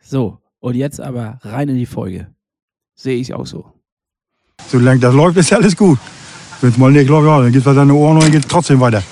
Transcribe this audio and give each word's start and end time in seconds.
So, 0.00 0.38
und 0.60 0.74
jetzt 0.74 1.00
aber 1.00 1.38
rein 1.42 1.68
in 1.68 1.76
die 1.76 1.86
Folge. 1.86 2.28
Sehe 2.94 3.18
ich 3.18 3.34
auch 3.34 3.46
so. 3.46 3.72
Solange 4.68 5.00
das 5.00 5.14
läuft, 5.14 5.36
ist 5.36 5.52
alles 5.52 5.76
gut. 5.76 5.98
Wenn 6.60 6.70
es 6.70 6.78
mal 6.78 6.90
nicht 6.90 7.08
läuft, 7.08 7.26
dann 7.26 7.52
geht 7.52 7.66
es 7.66 7.74
deine 7.74 7.92
Ohren 7.92 8.16
und 8.16 8.22
dann 8.22 8.32
geht 8.32 8.42
es 8.42 8.48
trotzdem 8.48 8.80
weiter. 8.80 9.02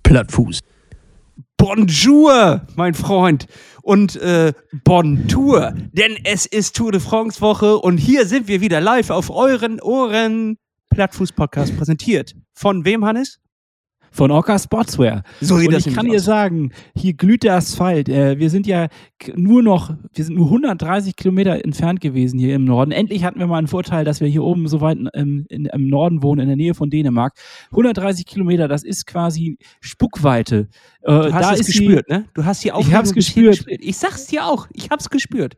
Plattfuß. 0.07 0.61
Bonjour, 1.57 2.65
mein 2.77 2.95
Freund. 2.95 3.49
Und 3.83 4.15
äh, 4.15 4.53
Bontour, 4.85 5.75
denn 5.93 6.17
es 6.23 6.47
ist 6.47 6.77
Tour 6.77 6.93
de 6.93 7.01
France 7.01 7.41
Woche 7.41 7.77
und 7.79 7.99
hier 7.99 8.25
sind 8.25 8.47
wir 8.47 8.61
wieder 8.61 8.81
live 8.81 9.11
auf 9.11 9.31
euren 9.31 9.81
Ohren. 9.81 10.59
Plattfuß 10.91 11.33
Podcast 11.33 11.77
präsentiert. 11.77 12.37
Von 12.55 12.85
wem, 12.85 13.05
Hannes? 13.05 13.41
Von 14.17 14.31
Orca 14.31 14.59
Sportswear. 14.59 15.23
So 15.41 15.59
sieht 15.59 15.69
und 15.69 15.75
das 15.75 15.87
ich 15.87 15.95
kann 15.95 16.07
dir 16.07 16.21
sagen, 16.21 16.73
hier 16.97 17.13
glüht 17.13 17.43
der 17.43 17.55
Asphalt. 17.55 18.09
Äh, 18.09 18.39
wir 18.39 18.49
sind 18.49 18.67
ja 18.67 18.89
nur 19.35 19.63
noch, 19.63 19.95
wir 20.15 20.25
sind 20.25 20.37
nur 20.37 20.47
130 20.47 21.15
Kilometer 21.17 21.63
entfernt 21.63 22.01
gewesen 22.01 22.39
hier 22.39 22.55
im 22.55 22.65
Norden. 22.65 22.93
Endlich 22.93 23.25
hatten 23.25 23.39
wir 23.39 23.47
mal 23.47 23.59
einen 23.59 23.67
Vorteil, 23.67 24.05
dass 24.05 24.21
wir 24.21 24.29
hier 24.29 24.43
oben 24.43 24.69
so 24.69 24.81
weit 24.81 24.99
im, 25.13 25.45
in, 25.49 25.67
im 25.67 25.89
Norden 25.89 26.23
wohnen, 26.23 26.41
in 26.41 26.49
der 26.49 26.57
Nähe 26.57 26.75
von 26.75 26.89
Dänemark. 26.89 27.35
130 27.73 28.25
Kilometer, 28.25 28.69
das 28.69 28.85
ist 28.85 29.07
quasi 29.07 29.59
Spuckweite. 29.81 30.69
Äh, 31.03 31.13
du 31.13 31.33
hast 31.35 31.51
da 31.51 31.53
es 31.53 31.67
gespürt, 31.67 32.09
ne? 32.09 32.25
Du 32.33 32.45
hast 32.45 32.63
hier 32.63 32.75
auch. 32.75 32.81
Ich 32.81 32.95
hab's 32.95 33.13
gespürt. 33.13 33.59
gespürt. 33.59 33.81
Ich 33.83 33.99
sag's 33.99 34.27
dir 34.27 34.47
auch. 34.47 34.67
Ich 34.73 34.89
hab's 34.91 35.11
gespürt. 35.11 35.57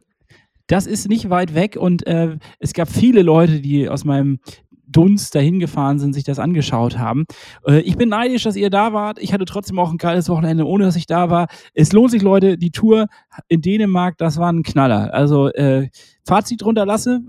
Das 0.66 0.86
ist 0.86 1.08
nicht 1.08 1.30
weit 1.30 1.54
weg 1.54 1.76
und 1.76 2.06
äh, 2.06 2.36
es 2.58 2.74
gab 2.74 2.90
viele 2.90 3.22
Leute, 3.22 3.60
die 3.60 3.88
aus 3.88 4.04
meinem 4.04 4.40
Dunst 4.88 5.34
dahin 5.34 5.58
gefahren 5.58 5.98
sind, 5.98 6.14
sich 6.14 6.24
das 6.24 6.38
angeschaut 6.38 6.98
haben. 6.98 7.24
Äh, 7.66 7.80
ich 7.80 7.96
bin 7.96 8.08
neidisch, 8.08 8.44
dass 8.44 8.56
ihr 8.56 8.70
da 8.70 8.92
wart. 8.92 9.18
Ich 9.20 9.32
hatte 9.32 9.44
trotzdem 9.44 9.78
auch 9.78 9.90
ein 9.90 9.98
geiles 9.98 10.28
Wochenende, 10.28 10.66
ohne 10.66 10.84
dass 10.84 10.96
ich 10.96 11.06
da 11.06 11.30
war. 11.30 11.48
Es 11.74 11.92
lohnt 11.92 12.10
sich, 12.10 12.22
Leute. 12.22 12.58
Die 12.58 12.70
Tour 12.70 13.06
in 13.48 13.60
Dänemark, 13.60 14.18
das 14.18 14.38
war 14.38 14.52
ein 14.52 14.62
Knaller. 14.62 15.12
Also 15.12 15.48
äh, 15.48 15.88
Fazit 16.26 16.62
drunter 16.62 16.86
lasse. 16.86 17.20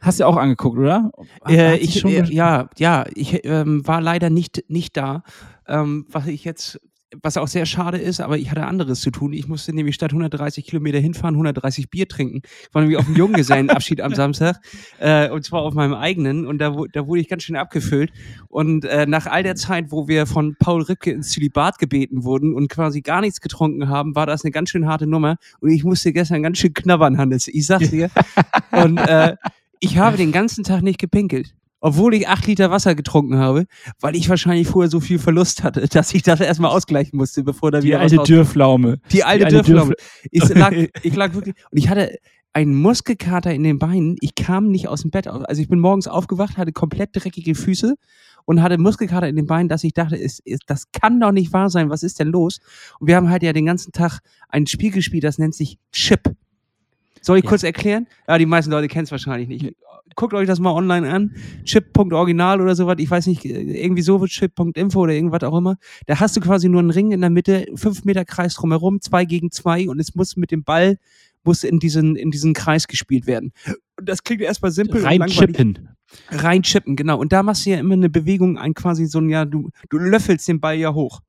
Hast 0.00 0.20
du 0.20 0.26
auch 0.26 0.36
angeguckt, 0.36 0.78
oder? 0.78 1.10
Äh, 1.48 1.78
ich, 1.78 2.04
äh, 2.04 2.22
ja, 2.32 2.68
ja, 2.78 3.06
ich 3.14 3.44
ähm, 3.44 3.86
war 3.86 4.00
leider 4.00 4.30
nicht, 4.30 4.64
nicht 4.68 4.96
da. 4.96 5.22
Ähm, 5.66 6.06
was 6.10 6.26
ich 6.26 6.44
jetzt 6.44 6.80
was 7.22 7.36
auch 7.36 7.46
sehr 7.46 7.66
schade 7.66 7.98
ist, 7.98 8.20
aber 8.20 8.36
ich 8.36 8.50
hatte 8.50 8.64
anderes 8.64 9.00
zu 9.00 9.10
tun. 9.10 9.32
Ich 9.32 9.46
musste 9.46 9.72
nämlich 9.72 9.94
statt 9.94 10.10
130 10.10 10.66
Kilometer 10.66 10.98
hinfahren, 10.98 11.34
130 11.36 11.88
Bier 11.88 12.08
trinken. 12.08 12.40
Ich 12.44 12.74
war 12.74 12.82
nämlich 12.82 12.98
auf 12.98 13.06
dem 13.06 13.14
Junggesellenabschied 13.14 14.00
am 14.00 14.14
Samstag 14.14 14.60
äh, 14.98 15.30
und 15.30 15.44
zwar 15.44 15.62
auf 15.62 15.74
meinem 15.74 15.94
eigenen 15.94 16.46
und 16.46 16.58
da, 16.58 16.76
da 16.92 17.06
wurde 17.06 17.20
ich 17.20 17.28
ganz 17.28 17.44
schön 17.44 17.56
abgefüllt. 17.56 18.12
Und 18.48 18.84
äh, 18.84 19.06
nach 19.06 19.26
all 19.26 19.42
der 19.42 19.54
Zeit, 19.54 19.90
wo 19.90 20.08
wir 20.08 20.26
von 20.26 20.56
Paul 20.58 20.82
Ripke 20.82 21.12
ins 21.12 21.30
Zölibat 21.30 21.78
gebeten 21.78 22.24
wurden 22.24 22.54
und 22.54 22.68
quasi 22.68 23.02
gar 23.02 23.20
nichts 23.20 23.40
getrunken 23.40 23.88
haben, 23.88 24.16
war 24.16 24.26
das 24.26 24.44
eine 24.44 24.50
ganz 24.50 24.70
schön 24.70 24.86
harte 24.86 25.06
Nummer 25.06 25.36
und 25.60 25.70
ich 25.70 25.84
musste 25.84 26.12
gestern 26.12 26.42
ganz 26.42 26.58
schön 26.58 26.74
knabbern, 26.74 27.18
Hannes. 27.18 27.48
Ich 27.48 27.66
sag's 27.66 27.90
dir. 27.90 28.10
und 28.72 28.98
äh, 28.98 29.36
ich 29.80 29.98
habe 29.98 30.16
den 30.16 30.32
ganzen 30.32 30.64
Tag 30.64 30.82
nicht 30.82 30.98
gepinkelt 30.98 31.54
obwohl 31.86 32.14
ich 32.14 32.26
acht 32.26 32.44
Liter 32.48 32.72
Wasser 32.72 32.96
getrunken 32.96 33.38
habe, 33.38 33.66
weil 34.00 34.16
ich 34.16 34.28
wahrscheinlich 34.28 34.66
vorher 34.66 34.90
so 34.90 34.98
viel 34.98 35.20
Verlust 35.20 35.62
hatte, 35.62 35.86
dass 35.92 36.12
ich 36.14 36.24
das 36.24 36.40
erstmal 36.40 36.72
ausgleichen 36.72 37.16
musste, 37.16 37.44
bevor 37.44 37.70
da 37.70 37.78
die 37.78 37.86
wieder 37.86 38.00
alte 38.00 38.16
Dürrpflaume. 38.16 38.98
Die 39.12 39.22
alte, 39.22 39.46
die 39.46 39.54
alte 39.54 39.62
Dürrpflaume. 39.62 39.94
Ich 40.32 40.48
lag, 40.48 40.72
ich 41.02 41.14
lag 41.14 41.34
wirklich 41.34 41.54
und 41.70 41.78
ich 41.78 41.88
hatte 41.88 42.16
einen 42.52 42.74
Muskelkater 42.74 43.54
in 43.54 43.62
den 43.62 43.78
Beinen. 43.78 44.16
Ich 44.20 44.34
kam 44.34 44.68
nicht 44.68 44.88
aus 44.88 45.02
dem 45.02 45.12
Bett. 45.12 45.28
Also 45.28 45.62
ich 45.62 45.68
bin 45.68 45.78
morgens 45.78 46.08
aufgewacht, 46.08 46.56
hatte 46.56 46.72
komplett 46.72 47.10
dreckige 47.12 47.54
Füße 47.54 47.94
und 48.46 48.62
hatte 48.62 48.78
Muskelkater 48.78 49.28
in 49.28 49.36
den 49.36 49.46
Beinen, 49.46 49.68
dass 49.68 49.84
ich 49.84 49.94
dachte, 49.94 50.20
es, 50.20 50.42
es, 50.44 50.58
das 50.66 50.90
kann 50.90 51.20
doch 51.20 51.30
nicht 51.30 51.52
wahr 51.52 51.70
sein. 51.70 51.88
Was 51.88 52.02
ist 52.02 52.18
denn 52.18 52.28
los? 52.28 52.58
Und 52.98 53.06
wir 53.06 53.14
haben 53.14 53.30
halt 53.30 53.44
ja 53.44 53.52
den 53.52 53.66
ganzen 53.66 53.92
Tag 53.92 54.18
ein 54.48 54.66
Spiel 54.66 54.90
gespielt, 54.90 55.22
das 55.22 55.38
nennt 55.38 55.54
sich 55.54 55.78
Chip. 55.92 56.34
Soll 57.26 57.38
ich 57.38 57.44
ja. 57.44 57.48
kurz 57.48 57.62
erklären? 57.62 58.06
Ja, 58.28 58.38
die 58.38 58.46
meisten 58.46 58.70
Leute 58.70 58.88
kennen 58.88 59.04
es 59.04 59.10
wahrscheinlich 59.10 59.48
nicht 59.48 59.74
guckt 60.16 60.34
euch 60.34 60.46
das 60.46 60.58
mal 60.58 60.72
online 60.72 61.08
an. 61.08 61.34
Chip.original 61.64 62.60
oder 62.60 62.74
sowas, 62.74 62.96
ich 62.98 63.10
weiß 63.10 63.26
nicht, 63.26 63.44
irgendwie 63.44 64.02
so 64.02 64.24
Chip.info 64.26 65.00
oder 65.00 65.12
irgendwas 65.12 65.42
auch 65.42 65.56
immer. 65.56 65.76
Da 66.06 66.18
hast 66.18 66.36
du 66.36 66.40
quasi 66.40 66.68
nur 66.68 66.80
einen 66.80 66.90
Ring 66.90 67.12
in 67.12 67.20
der 67.20 67.30
Mitte, 67.30 67.66
fünf 67.74 68.04
Meter 68.04 68.24
Kreis 68.24 68.54
drumherum, 68.54 69.00
zwei 69.00 69.24
gegen 69.24 69.50
zwei 69.50 69.88
und 69.88 70.00
es 70.00 70.14
muss 70.14 70.36
mit 70.36 70.50
dem 70.50 70.64
Ball 70.64 70.98
muss 71.44 71.62
in 71.62 71.78
diesen, 71.78 72.16
in 72.16 72.32
diesen 72.32 72.54
Kreis 72.54 72.88
gespielt 72.88 73.28
werden. 73.28 73.52
Und 73.98 74.08
das 74.08 74.24
klingt 74.24 74.42
erstmal 74.42 74.72
simpel. 74.72 75.02
Rein 75.04 75.22
und 75.22 75.30
chippen. 75.30 75.90
Rein 76.28 76.62
chippen, 76.62 76.96
genau. 76.96 77.18
Und 77.18 77.32
da 77.32 77.44
machst 77.44 77.66
du 77.66 77.70
ja 77.70 77.78
immer 77.78 77.94
eine 77.94 78.10
Bewegung 78.10 78.58
ein, 78.58 78.74
quasi 78.74 79.06
so 79.06 79.20
ein, 79.20 79.28
ja, 79.28 79.44
du, 79.44 79.70
du 79.88 79.98
löffelst 79.98 80.48
den 80.48 80.60
Ball 80.60 80.76
ja 80.76 80.92
hoch. 80.92 81.20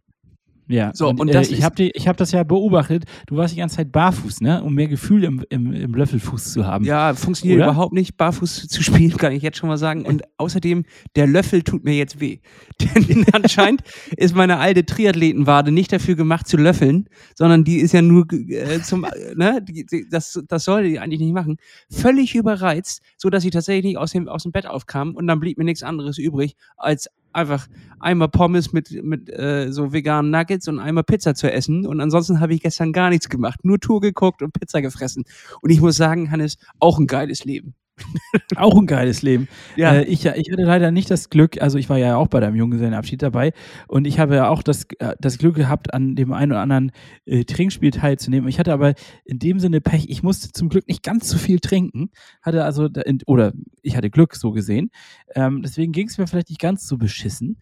Ja, 0.69 0.91
so, 0.93 1.07
und, 1.07 1.19
und 1.19 1.29
äh, 1.29 1.41
ich 1.41 1.63
habe 1.63 1.83
hab 1.83 2.17
das 2.17 2.31
ja 2.33 2.43
beobachtet. 2.43 3.05
Du 3.25 3.37
warst 3.37 3.53
die 3.53 3.59
ganze 3.59 3.77
Zeit 3.77 3.91
barfuß, 3.91 4.41
ne? 4.41 4.61
um 4.63 4.73
mehr 4.73 4.87
Gefühl 4.87 5.23
im, 5.23 5.45
im, 5.49 5.71
im 5.71 5.93
Löffelfuß 5.93 6.51
zu 6.51 6.65
haben. 6.65 6.83
Ja, 6.83 7.13
funktioniert 7.13 7.59
Oder? 7.59 7.67
überhaupt 7.67 7.93
nicht, 7.93 8.17
barfuß 8.17 8.67
zu 8.67 8.83
spielen, 8.83 9.11
kann 9.17 9.31
ich 9.31 9.43
jetzt 9.43 9.57
schon 9.57 9.69
mal 9.69 9.77
sagen. 9.77 10.05
Und 10.05 10.23
außerdem, 10.37 10.83
der 11.15 11.27
Löffel 11.27 11.63
tut 11.63 11.85
mir 11.85 11.95
jetzt 11.95 12.19
weh. 12.19 12.39
Denn 12.81 13.25
anscheinend 13.31 13.81
ist 14.17 14.35
meine 14.35 14.57
alte 14.57 14.85
Triathletenwade 14.85 15.71
nicht 15.71 15.93
dafür 15.93 16.15
gemacht 16.15 16.47
zu 16.47 16.57
löffeln, 16.57 17.07
sondern 17.35 17.63
die 17.63 17.77
ist 17.77 17.93
ja 17.93 18.01
nur 18.01 18.25
äh, 18.31 18.81
zum, 18.81 19.05
äh, 19.05 19.35
ne? 19.35 19.63
Das, 20.09 20.43
das 20.47 20.63
sollte 20.65 20.89
die 20.89 20.99
eigentlich 20.99 21.21
nicht 21.21 21.33
machen. 21.33 21.57
Völlig 21.89 22.35
überreizt, 22.35 23.01
sodass 23.17 23.45
ich 23.45 23.51
tatsächlich 23.51 23.97
aus 23.97 24.11
dem, 24.11 24.27
aus 24.27 24.43
dem 24.43 24.51
Bett 24.51 24.67
aufkam 24.67 25.15
und 25.15 25.27
dann 25.27 25.39
blieb 25.39 25.57
mir 25.57 25.63
nichts 25.63 25.83
anderes 25.83 26.17
übrig, 26.17 26.55
als 26.75 27.09
einfach 27.37 27.67
einmal 27.99 28.27
Pommes 28.27 28.73
mit, 28.73 29.03
mit 29.03 29.29
äh, 29.29 29.71
so 29.71 29.93
veganen 29.93 30.31
Nuggets 30.31 30.67
und 30.67 30.79
einmal 30.79 31.03
Pizza 31.03 31.35
zu 31.35 31.51
essen. 31.51 31.85
Und 31.85 32.01
ansonsten 32.01 32.39
habe 32.39 32.53
ich 32.53 32.61
gestern 32.61 32.91
gar 32.91 33.09
nichts 33.09 33.29
gemacht. 33.29 33.63
Nur 33.63 33.79
Tour 33.79 34.01
geguckt 34.01 34.41
und 34.41 34.51
Pizza 34.53 34.81
gefressen. 34.81 35.23
Und 35.61 35.69
ich 35.69 35.79
muss 35.79 35.95
sagen, 35.95 36.31
Hannes, 36.31 36.57
auch 36.79 36.99
ein 36.99 37.07
geiles 37.07 37.45
Leben. 37.45 37.75
Auch 38.55 38.77
ein 38.77 38.87
geiles 38.87 39.21
Leben. 39.21 39.47
Ja. 39.75 39.95
Äh, 39.95 40.03
ich, 40.03 40.25
ich 40.25 40.51
hatte 40.51 40.63
leider 40.63 40.91
nicht 40.91 41.09
das 41.09 41.29
Glück, 41.29 41.61
also 41.61 41.77
ich 41.77 41.89
war 41.89 41.97
ja 41.97 42.15
auch 42.17 42.27
bei 42.27 42.39
deinem 42.39 42.55
Junggesellenabschied 42.55 43.21
dabei 43.21 43.53
und 43.87 44.05
ich 44.05 44.19
habe 44.19 44.35
ja 44.35 44.49
auch 44.49 44.63
das, 44.63 44.85
äh, 44.99 45.15
das 45.19 45.37
Glück 45.37 45.55
gehabt, 45.55 45.93
an 45.93 46.15
dem 46.15 46.31
einen 46.33 46.51
oder 46.51 46.61
anderen 46.61 46.91
äh, 47.25 47.43
Trinkspiel 47.43 47.91
teilzunehmen. 47.91 48.49
Ich 48.49 48.59
hatte 48.59 48.73
aber 48.73 48.93
in 49.25 49.39
dem 49.39 49.59
Sinne 49.59 49.81
Pech, 49.81 50.09
ich 50.09 50.23
musste 50.23 50.51
zum 50.51 50.69
Glück 50.69 50.87
nicht 50.87 51.03
ganz 51.03 51.29
so 51.29 51.37
viel 51.37 51.59
trinken, 51.59 52.11
hatte 52.41 52.63
also, 52.63 52.87
oder 53.25 53.53
ich 53.81 53.97
hatte 53.97 54.09
Glück 54.09 54.35
so 54.35 54.51
gesehen. 54.51 54.91
Ähm, 55.35 55.61
deswegen 55.63 55.91
ging 55.91 56.07
es 56.07 56.17
mir 56.17 56.27
vielleicht 56.27 56.49
nicht 56.49 56.61
ganz 56.61 56.87
so 56.87 56.97
beschissen. 56.97 57.57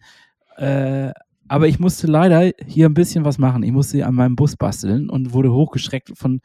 Äh, 0.56 1.12
aber 1.48 1.68
ich 1.68 1.78
musste 1.78 2.06
leider 2.06 2.52
hier 2.66 2.88
ein 2.88 2.94
bisschen 2.94 3.24
was 3.24 3.38
machen. 3.38 3.62
Ich 3.62 3.72
musste 3.72 4.04
an 4.06 4.14
meinem 4.14 4.36
Bus 4.36 4.56
basteln 4.56 5.08
und 5.08 5.32
wurde 5.32 5.52
hochgeschreckt 5.52 6.12
von, 6.16 6.40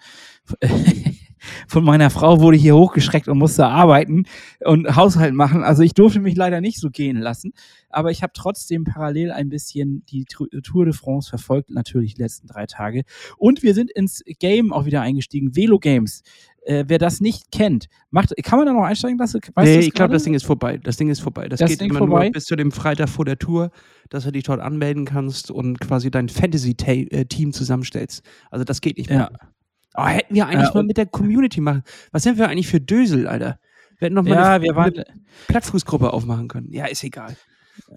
von 1.68 1.84
meiner 1.84 2.10
Frau, 2.10 2.40
wurde 2.40 2.58
hier 2.58 2.76
hochgeschreckt 2.76 3.28
und 3.28 3.38
musste 3.38 3.66
arbeiten 3.66 4.26
und 4.64 4.96
Haushalt 4.96 5.34
machen. 5.34 5.64
Also 5.64 5.84
ich 5.84 5.94
durfte 5.94 6.20
mich 6.20 6.36
leider 6.36 6.62
nicht 6.62 6.80
so 6.80 6.90
gehen 6.90 7.18
lassen. 7.18 7.54
Aber 7.90 8.12
ich 8.12 8.24
habe 8.24 8.34
trotzdem 8.36 8.84
parallel 8.84 9.32
ein 9.32 9.50
bisschen 9.50 10.06
die 10.06 10.26
Tour 10.26 10.86
de 10.86 10.94
France 10.94 11.30
verfolgt, 11.30 11.70
natürlich 11.70 12.16
die 12.16 12.22
letzten 12.22 12.48
drei 12.48 12.66
Tage. 12.66 13.04
Und 13.38 13.64
wir 13.64 13.74
sind 13.74 13.92
ins 13.92 14.24
Game 14.40 14.72
auch 14.72 14.86
wieder 14.86 15.02
eingestiegen, 15.02 15.56
Velo 15.56 15.80
Games. 15.80 16.24
Äh, 16.64 16.86
wer 16.88 17.00
das 17.00 17.22
nicht 17.22 17.52
kennt, 17.52 17.88
macht, 18.12 18.34
kann 18.44 18.60
man 18.60 18.68
da 18.68 18.74
noch 18.74 18.84
einsteigen 18.84 19.18
lassen? 19.18 19.42
Weißt 19.56 19.66
nee, 19.68 19.80
ich 19.80 19.94
glaube, 19.94 20.14
das 20.14 20.24
Ding 20.24 20.36
ist 20.36 20.46
vorbei. 20.46 20.78
Das 20.78 20.96
Ding 20.98 21.10
ist 21.10 21.20
vorbei. 21.20 21.48
Das, 21.50 21.60
Das 21.60 21.70
geht 21.72 21.82
Ding 21.82 21.90
immer 21.90 22.00
vorbei? 22.00 22.26
nur 22.26 22.32
bis 22.34 22.46
zu 22.46 22.56
dem 22.56 22.72
Freitag 22.72 23.10
vor 23.10 23.26
der 23.26 23.40
Tour, 23.40 23.72
dass 24.10 24.26
du 24.26 24.32
dich 24.32 24.44
dort 24.44 24.60
anmelden 24.60 25.06
kannst 25.06 25.50
und 25.50 25.80
quasi 25.80 26.12
dein 26.12 26.30
Fantasy-Team 26.30 27.54
zusammenstellst. 27.54 28.24
Also 28.52 28.64
das 28.64 28.82
geht 28.82 28.98
nicht 28.98 29.10
mehr. 29.10 29.32
Ja. 29.34 29.48
Oh, 29.96 30.06
hätten 30.06 30.36
wir 30.36 30.46
eigentlich 30.48 30.70
Ja, 30.70 30.76
mal 30.76 30.84
mit 30.84 30.98
der 30.98 31.08
Community 31.08 31.62
machen. 31.62 31.84
Was 32.12 32.24
sind 32.24 32.38
wir 32.38 32.48
eigentlich 32.48 32.68
für 32.68 32.80
Dösel, 32.80 33.28
Alter? 33.28 33.60
Wir 33.98 34.06
hätten 34.06 34.16
noch 34.16 34.24
mal 34.24 34.32
Ja, 34.32 34.54
eine, 34.56 34.64
wir 34.64 34.76
waren. 34.76 34.94
eine 34.94 35.06
Plattfußgruppe 35.48 36.14
aufmachen 36.14 36.48
können. 36.48 36.72
Ja, 36.72 36.86
ist 36.86 37.04
egal. 37.04 37.36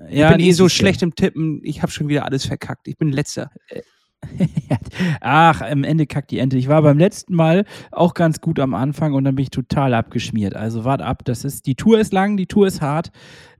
ja, 0.08 0.31
ich 0.31 0.37
bin 0.37 0.46
eh 0.46 0.52
so 0.52 0.69
schlecht 0.69 1.02
im 1.02 1.14
Tippen. 1.14 1.61
Ich 1.64 1.82
habe 1.82 1.93
schon 1.93 2.08
wieder 2.08 2.25
alles 2.25 2.46
verkackt. 2.46 2.88
Ich 2.88 2.96
bin 2.96 3.12
letzter. 3.12 3.50
Ach, 5.21 5.61
am 5.62 5.85
Ende 5.85 6.06
kackt 6.06 6.31
die 6.31 6.38
Ente. 6.38 6.56
Ich 6.56 6.69
war 6.69 6.82
beim 6.82 6.99
letzten 6.99 7.35
Mal 7.35 7.65
auch 7.91 8.15
ganz 8.15 8.41
gut 8.41 8.59
am 8.61 8.75
Anfang 8.75 9.12
und 9.15 9.25
dann 9.25 9.35
bin 9.35 9.43
ich 9.44 9.50
total 9.50 9.94
abgeschmiert. 9.94 10.55
Also 10.55 10.85
wart 10.85 11.03
ab, 11.03 11.25
das 11.25 11.44
ist, 11.44 11.67
die 11.67 11.75
Tour 11.75 11.99
ist 11.99 12.12
lang, 12.12 12.37
die 12.37 12.47
Tour 12.47 12.67
ist 12.67 12.81
hart. 12.81 13.11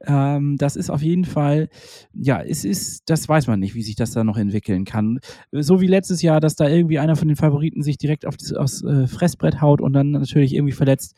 Ähm, 0.07 0.57
das 0.59 0.77
ist 0.77 0.91
auf 0.91 1.01
jeden 1.03 1.25
Fall, 1.25 1.69
ja, 2.13 2.43
es 2.43 2.65
ist, 2.65 3.05
das 3.09 3.29
weiß 3.29 3.47
man 3.47 3.59
nicht, 3.61 3.75
wie 3.75 3.83
sich 3.83 3.97
das 3.97 4.11
da 4.13 4.23
noch 4.23 4.37
entwickeln 4.37 4.85
kann. 4.85 5.19
So 5.51 5.81
wie 5.81 5.87
letztes 5.87 6.21
Jahr, 6.21 6.41
dass 6.41 6.57
da 6.57 6.69
irgendwie 6.69 6.99
einer 6.99 7.17
von 7.17 7.29
den 7.29 7.37
Favoriten 7.39 7.83
sich 7.83 7.97
direkt 7.97 8.27
auf 8.27 8.37
das 8.37 8.53
aufs, 8.53 8.83
äh, 8.85 9.07
Fressbrett 9.07 9.61
haut 9.63 9.81
und 9.81 9.93
dann 9.95 10.11
natürlich 10.11 10.55
irgendwie 10.55 10.73
verletzt 10.75 11.15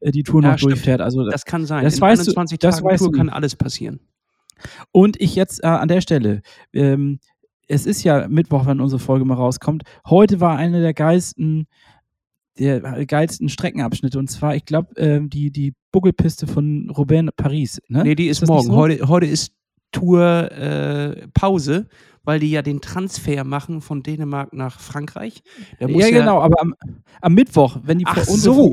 äh, 0.00 0.10
die 0.10 0.22
Tour 0.22 0.42
Ja, 0.42 0.50
noch 0.52 0.58
stimmt. 0.58 0.72
durchfährt. 0.72 1.00
Also 1.00 1.24
Das 1.28 1.44
kann 1.46 1.64
sein. 1.64 1.84
das 1.84 1.94
In 1.96 2.00
weißt 2.02 2.26
du- 2.26 2.30
21 2.32 2.58
das 2.58 2.76
Tagen 2.76 2.86
weißt 2.88 2.98
Tour 3.04 3.12
du 3.12 3.16
kann 3.18 3.28
alles 3.30 3.56
passieren. 3.56 4.00
Und 4.90 5.20
ich 5.20 5.34
jetzt 5.36 5.62
äh, 5.64 5.66
an 5.66 5.88
der 5.88 6.00
Stelle, 6.00 6.40
ähm, 6.72 7.18
es 7.66 7.86
ist 7.86 8.02
ja 8.02 8.28
Mittwoch, 8.28 8.66
wenn 8.66 8.80
unsere 8.80 9.00
Folge 9.00 9.24
mal 9.24 9.34
rauskommt. 9.34 9.82
Heute 10.08 10.40
war 10.40 10.56
eine 10.56 10.80
der 10.80 10.94
geilsten, 10.94 11.66
der 12.58 12.80
geilsten 13.06 13.48
Streckenabschnitte. 13.48 14.18
Und 14.18 14.30
zwar, 14.30 14.54
ich 14.54 14.64
glaube, 14.64 14.94
ähm, 14.96 15.28
die, 15.30 15.50
die 15.50 15.74
Buckelpiste 15.92 16.46
von 16.46 16.90
Robin 16.90 17.30
Paris. 17.36 17.80
Ne? 17.88 18.04
Nee, 18.04 18.14
die 18.14 18.28
ist, 18.28 18.40
nicht 18.40 18.48
morgen. 18.48 18.68
so? 18.68 18.76
Heute, 18.76 19.08
heute 19.08 19.26
ist 19.26 19.52
Tour 19.92 20.50
äh, 20.52 21.28
Pause, 21.28 21.88
weil 22.22 22.40
die 22.40 22.50
ja 22.50 22.62
den 22.62 22.80
Transfer 22.80 23.44
machen 23.44 23.80
von 23.80 24.02
Dänemark 24.02 24.52
nach 24.52 24.80
Frankreich. 24.80 25.42
Ja, 25.78 25.86
genau, 25.86 26.40
aber 26.40 26.60
am, 26.60 26.74
am 27.20 27.34
Mittwoch, 27.34 27.78
wenn 27.82 27.98
die 27.98 28.06
Ach 28.06 28.22
so. 28.24 28.72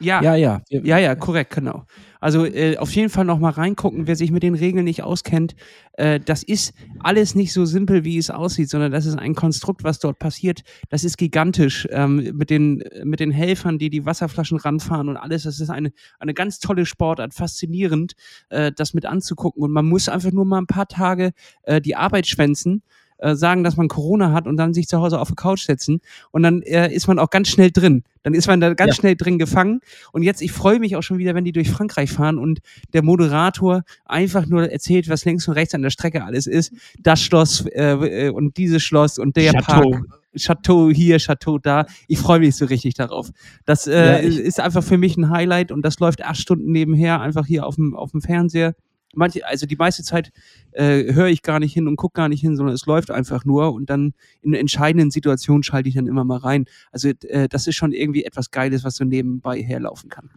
Ja, 0.00 0.20
Ja, 0.22 0.34
ja. 0.34 0.60
Ja, 0.68 0.98
ja, 0.98 1.14
korrekt, 1.14 1.54
genau. 1.54 1.84
Also 2.26 2.44
äh, 2.44 2.76
auf 2.78 2.90
jeden 2.90 3.08
Fall 3.08 3.24
nochmal 3.24 3.52
reingucken, 3.52 4.08
wer 4.08 4.16
sich 4.16 4.32
mit 4.32 4.42
den 4.42 4.56
Regeln 4.56 4.84
nicht 4.84 5.04
auskennt. 5.04 5.54
Äh, 5.92 6.18
das 6.18 6.42
ist 6.42 6.74
alles 6.98 7.36
nicht 7.36 7.52
so 7.52 7.64
simpel, 7.66 8.02
wie 8.02 8.18
es 8.18 8.30
aussieht, 8.30 8.68
sondern 8.68 8.90
das 8.90 9.06
ist 9.06 9.16
ein 9.16 9.36
Konstrukt, 9.36 9.84
was 9.84 10.00
dort 10.00 10.18
passiert. 10.18 10.62
Das 10.88 11.04
ist 11.04 11.18
gigantisch 11.18 11.86
ähm, 11.92 12.32
mit, 12.34 12.50
den, 12.50 12.82
mit 13.04 13.20
den 13.20 13.30
Helfern, 13.30 13.78
die 13.78 13.90
die 13.90 14.06
Wasserflaschen 14.06 14.58
ranfahren 14.58 15.08
und 15.08 15.16
alles. 15.16 15.44
Das 15.44 15.60
ist 15.60 15.70
eine, 15.70 15.92
eine 16.18 16.34
ganz 16.34 16.58
tolle 16.58 16.84
Sportart, 16.84 17.32
faszinierend, 17.32 18.14
äh, 18.48 18.72
das 18.74 18.92
mit 18.92 19.06
anzugucken. 19.06 19.62
Und 19.62 19.70
man 19.70 19.86
muss 19.86 20.08
einfach 20.08 20.32
nur 20.32 20.46
mal 20.46 20.58
ein 20.58 20.66
paar 20.66 20.88
Tage 20.88 21.30
äh, 21.62 21.80
die 21.80 21.94
Arbeit 21.94 22.26
schwänzen. 22.26 22.82
Äh, 23.18 23.34
Sagen, 23.34 23.64
dass 23.64 23.76
man 23.76 23.88
Corona 23.88 24.32
hat 24.32 24.46
und 24.46 24.56
dann 24.56 24.74
sich 24.74 24.88
zu 24.88 24.98
Hause 24.98 25.20
auf 25.20 25.28
die 25.28 25.34
Couch 25.34 25.64
setzen 25.64 26.00
und 26.30 26.42
dann 26.42 26.62
äh, 26.62 26.92
ist 26.92 27.06
man 27.08 27.18
auch 27.18 27.30
ganz 27.30 27.48
schnell 27.48 27.70
drin. 27.70 28.04
Dann 28.22 28.34
ist 28.34 28.48
man 28.48 28.60
da 28.60 28.74
ganz 28.74 28.96
Ja. 28.96 29.00
schnell 29.00 29.16
drin 29.16 29.38
gefangen 29.38 29.80
und 30.12 30.22
jetzt, 30.22 30.42
ich 30.42 30.52
freue 30.52 30.78
mich 30.80 30.96
auch 30.96 31.02
schon 31.02 31.18
wieder, 31.18 31.34
wenn 31.34 31.44
die 31.44 31.52
durch 31.52 31.70
Frankreich 31.70 32.10
fahren 32.10 32.38
und 32.38 32.60
der 32.92 33.02
Moderator 33.02 33.82
einfach 34.04 34.46
nur 34.46 34.70
erzählt, 34.70 35.08
was 35.08 35.24
links 35.24 35.46
und 35.48 35.54
rechts 35.54 35.74
an 35.74 35.82
der 35.82 35.90
Strecke 35.90 36.24
alles 36.24 36.46
ist. 36.46 36.72
Das 37.00 37.20
Schloss 37.20 37.64
äh, 37.66 38.26
äh, 38.26 38.30
und 38.30 38.56
dieses 38.56 38.82
Schloss 38.82 39.18
und 39.18 39.36
der 39.36 39.52
Chateau. 39.52 39.90
Park. 39.92 40.04
Chateau 40.38 40.90
hier, 40.90 41.16
Chateau 41.18 41.58
da. 41.58 41.86
Ich 42.08 42.18
freue 42.18 42.40
mich 42.40 42.56
so 42.56 42.66
richtig 42.66 42.92
darauf. 42.92 43.30
Das 43.64 43.86
äh, 43.86 43.94
Ja, 43.94 44.16
ist 44.18 44.60
einfach 44.60 44.84
für 44.84 44.98
mich 44.98 45.16
ein 45.16 45.30
Highlight 45.30 45.72
und 45.72 45.80
das 45.82 45.98
läuft 45.98 46.22
acht 46.22 46.36
Stunden 46.36 46.70
nebenher, 46.72 47.22
einfach 47.22 47.46
hier 47.46 47.64
auf 47.66 47.76
dem, 47.76 47.94
auf 47.96 48.10
dem 48.10 48.20
Fernseher. 48.20 48.74
Manche, 49.16 49.46
also 49.46 49.66
die 49.66 49.76
meiste 49.76 50.02
Zeit 50.02 50.30
äh, 50.72 51.12
höre 51.12 51.28
ich 51.28 51.42
gar 51.42 51.58
nicht 51.58 51.72
hin 51.72 51.88
und 51.88 51.96
gucke 51.96 52.14
gar 52.14 52.28
nicht 52.28 52.40
hin, 52.40 52.56
sondern 52.56 52.74
es 52.74 52.86
läuft 52.86 53.10
einfach 53.10 53.44
nur 53.44 53.72
und 53.72 53.90
dann 53.90 54.12
in 54.42 54.54
entscheidenden 54.54 55.10
Situationen 55.10 55.62
schalte 55.62 55.88
ich 55.88 55.94
dann 55.94 56.06
immer 56.06 56.24
mal 56.24 56.38
rein. 56.38 56.66
Also 56.92 57.08
äh, 57.08 57.48
das 57.48 57.66
ist 57.66 57.76
schon 57.76 57.92
irgendwie 57.92 58.24
etwas 58.24 58.50
Geiles, 58.50 58.84
was 58.84 58.96
so 58.96 59.04
nebenbei 59.04 59.60
herlaufen 59.62 60.10
kann. 60.10 60.30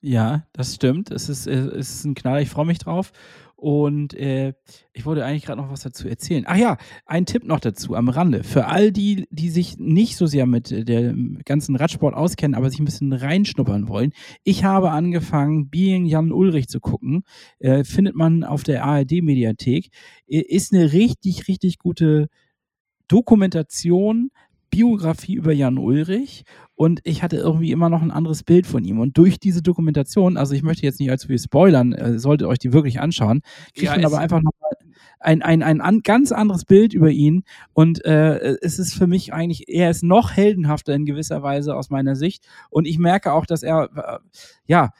Ja, 0.00 0.42
das 0.52 0.74
stimmt. 0.74 1.10
Es 1.10 1.30
ist, 1.30 1.46
äh, 1.46 1.52
es 1.52 1.94
ist 1.94 2.04
ein 2.04 2.14
Knaller, 2.14 2.42
ich 2.42 2.50
freue 2.50 2.66
mich 2.66 2.78
drauf. 2.78 3.10
Und 3.64 4.12
äh, 4.12 4.52
ich 4.92 5.06
wollte 5.06 5.24
eigentlich 5.24 5.46
gerade 5.46 5.62
noch 5.62 5.70
was 5.70 5.80
dazu 5.80 6.06
erzählen. 6.06 6.44
Ach 6.46 6.56
ja, 6.58 6.76
ein 7.06 7.24
Tipp 7.24 7.44
noch 7.44 7.60
dazu 7.60 7.94
am 7.94 8.10
Rande. 8.10 8.44
Für 8.44 8.66
all 8.66 8.92
die, 8.92 9.26
die 9.30 9.48
sich 9.48 9.78
nicht 9.78 10.18
so 10.18 10.26
sehr 10.26 10.44
mit 10.44 10.70
äh, 10.70 10.84
dem 10.84 11.40
ganzen 11.46 11.74
Radsport 11.74 12.14
auskennen, 12.14 12.56
aber 12.56 12.68
sich 12.68 12.78
ein 12.78 12.84
bisschen 12.84 13.14
reinschnuppern 13.14 13.88
wollen. 13.88 14.12
Ich 14.42 14.64
habe 14.64 14.90
angefangen, 14.90 15.70
Being 15.70 16.04
Jan 16.04 16.30
Ulrich 16.30 16.68
zu 16.68 16.78
gucken. 16.78 17.22
Äh, 17.58 17.84
findet 17.84 18.14
man 18.14 18.44
auf 18.44 18.64
der 18.64 18.84
ARD-Mediathek. 18.84 19.88
Ist 20.26 20.74
eine 20.74 20.92
richtig, 20.92 21.48
richtig 21.48 21.78
gute 21.78 22.28
Dokumentation, 23.08 24.28
Biografie 24.70 25.34
über 25.34 25.52
Jan 25.52 25.78
Ulrich 25.78 26.44
und 26.74 27.00
ich 27.04 27.22
hatte 27.22 27.36
irgendwie 27.36 27.70
immer 27.70 27.88
noch 27.88 28.02
ein 28.02 28.10
anderes 28.10 28.42
Bild 28.42 28.66
von 28.66 28.84
ihm. 28.84 28.98
Und 28.98 29.16
durch 29.16 29.38
diese 29.38 29.62
Dokumentation, 29.62 30.36
also 30.36 30.54
ich 30.54 30.62
möchte 30.62 30.82
jetzt 30.82 30.98
nicht 30.98 31.10
allzu 31.10 31.28
viel 31.28 31.38
spoilern, 31.38 31.92
äh, 31.92 32.18
solltet 32.18 32.48
euch 32.48 32.58
die 32.58 32.72
wirklich 32.72 33.00
anschauen, 33.00 33.42
kriegt 33.74 33.84
Ja, 33.84 33.96
man 33.96 34.04
aber 34.04 34.18
einfach 34.18 34.42
nochmal 34.42 34.72
ein, 35.20 35.42
ein, 35.42 35.62
ein 35.62 35.80
an, 35.80 36.00
ganz 36.02 36.32
anderes 36.32 36.64
Bild 36.64 36.92
über 36.92 37.10
ihn. 37.10 37.44
Und 37.72 38.04
äh, 38.04 38.56
es 38.60 38.78
ist 38.78 38.94
für 38.94 39.06
mich 39.06 39.32
eigentlich, 39.32 39.68
er 39.68 39.90
ist 39.90 40.02
noch 40.02 40.32
heldenhafter 40.32 40.94
in 40.94 41.06
gewisser 41.06 41.42
Weise 41.42 41.76
aus 41.76 41.90
meiner 41.90 42.16
Sicht. 42.16 42.46
Und 42.70 42.86
ich 42.86 42.98
merke 42.98 43.32
auch, 43.32 43.46
dass 43.46 43.62
er, 43.62 43.88
äh, 43.96 44.18
ja, 44.66 44.90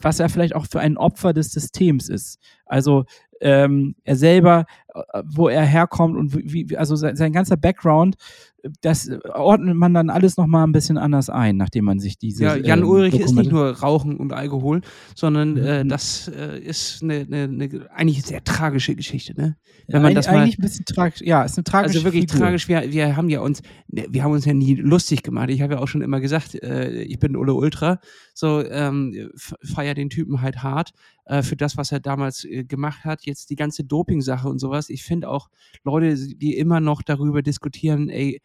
was 0.00 0.20
er 0.20 0.28
vielleicht 0.28 0.54
auch 0.54 0.66
für 0.66 0.80
ein 0.80 0.96
Opfer 0.96 1.32
des 1.32 1.52
Systems 1.52 2.08
ist. 2.08 2.38
Also 2.66 3.04
ähm, 3.40 3.94
er 4.04 4.16
selber, 4.16 4.64
wo 5.24 5.48
er 5.48 5.64
herkommt 5.64 6.16
und 6.16 6.34
wie, 6.34 6.76
also 6.76 6.96
sein, 6.96 7.14
sein 7.16 7.32
ganzer 7.32 7.56
Background, 7.56 8.16
äh, 8.62 8.70
das 8.80 9.08
ordnet 9.34 9.76
man 9.76 9.94
dann 9.94 10.10
alles 10.10 10.36
nochmal 10.36 10.66
ein 10.66 10.72
bisschen 10.72 10.98
anders 10.98 11.28
ein, 11.30 11.56
nachdem 11.56 11.84
man 11.84 11.98
sich 12.00 12.18
diese. 12.18 12.44
Ja, 12.44 12.56
Jan 12.56 12.80
ähm, 12.80 12.88
Ulrich 12.88 13.14
ist 13.20 13.34
nicht 13.34 13.52
nur 13.52 13.70
Rauchen 13.78 14.16
und 14.16 14.32
Alkohol, 14.32 14.80
sondern 15.14 15.56
äh, 15.58 15.84
Mhm. 15.84 15.88
das 15.88 16.28
äh, 16.28 16.58
ist 16.58 17.02
eine, 17.02 17.26
eine, 17.30 17.42
eine 17.44 17.86
eigentlich 17.94 18.22
sehr 18.24 18.42
tragische 18.42 18.94
Geschichte, 18.96 19.34
ne? 19.38 19.56
Wenn 19.90 20.02
man 20.02 20.12
Eig- 20.12 20.16
das 20.16 20.26
mal 20.26 20.38
eigentlich 20.38 20.58
ein 20.58 20.62
bisschen 20.62 20.84
tragisch, 20.84 21.20
ja, 21.22 21.42
ist 21.44 21.56
eine 21.56 21.64
tragische 21.64 21.98
also 21.98 22.04
wirklich 22.04 22.30
Figur. 22.30 22.46
tragisch. 22.46 22.68
Wir, 22.68 22.90
wir 22.92 23.16
haben 23.16 23.28
ja 23.30 23.40
uns, 23.40 23.62
ne, 23.88 24.06
wir 24.10 24.22
haben 24.22 24.32
uns 24.32 24.44
ja 24.44 24.52
nie 24.52 24.74
lustig 24.74 25.22
gemacht. 25.22 25.48
Ich 25.50 25.62
habe 25.62 25.74
ja 25.74 25.80
auch 25.80 25.88
schon 25.88 26.02
immer 26.02 26.20
gesagt, 26.20 26.54
äh, 26.62 27.02
ich 27.02 27.18
bin 27.18 27.36
Ulle 27.36 27.54
Ultra, 27.54 27.98
so 28.34 28.62
ähm, 28.64 29.30
feier 29.62 29.94
den 29.94 30.10
Typen 30.10 30.42
halt 30.42 30.62
hart 30.62 30.92
äh, 31.24 31.42
für 31.42 31.56
das, 31.56 31.76
was 31.78 31.90
er 31.90 32.00
damals 32.00 32.44
äh, 32.44 32.64
gemacht 32.64 33.04
hat. 33.04 33.24
Jetzt 33.24 33.48
die 33.48 33.56
ganze 33.56 33.82
Doping-Sache 33.84 34.46
und 34.48 34.58
sowas. 34.58 34.77
Ich 34.88 35.02
finde 35.02 35.28
auch 35.28 35.48
Leute, 35.84 36.14
die 36.16 36.56
immer 36.56 36.80
noch 36.80 37.02
darüber 37.02 37.42
diskutieren, 37.42 38.08
ey, 38.08 38.40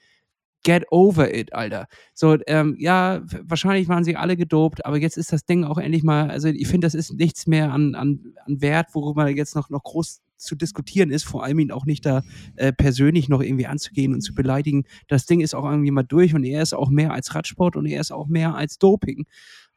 get 0.63 0.85
over 0.91 1.33
it, 1.33 1.53
Alter. 1.53 1.87
So, 2.13 2.37
ähm, 2.47 2.75
ja, 2.79 3.21
wahrscheinlich 3.43 3.87
waren 3.89 4.03
sie 4.03 4.15
alle 4.15 4.37
gedopt, 4.37 4.85
aber 4.85 4.97
jetzt 4.97 5.17
ist 5.17 5.31
das 5.31 5.45
Ding 5.45 5.65
auch 5.65 5.77
endlich 5.77 6.03
mal, 6.03 6.31
also 6.31 6.47
ich 6.47 6.67
finde, 6.67 6.87
das 6.87 6.95
ist 6.95 7.13
nichts 7.13 7.47
mehr 7.47 7.71
an, 7.71 7.95
an, 7.95 8.33
an 8.45 8.61
Wert, 8.61 8.87
worüber 8.93 9.29
jetzt 9.29 9.55
noch, 9.55 9.69
noch 9.69 9.83
groß 9.83 10.21
zu 10.37 10.55
diskutieren 10.55 11.09
ist, 11.09 11.23
vor 11.23 11.43
allem 11.43 11.59
ihn 11.59 11.71
auch 11.71 11.85
nicht 11.85 12.05
da 12.05 12.21
äh, 12.55 12.73
persönlich 12.73 13.29
noch 13.29 13.41
irgendwie 13.41 13.67
anzugehen 13.67 14.13
und 14.13 14.21
zu 14.21 14.33
beleidigen. 14.33 14.83
Das 15.07 15.25
Ding 15.25 15.39
ist 15.41 15.53
auch 15.53 15.65
irgendwie 15.65 15.91
mal 15.91 16.03
durch 16.03 16.35
und 16.35 16.43
er 16.43 16.61
ist 16.61 16.73
auch 16.73 16.89
mehr 16.89 17.13
als 17.13 17.33
Radsport 17.33 17.75
und 17.75 17.85
er 17.85 18.01
ist 18.01 18.11
auch 18.11 18.27
mehr 18.27 18.55
als 18.55 18.77
Doping. 18.77 19.25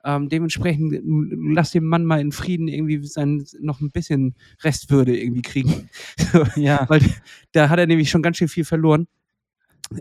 Ähm, 0.07 0.29
dementsprechend 0.29 0.95
m, 0.95 1.53
lass 1.53 1.73
den 1.73 1.85
Mann 1.85 2.05
mal 2.05 2.21
in 2.21 2.31
Frieden 2.31 2.69
irgendwie 2.69 3.05
sein, 3.05 3.45
noch 3.61 3.81
ein 3.81 3.91
bisschen 3.91 4.37
Restwürde 4.63 5.19
irgendwie 5.19 5.43
kriegen. 5.43 5.91
Ja. 6.57 6.87
Weil 6.89 7.01
da 7.53 7.69
hat 7.69 7.79
er 7.79 7.87
nämlich 7.87 8.11
schon 8.11 8.23
ganz 8.23 8.37
schön 8.37 8.49
viel 8.49 8.65
verloren. 8.65 9.09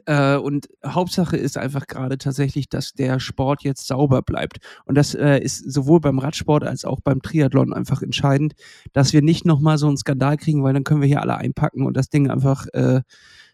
Äh, 0.06 0.38
und 0.38 0.68
Hauptsache 0.86 1.38
ist 1.38 1.58
einfach 1.58 1.88
gerade 1.88 2.18
tatsächlich, 2.18 2.70
dass 2.70 2.94
der 2.94 3.20
Sport 3.20 3.64
jetzt 3.64 3.88
sauber 3.88 4.22
bleibt. 4.22 4.58
Und 4.86 4.96
das 4.96 5.16
äh, 5.16 5.40
ist 5.40 5.72
sowohl 5.72 6.00
beim 6.00 6.20
Radsport 6.20 6.64
als 6.64 6.86
auch 6.86 7.02
beim 7.02 7.22
Triathlon 7.22 7.74
einfach 7.74 8.02
entscheidend, 8.02 8.54
dass 8.94 9.14
wir 9.14 9.22
nicht 9.22 9.46
nochmal 9.46 9.78
so 9.78 9.88
einen 9.88 9.98
Skandal 9.98 10.38
kriegen, 10.38 10.64
weil 10.64 10.74
dann 10.74 10.84
können 10.84 11.02
wir 11.02 11.08
hier 11.08 11.22
alle 11.22 11.38
einpacken 11.38 11.86
und 11.86 11.98
das 11.98 12.10
Ding 12.10 12.30
einfach 12.30 12.68
äh, 12.74 13.02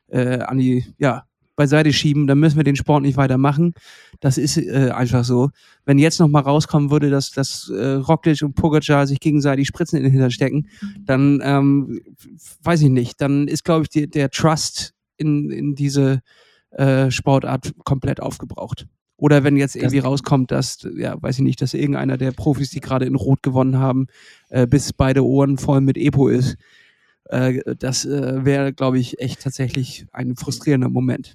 äh, 0.08 0.39
an 0.39 0.58
die, 0.58 0.86
ja, 0.98 1.25
beiseite 1.55 1.93
schieben, 1.93 2.27
dann 2.27 2.39
müssen 2.39 2.58
wir 2.58 2.63
den 2.63 2.75
Sport 2.75 3.03
nicht 3.03 3.17
weitermachen. 3.17 3.74
Das 4.20 4.38
ist 4.38 4.58
äh, 4.58 4.91
einfach 4.93 5.24
so. 5.24 5.50
Wenn 5.86 6.00
jetzt 6.00 6.20
noch 6.20 6.27
mal 6.27 6.41
rauskommen 6.41 6.91
würde, 6.91 7.10
dass, 7.10 7.31
dass 7.31 7.70
äh, 7.70 7.93
Roglic 7.93 8.41
und 8.41 8.55
Pogacar 8.55 9.08
sich 9.08 9.20
gegenseitig 9.20 9.67
Spritzen 9.67 9.98
in 9.98 10.03
den 10.03 10.12
Hintern 10.12 10.31
stecken, 10.31 10.67
dann 11.05 11.41
ähm, 11.43 12.01
weiß 12.63 12.81
ich 12.81 12.89
nicht. 12.89 13.22
Dann 13.22 13.48
ist, 13.48 13.63
glaube 13.63 13.84
ich, 13.84 13.89
die, 13.89 14.10
der 14.10 14.29
Trust 14.29 14.93
in, 15.17 15.50
in 15.51 15.75
diese 15.75 16.22
äh, 16.72 17.12
Sportart 17.12 17.74
komplett 17.84 18.22
aufgebraucht. 18.22 18.88
Oder 19.17 19.43
wenn 19.43 19.55
jetzt 19.55 19.75
irgendwie 19.75 20.00
rauskommt, 20.00 20.50
dass, 20.50 20.88
ja, 20.96 21.22
weiß 21.22 21.38
ich 21.38 21.43
nicht, 21.43 21.62
dass 21.62 21.75
irgendeiner 21.75 22.17
der 22.17 22.31
Profis, 22.31 22.72
die 22.72 22.79
gerade 22.79 23.05
in 23.05 23.13
Rot 23.13 23.43
gewonnen 23.43 23.77
haben, 23.77 24.08
äh, 24.50 24.65
bis 24.65 24.93
beide 24.93 25.24
Ohren 25.24 25.60
voll 25.60 25.79
mit 25.79 25.96
Epo 25.96 26.27
ist. 26.27 26.55
Äh, 27.31 27.75
das 27.77 28.05
äh, 28.05 28.45
wäre, 28.45 28.73
glaube 28.73 29.00
ich, 29.00 29.19
echt 29.19 29.41
tatsächlich 29.41 30.05
ein 30.11 30.35
frustrierender 30.35 30.89
Moment. 30.89 31.33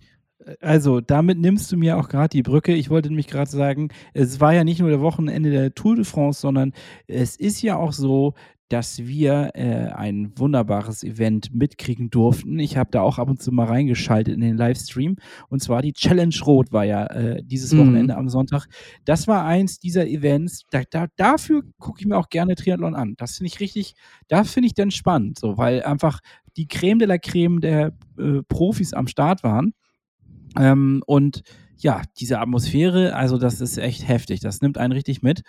Also, 0.60 1.00
damit 1.00 1.38
nimmst 1.38 1.72
du 1.72 1.76
mir 1.76 1.96
auch 1.96 2.08
gerade 2.08 2.28
die 2.28 2.42
Brücke. 2.42 2.72
Ich 2.74 2.88
wollte 2.88 3.08
nämlich 3.08 3.26
gerade 3.26 3.50
sagen, 3.50 3.88
es 4.14 4.38
war 4.40 4.54
ja 4.54 4.62
nicht 4.62 4.78
nur 4.78 4.90
der 4.90 5.00
Wochenende 5.00 5.50
der 5.50 5.74
Tour 5.74 5.96
de 5.96 6.04
France, 6.04 6.40
sondern 6.40 6.72
es 7.08 7.36
ist 7.36 7.62
ja 7.62 7.76
auch 7.76 7.92
so, 7.92 8.34
dass 8.68 8.98
wir 8.98 9.50
äh, 9.54 9.92
ein 9.92 10.32
wunderbares 10.36 11.04
Event 11.04 11.54
mitkriegen 11.54 12.10
durften. 12.10 12.58
Ich 12.58 12.76
habe 12.76 12.90
da 12.90 13.00
auch 13.00 13.18
ab 13.18 13.28
und 13.28 13.40
zu 13.40 13.52
mal 13.52 13.66
reingeschaltet 13.66 14.34
in 14.34 14.40
den 14.40 14.56
Livestream. 14.56 15.16
Und 15.48 15.62
zwar 15.62 15.82
die 15.82 15.92
Challenge 15.92 16.34
Rot 16.44 16.72
war 16.72 16.84
ja 16.84 17.06
äh, 17.06 17.42
dieses 17.44 17.72
mhm. 17.72 17.78
Wochenende 17.78 18.16
am 18.16 18.28
Sonntag. 18.28 18.66
Das 19.04 19.28
war 19.28 19.44
eins 19.44 19.78
dieser 19.78 20.06
Events. 20.06 20.64
Da, 20.70 20.82
da, 20.90 21.06
dafür 21.16 21.62
gucke 21.78 22.00
ich 22.00 22.06
mir 22.06 22.16
auch 22.16 22.28
gerne 22.28 22.56
Triathlon 22.56 22.94
an. 22.94 23.14
Das 23.18 23.36
finde 23.36 23.48
ich 23.48 23.60
richtig, 23.60 23.94
da 24.28 24.44
finde 24.44 24.66
ich 24.66 24.74
dann 24.74 24.90
spannend, 24.90 25.38
so, 25.38 25.56
weil 25.56 25.82
einfach 25.82 26.20
die 26.56 26.66
Creme 26.66 26.98
de 26.98 27.08
la 27.08 27.18
Creme 27.18 27.60
der 27.60 27.92
äh, 28.18 28.42
Profis 28.48 28.92
am 28.92 29.06
Start 29.06 29.44
waren. 29.44 29.74
Ähm, 30.58 31.02
und 31.06 31.42
ja, 31.78 32.02
diese 32.18 32.38
Atmosphäre, 32.38 33.14
also 33.14 33.38
das 33.38 33.60
ist 33.60 33.78
echt 33.78 34.06
heftig. 34.06 34.40
Das 34.40 34.60
nimmt 34.60 34.78
einen 34.78 34.92
richtig 34.92 35.22
mit. 35.22 35.42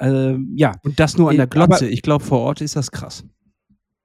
Ähm, 0.00 0.52
ja. 0.56 0.72
Und 0.82 0.98
das 0.98 1.16
nur 1.16 1.30
an 1.30 1.36
der 1.36 1.46
Glotze. 1.46 1.84
Aber, 1.84 1.92
ich 1.92 2.02
glaube, 2.02 2.24
vor 2.24 2.40
Ort 2.40 2.60
ist 2.60 2.76
das 2.76 2.90
krass. 2.90 3.24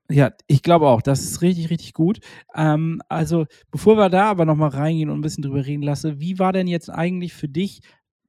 Ja, 0.10 0.32
ich 0.48 0.62
glaube 0.62 0.88
auch. 0.88 1.02
Das 1.02 1.24
ist 1.24 1.42
richtig, 1.42 1.70
richtig 1.70 1.94
gut. 1.94 2.20
Ähm, 2.56 3.02
also, 3.08 3.46
bevor 3.72 3.98
wir 3.98 4.10
da 4.10 4.26
aber 4.26 4.46
nochmal 4.46 4.70
reingehen 4.70 5.10
und 5.10 5.20
ein 5.20 5.22
bisschen 5.22 5.44
drüber 5.44 5.66
reden 5.66 5.84
lassen, 5.84 6.20
wie 6.20 6.38
war 6.40 6.52
denn 6.52 6.68
jetzt 6.68 6.90
eigentlich 6.90 7.34
für 7.34 7.48
dich, 7.48 7.80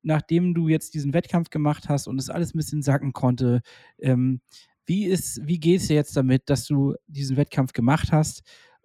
nachdem 0.03 0.55
du 0.55 0.69
jetzt 0.69 0.95
diesen 0.95 1.13
Wettkampf 1.13 1.51
gemacht 1.51 1.89
hast 1.89 2.07
und 2.07 2.21
es 2.21 2.31
alles 2.31 2.55
ein 2.55 2.59
bisschen 2.59 2.83
sacken 2.83 3.13
konnte, 3.13 3.63
ähm, 3.99 4.41
wie, 4.87 5.05
ist, 5.05 5.41
wie 5.47 5.59
geht 5.59 5.81
es 5.81 5.89
dir 5.89 5.95
jetzt 5.95 6.17
damit, 6.17 6.49
dass 6.51 6.67
du 6.67 6.95
diesen 7.07 7.37
Wettkampf 7.37 7.73
gemacht 7.73 8.13
hast? 8.13 8.43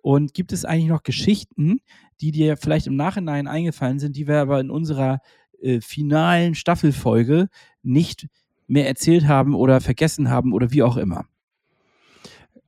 Und 0.07 0.33
gibt 0.33 0.53
es 0.53 0.63
eigentlich 0.63 0.87
noch 0.87 1.03
Geschichten, 1.03 1.81
die 2.21 2.31
dir 2.31 2.55
vielleicht 2.55 2.87
im 2.87 2.95
Nachhinein 2.95 3.45
eingefallen 3.45 3.99
sind, 3.99 4.15
die 4.15 4.25
wir 4.25 4.39
aber 4.39 4.61
in 4.61 4.69
unserer 4.69 5.19
äh, 5.61 5.81
finalen 5.81 6.55
Staffelfolge 6.55 7.49
nicht 7.83 8.29
mehr 8.67 8.87
erzählt 8.87 9.27
haben 9.27 9.53
oder 9.53 9.81
vergessen 9.81 10.29
haben 10.29 10.53
oder 10.53 10.71
wie 10.71 10.81
auch 10.81 10.95
immer? 10.95 11.25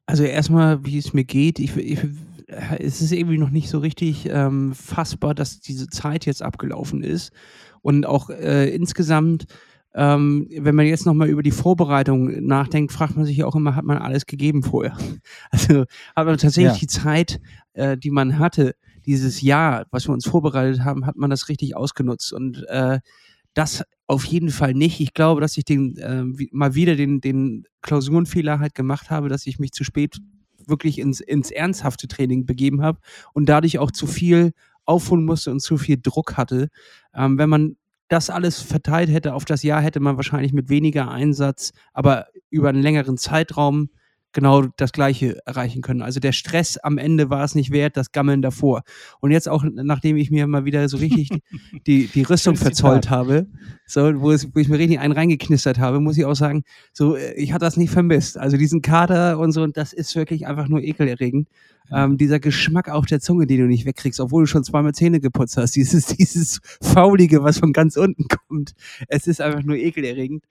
Also 0.05 0.25
erstmal, 0.25 0.83
wie 0.85 0.97
es 0.97 1.13
mir 1.13 1.23
geht, 1.23 1.59
ich, 1.59 1.77
ich, 1.77 1.99
es 2.77 2.99
ist 2.99 3.13
irgendwie 3.13 3.37
noch 3.37 3.51
nicht 3.51 3.69
so 3.69 3.79
richtig 3.79 4.27
ähm, 4.29 4.73
fassbar, 4.75 5.33
dass 5.33 5.61
diese 5.61 5.87
Zeit 5.87 6.25
jetzt 6.25 6.43
abgelaufen 6.43 7.03
ist. 7.03 7.31
Und 7.81 8.05
auch 8.05 8.29
äh, 8.29 8.67
insgesamt, 8.67 9.45
ähm, 9.95 10.47
wenn 10.51 10.75
man 10.75 10.85
jetzt 10.85 11.05
nochmal 11.05 11.29
über 11.29 11.41
die 11.41 11.51
Vorbereitung 11.51 12.45
nachdenkt, 12.45 12.91
fragt 12.91 13.15
man 13.15 13.25
sich 13.25 13.37
ja 13.37 13.45
auch 13.45 13.55
immer, 13.55 13.75
hat 13.75 13.85
man 13.85 13.97
alles 13.97 14.25
gegeben 14.25 14.63
vorher? 14.63 14.97
Also 15.51 15.85
hat 16.15 16.25
man 16.25 16.37
tatsächlich 16.37 16.73
ja. 16.73 16.79
die 16.79 16.87
Zeit, 16.87 17.41
äh, 17.73 17.97
die 17.97 18.11
man 18.11 18.37
hatte, 18.37 18.75
dieses 19.05 19.41
Jahr, 19.41 19.85
was 19.91 20.07
wir 20.07 20.13
uns 20.13 20.27
vorbereitet 20.27 20.83
haben, 20.83 21.05
hat 21.05 21.15
man 21.15 21.29
das 21.29 21.49
richtig 21.49 21.75
ausgenutzt. 21.75 22.31
Und 22.33 22.67
äh, 22.67 22.99
das 23.53 23.83
auf 24.05 24.25
jeden 24.25 24.49
Fall 24.49 24.73
nicht. 24.73 24.99
Ich 24.99 25.13
glaube, 25.13 25.41
dass 25.41 25.57
ich 25.57 25.65
den 25.65 25.97
äh, 25.97 26.23
mal 26.51 26.75
wieder 26.75 26.95
den, 26.95 27.19
den 27.19 27.65
Klausurenfehler 27.81 28.59
halt 28.59 28.75
gemacht 28.75 29.09
habe, 29.09 29.29
dass 29.29 29.47
ich 29.47 29.59
mich 29.59 29.71
zu 29.71 29.83
spät 29.83 30.17
wirklich 30.67 30.99
ins, 30.99 31.19
ins 31.19 31.51
ernsthafte 31.51 32.07
Training 32.07 32.45
begeben 32.45 32.81
habe 32.81 32.99
und 33.33 33.49
dadurch 33.49 33.79
auch 33.79 33.91
zu 33.91 34.07
viel 34.07 34.53
aufholen 34.85 35.25
musste 35.25 35.51
und 35.51 35.61
zu 35.61 35.77
viel 35.77 35.97
Druck 36.01 36.37
hatte. 36.37 36.69
Ähm, 37.13 37.37
wenn 37.37 37.49
man 37.49 37.75
das 38.09 38.29
alles 38.29 38.61
verteilt 38.61 39.09
hätte 39.09 39.33
auf 39.33 39.45
das 39.45 39.63
Jahr, 39.63 39.81
hätte 39.81 39.99
man 39.99 40.17
wahrscheinlich 40.17 40.51
mit 40.51 40.69
weniger 40.69 41.09
Einsatz, 41.09 41.71
aber 41.93 42.27
über 42.49 42.69
einen 42.69 42.81
längeren 42.81 43.17
Zeitraum 43.17 43.89
genau 44.31 44.65
das 44.77 44.91
Gleiche 44.91 45.39
erreichen 45.45 45.81
können. 45.81 46.01
Also 46.01 46.19
der 46.19 46.31
Stress 46.31 46.77
am 46.77 46.97
Ende 46.97 47.29
war 47.29 47.43
es 47.43 47.55
nicht 47.55 47.71
wert, 47.71 47.97
das 47.97 48.11
Gammeln 48.11 48.41
davor. 48.41 48.83
Und 49.19 49.31
jetzt 49.31 49.49
auch, 49.49 49.63
nachdem 49.63 50.17
ich 50.17 50.31
mir 50.31 50.47
mal 50.47 50.65
wieder 50.65 50.87
so 50.87 50.97
richtig 50.97 51.29
die, 51.87 52.07
die 52.13 52.23
Rüstung 52.23 52.55
verzollt 52.55 53.09
habe, 53.09 53.47
so, 53.85 54.21
wo, 54.21 54.31
es, 54.31 54.53
wo 54.53 54.59
ich 54.59 54.69
mir 54.69 54.77
richtig 54.77 54.99
einen 54.99 55.13
reingeknistert 55.13 55.79
habe, 55.79 55.99
muss 55.99 56.17
ich 56.17 56.25
auch 56.25 56.35
sagen, 56.35 56.63
so, 56.93 57.15
äh, 57.15 57.33
ich 57.33 57.53
hatte 57.53 57.65
das 57.65 57.77
nicht 57.77 57.91
vermisst. 57.91 58.37
Also 58.37 58.57
diesen 58.57 58.81
Kater 58.81 59.39
und 59.39 59.51
so, 59.51 59.65
das 59.65 59.93
ist 59.93 60.15
wirklich 60.15 60.45
einfach 60.47 60.67
nur 60.67 60.81
ekelerregend. 60.81 61.47
Ähm, 61.91 62.17
dieser 62.17 62.39
Geschmack 62.39 62.87
auf 62.89 63.07
der 63.07 63.19
Zunge, 63.19 63.47
den 63.47 63.61
du 63.61 63.65
nicht 63.65 63.85
wegkriegst, 63.85 64.19
obwohl 64.19 64.43
du 64.43 64.47
schon 64.47 64.63
zweimal 64.63 64.93
Zähne 64.93 65.19
geputzt 65.19 65.57
hast, 65.57 65.71
dieses, 65.75 66.05
dieses 66.05 66.59
Faulige, 66.81 67.43
was 67.43 67.57
von 67.57 67.73
ganz 67.73 67.97
unten 67.97 68.25
kommt. 68.27 68.73
Es 69.07 69.25
ist 69.25 69.41
einfach 69.41 69.63
nur 69.63 69.75
ekelerregend 69.75 70.43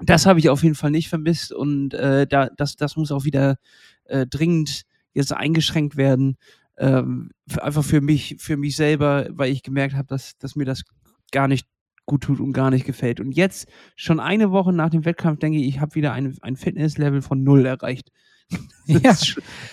das 0.00 0.26
habe 0.26 0.38
ich 0.38 0.48
auf 0.48 0.62
jeden 0.62 0.74
Fall 0.74 0.90
nicht 0.90 1.08
vermisst 1.08 1.52
und 1.52 1.94
äh, 1.94 2.26
da, 2.26 2.48
das, 2.56 2.76
das 2.76 2.96
muss 2.96 3.12
auch 3.12 3.24
wieder 3.24 3.56
äh, 4.04 4.26
dringend 4.26 4.82
jetzt 5.12 5.32
eingeschränkt 5.32 5.96
werden. 5.96 6.36
Ähm, 6.78 7.30
einfach 7.58 7.84
für 7.84 8.00
mich, 8.00 8.36
für 8.38 8.56
mich 8.56 8.76
selber, 8.76 9.26
weil 9.30 9.50
ich 9.50 9.62
gemerkt 9.62 9.94
habe, 9.94 10.06
dass, 10.06 10.38
dass 10.38 10.54
mir 10.54 10.64
das 10.64 10.84
gar 11.32 11.48
nicht 11.48 11.66
gut 12.06 12.22
tut 12.22 12.40
und 12.40 12.52
gar 12.52 12.70
nicht 12.70 12.86
gefällt. 12.86 13.20
Und 13.20 13.32
jetzt, 13.32 13.68
schon 13.94 14.18
eine 14.18 14.50
Woche 14.50 14.72
nach 14.72 14.90
dem 14.90 15.04
Wettkampf, 15.04 15.40
denke 15.40 15.58
ich, 15.58 15.68
ich 15.68 15.80
habe 15.80 15.94
wieder 15.94 16.12
ein, 16.12 16.36
ein 16.40 16.56
Fitnesslevel 16.56 17.22
von 17.22 17.44
null 17.44 17.64
erreicht. 17.66 18.10
Ja. 18.86 19.14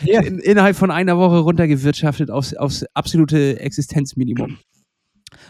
ja. 0.03 0.21
In, 0.21 0.39
innerhalb 0.39 0.75
von 0.75 0.91
einer 0.91 1.17
Woche 1.17 1.37
runtergewirtschaftet 1.37 2.29
aufs, 2.29 2.53
aufs 2.53 2.83
absolute 2.93 3.57
Existenzminimum. 3.61 4.57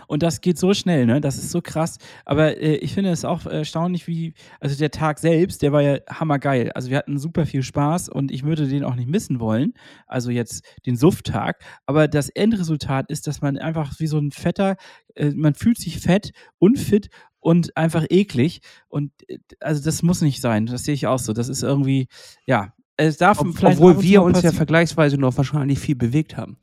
Und 0.07 0.24
das 0.24 0.41
geht 0.41 0.57
so 0.57 0.74
schnell, 0.74 1.05
ne? 1.05 1.21
Das 1.21 1.38
ist 1.38 1.51
so 1.51 1.62
krass. 1.62 1.97
Aber 2.25 2.57
äh, 2.57 2.75
ich 2.77 2.93
finde 2.93 3.12
es 3.12 3.25
auch 3.25 3.45
erstaunlich, 3.45 4.07
wie, 4.07 4.33
also 4.59 4.77
der 4.77 4.91
Tag 4.91 5.19
selbst, 5.19 5.62
der 5.62 5.71
war 5.71 5.81
ja 5.81 6.00
hammergeil. 6.09 6.71
Also 6.71 6.89
wir 6.89 6.97
hatten 6.97 7.17
super 7.17 7.45
viel 7.45 7.63
Spaß 7.63 8.09
und 8.09 8.31
ich 8.31 8.43
würde 8.43 8.67
den 8.67 8.83
auch 8.83 8.95
nicht 8.95 9.09
missen 9.09 9.39
wollen. 9.39 9.74
Also 10.07 10.31
jetzt 10.31 10.63
den 10.85 10.95
Sufftag. 10.95 11.63
Aber 11.85 12.07
das 12.07 12.29
Endresultat 12.29 13.09
ist, 13.09 13.27
dass 13.27 13.41
man 13.41 13.57
einfach 13.57 14.00
wie 14.00 14.07
so 14.07 14.17
ein 14.17 14.31
fetter, 14.31 14.75
äh, 15.15 15.31
man 15.31 15.55
fühlt 15.55 15.77
sich 15.77 16.00
fett, 16.00 16.31
unfit 16.59 17.09
und 17.39 17.77
einfach 17.77 18.05
eklig. 18.09 18.62
Und 18.88 19.12
äh, 19.27 19.38
also 19.59 19.83
das 19.83 20.01
muss 20.03 20.21
nicht 20.21 20.41
sein. 20.41 20.65
Das 20.65 20.83
sehe 20.83 20.93
ich 20.93 21.07
auch 21.07 21.19
so. 21.19 21.33
Das 21.33 21.50
ist 21.50 21.63
irgendwie, 21.63 22.07
ja. 22.45 22.74
Es 22.97 23.17
darf 23.17 23.39
Ob, 23.39 23.47
obwohl 23.62 24.01
wir 24.01 24.24
uns 24.24 24.41
ja 24.41 24.53
vergleichsweise 24.53 25.17
noch 25.17 25.35
wahrscheinlich 25.35 25.79
viel 25.79 25.95
bewegt 25.95 26.38
haben. 26.38 26.57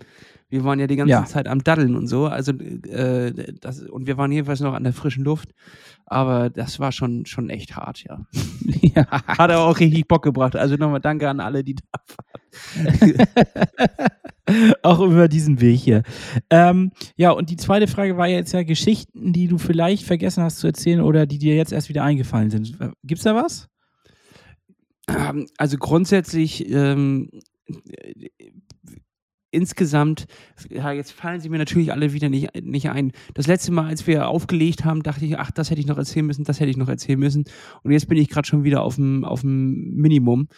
Wir 0.53 0.65
waren 0.65 0.79
ja 0.79 0.87
die 0.87 0.97
ganze 0.97 1.13
ja. 1.13 1.25
Zeit 1.25 1.49
am 1.49 1.65
Daddeln 1.65 1.97
und 1.97 2.09
so. 2.09 2.27
Also, 2.27 2.53
äh, 2.53 3.33
das, 3.59 3.81
und 3.81 4.07
wir 4.07 4.19
waren 4.19 4.31
jedenfalls 4.31 4.61
noch 4.61 4.75
an 4.75 4.85
der 4.85 4.93
frischen 4.93 5.25
Luft. 5.25 5.55
Aber 6.05 6.51
das 6.51 6.79
war 6.79 6.93
schon, 6.93 7.25
schon 7.25 7.49
echt 7.49 7.75
hart, 7.75 8.05
ja. 8.05 8.27
ja. 8.83 9.07
Hat 9.11 9.51
aber 9.51 9.65
auch 9.65 9.81
richtig 9.81 10.07
Bock 10.07 10.23
gebracht. 10.23 10.55
Also 10.55 10.77
nochmal 10.77 11.01
danke 11.01 11.27
an 11.27 11.41
alle, 11.41 11.65
die 11.65 11.77
da 11.77 11.83
waren. 12.77 13.27
auch 14.83 15.01
über 15.01 15.27
diesen 15.27 15.59
Weg 15.63 15.81
hier. 15.81 16.03
Ähm, 16.51 16.93
ja, 17.17 17.31
und 17.31 17.49
die 17.49 17.57
zweite 17.57 17.87
Frage 17.87 18.19
war 18.19 18.29
jetzt 18.29 18.53
ja 18.53 18.63
Geschichten, 18.63 19.33
die 19.33 19.49
du 19.49 19.57
vielleicht 19.57 20.05
vergessen 20.05 20.45
hast 20.45 20.59
zu 20.59 20.67
erzählen 20.67 21.01
oder 21.01 21.25
die 21.25 21.39
dir 21.39 21.57
jetzt 21.57 21.73
erst 21.73 21.89
wieder 21.89 22.05
eingefallen 22.05 22.51
sind. 22.51 22.77
Gibt's 23.05 23.25
da 23.25 23.35
was? 23.35 23.71
Ähm, 25.09 25.47
also 25.57 25.79
grundsätzlich 25.79 26.71
ähm, 26.71 27.31
insgesamt, 29.53 30.27
ja, 30.71 30.91
jetzt 30.91 31.13
fallen 31.13 31.41
sie 31.41 31.49
mir 31.49 31.59
natürlich 31.59 31.93
alle 31.93 32.13
wieder 32.13 32.29
nicht, 32.29 32.51
nicht 32.61 32.91
ein. 32.91 33.13
Das 33.35 33.47
letzte 33.47 33.71
Mal, 33.71 33.87
als 33.87 34.07
wir 34.07 34.29
aufgelegt 34.29 34.85
haben, 34.85 35.03
dachte 35.03 35.25
ich, 35.25 35.39
ach, 35.39 35.51
das 35.51 35.71
hätte 35.71 35.81
ich 35.81 35.87
noch 35.87 35.99
erzählen 35.99 36.27
müssen, 36.27 36.45
das 36.45 36.59
hätte 36.59 36.71
ich 36.71 36.77
noch 36.77 36.89
erzählen 36.89 37.19
müssen. 37.19 37.45
Und 37.83 37.93
jetzt 37.93 38.09
bin 38.09 38.19
ich 38.19 38.29
gerade 38.29 38.49
schon 38.49 38.65
wieder 38.65 38.83
auf 38.83 38.97
dem, 38.97 39.23
Minimum. 39.95 40.49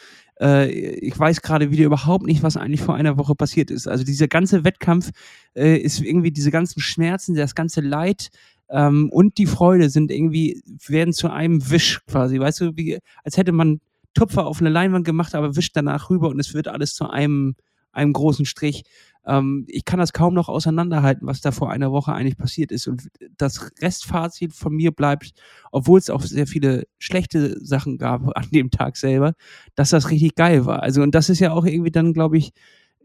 Äh, 0.40 0.70
ich 0.70 1.18
weiß 1.18 1.42
gerade 1.42 1.70
wieder 1.70 1.84
überhaupt 1.84 2.24
nicht, 2.24 2.42
was 2.42 2.56
eigentlich 2.56 2.80
vor 2.80 2.94
einer 2.94 3.18
Woche 3.18 3.34
passiert 3.34 3.70
ist. 3.70 3.86
Also 3.86 4.04
dieser 4.04 4.28
ganze 4.28 4.64
Wettkampf 4.64 5.10
äh, 5.54 5.76
ist 5.76 6.00
irgendwie 6.00 6.30
diese 6.30 6.50
ganzen 6.50 6.80
Schmerzen, 6.80 7.34
das 7.34 7.54
ganze 7.54 7.80
Leid, 7.80 8.30
ähm, 8.70 9.10
und 9.10 9.38
die 9.38 9.46
Freude 9.46 9.90
sind 9.90 10.10
irgendwie, 10.10 10.62
werden 10.86 11.12
zu 11.12 11.30
einem 11.30 11.70
Wisch 11.70 12.00
quasi, 12.06 12.40
weißt 12.40 12.62
du, 12.62 12.76
wie, 12.76 12.98
als 13.22 13.36
hätte 13.36 13.52
man 13.52 13.80
Tupfer 14.14 14.46
auf 14.46 14.60
eine 14.60 14.70
Leinwand 14.70 15.04
gemacht, 15.04 15.34
aber 15.34 15.56
wischt 15.56 15.76
danach 15.76 16.08
rüber 16.08 16.28
und 16.28 16.38
es 16.38 16.54
wird 16.54 16.68
alles 16.68 16.94
zu 16.94 17.08
einem, 17.10 17.56
einem 17.94 18.12
großen 18.12 18.44
Strich. 18.44 18.84
Ähm, 19.26 19.64
ich 19.68 19.84
kann 19.84 19.98
das 19.98 20.12
kaum 20.12 20.34
noch 20.34 20.48
auseinanderhalten, 20.48 21.26
was 21.26 21.40
da 21.40 21.52
vor 21.52 21.70
einer 21.70 21.92
Woche 21.92 22.12
eigentlich 22.12 22.36
passiert 22.36 22.72
ist. 22.72 22.86
Und 22.86 23.08
das 23.36 23.70
Restfazit 23.80 24.52
von 24.52 24.74
mir 24.74 24.92
bleibt, 24.92 25.32
obwohl 25.72 25.98
es 25.98 26.10
auch 26.10 26.22
sehr 26.22 26.46
viele 26.46 26.84
schlechte 26.98 27.58
Sachen 27.64 27.98
gab 27.98 28.22
an 28.36 28.48
dem 28.52 28.70
Tag 28.70 28.96
selber, 28.96 29.34
dass 29.74 29.90
das 29.90 30.10
richtig 30.10 30.34
geil 30.34 30.66
war. 30.66 30.82
Also, 30.82 31.02
und 31.02 31.14
das 31.14 31.28
ist 31.28 31.40
ja 31.40 31.52
auch 31.52 31.64
irgendwie 31.64 31.90
dann, 31.90 32.12
glaube 32.12 32.38
ich, 32.38 32.52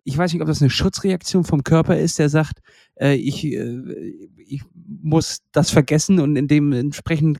ich 0.03 0.17
weiß 0.17 0.33
nicht, 0.33 0.41
ob 0.41 0.47
das 0.47 0.61
eine 0.61 0.69
Schutzreaktion 0.69 1.43
vom 1.43 1.63
Körper 1.63 1.97
ist, 1.97 2.19
der 2.19 2.29
sagt, 2.29 2.59
äh, 2.99 3.15
ich, 3.15 3.45
äh, 3.45 4.13
ich 4.37 4.63
muss 4.73 5.41
das 5.51 5.69
vergessen 5.69 6.19
und 6.19 6.35
in 6.35 6.47
dem 6.47 6.71
entsprechend 6.71 7.37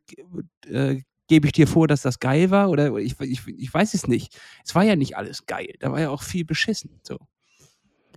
äh, 0.68 1.01
gebe 1.27 1.48
ich 1.48 1.53
dir 1.53 1.68
vor, 1.68 1.88
dass 1.88 2.01
das 2.01 2.20
geil 2.20 2.51
war 2.51 2.70
oder 2.70 2.96
ich, 2.98 3.20
ich, 3.22 3.48
ich 3.48 3.74
weiß 3.74 3.94
es 3.94 4.08
nicht. 4.08 4.38
Es 4.65 4.75
war 4.75 4.84
ja 4.84 4.96
nicht 4.96 5.15
alles 5.18 5.46
geil, 5.46 5.74
da 5.79 5.91
war 5.91 6.01
ja 6.01 6.10
auch 6.10 6.24
viel 6.24 6.46
beschissen. 6.46 7.00
So. 7.03 7.18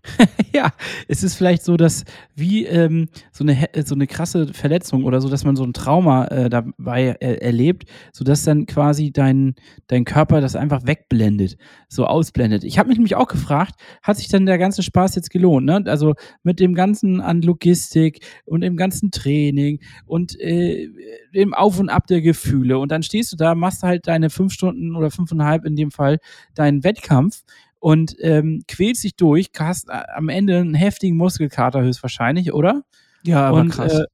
ja, 0.53 0.73
es 1.07 1.23
ist 1.23 1.37
vielleicht 1.37 1.63
so, 1.63 1.77
dass 1.77 2.05
wie 2.35 2.67
ähm, 2.67 3.09
so, 3.31 3.45
eine, 3.45 3.69
so 3.85 3.95
eine 3.95 4.09
krasse 4.09 4.53
Verletzung 4.53 5.05
oder 5.05 5.21
so, 5.21 5.29
dass 5.29 5.45
man 5.45 5.55
so 5.55 5.63
ein 5.63 5.73
Trauma 5.73 6.27
äh, 6.27 6.51
dabei 6.51 7.17
äh, 7.21 7.37
erlebt, 7.37 7.85
sodass 8.13 8.43
dann 8.43 8.67
quasi 8.67 9.13
dein, 9.13 9.55
dein 9.87 10.05
Körper 10.05 10.41
das 10.41 10.57
einfach 10.57 10.87
wegblendet, 10.87 11.57
so 11.89 12.07
ausblendet. 12.07 12.65
Ich 12.65 12.79
habe 12.79 12.89
mich 12.89 12.99
nämlich 12.99 13.15
auch 13.15 13.29
gefragt, 13.29 13.77
hat 14.03 14.17
sich 14.17 14.29
dann 14.29 14.45
der 14.45 14.59
ganze 14.59 14.83
Spaß 14.83 15.15
jetzt 15.15 15.31
gelohnt? 15.31 15.67
Ne? 15.67 15.85
Also 15.87 16.15
mit 16.43 16.59
dem 16.59 16.75
Ganzen 16.75 17.21
an 17.21 17.41
Logistik 17.41 18.27
und 18.45 18.63
dem 18.63 18.77
ganzen 18.77 19.13
Training 19.13 19.81
und 20.05 20.39
äh, 20.41 20.89
dem 21.33 21.55
Auf 21.55 21.79
und 21.79 21.91
Ab 21.91 22.09
der 22.09 22.23
Gefühle. 22.23 22.79
Und 22.79 22.91
dann 22.91 23.05
stehst 23.05 23.33
du 23.33 23.37
da, 23.37 23.55
machst 23.55 23.85
halt 23.85 24.09
deine 24.09 24.31
fünf 24.31 24.53
Stunden 24.53 24.97
oder 24.97 25.11
fünfeinhalb 25.13 25.65
in 25.65 25.77
dem 25.77 25.93
Fall 25.93 26.19
deinen 26.55 26.83
Wettkampf 26.83 27.45
und 27.83 28.15
ähm, 28.21 28.63
quälst 28.69 29.03
dich 29.03 29.17
durch, 29.17 29.51
hast 29.59 29.89
äh, 29.89 30.03
am 30.15 30.29
Ende 30.29 30.59
einen 30.59 30.75
heftigen 30.75 31.17
Muskelkater 31.17 31.83
höchstwahrscheinlich, 31.83 32.53
oder? 32.53 32.85
Ja, 33.25 33.49
aber 33.49 33.61
und, 33.61 33.71
krass. 33.71 33.93
Äh, 33.93 34.05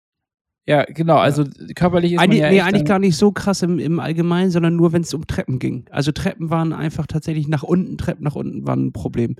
ja, 0.64 0.84
genau, 0.84 1.18
also 1.18 1.44
körperlich 1.74 2.14
ist 2.14 2.18
eigentlich, 2.18 2.40
ja 2.40 2.50
Nee, 2.50 2.60
eigentlich 2.62 2.86
gar 2.86 2.98
nicht 2.98 3.16
so 3.16 3.30
krass 3.30 3.62
im, 3.62 3.78
im 3.78 4.00
Allgemeinen, 4.00 4.50
sondern 4.50 4.76
nur, 4.76 4.92
wenn 4.92 5.02
es 5.02 5.12
um 5.12 5.26
Treppen 5.26 5.58
ging. 5.58 5.84
Also 5.90 6.12
Treppen 6.12 6.48
waren 6.48 6.72
einfach 6.72 7.06
tatsächlich 7.06 7.46
nach 7.46 7.62
unten, 7.62 7.98
Treppen 7.98 8.24
nach 8.24 8.36
unten 8.36 8.66
waren 8.66 8.86
ein 8.86 8.92
Problem. 8.92 9.36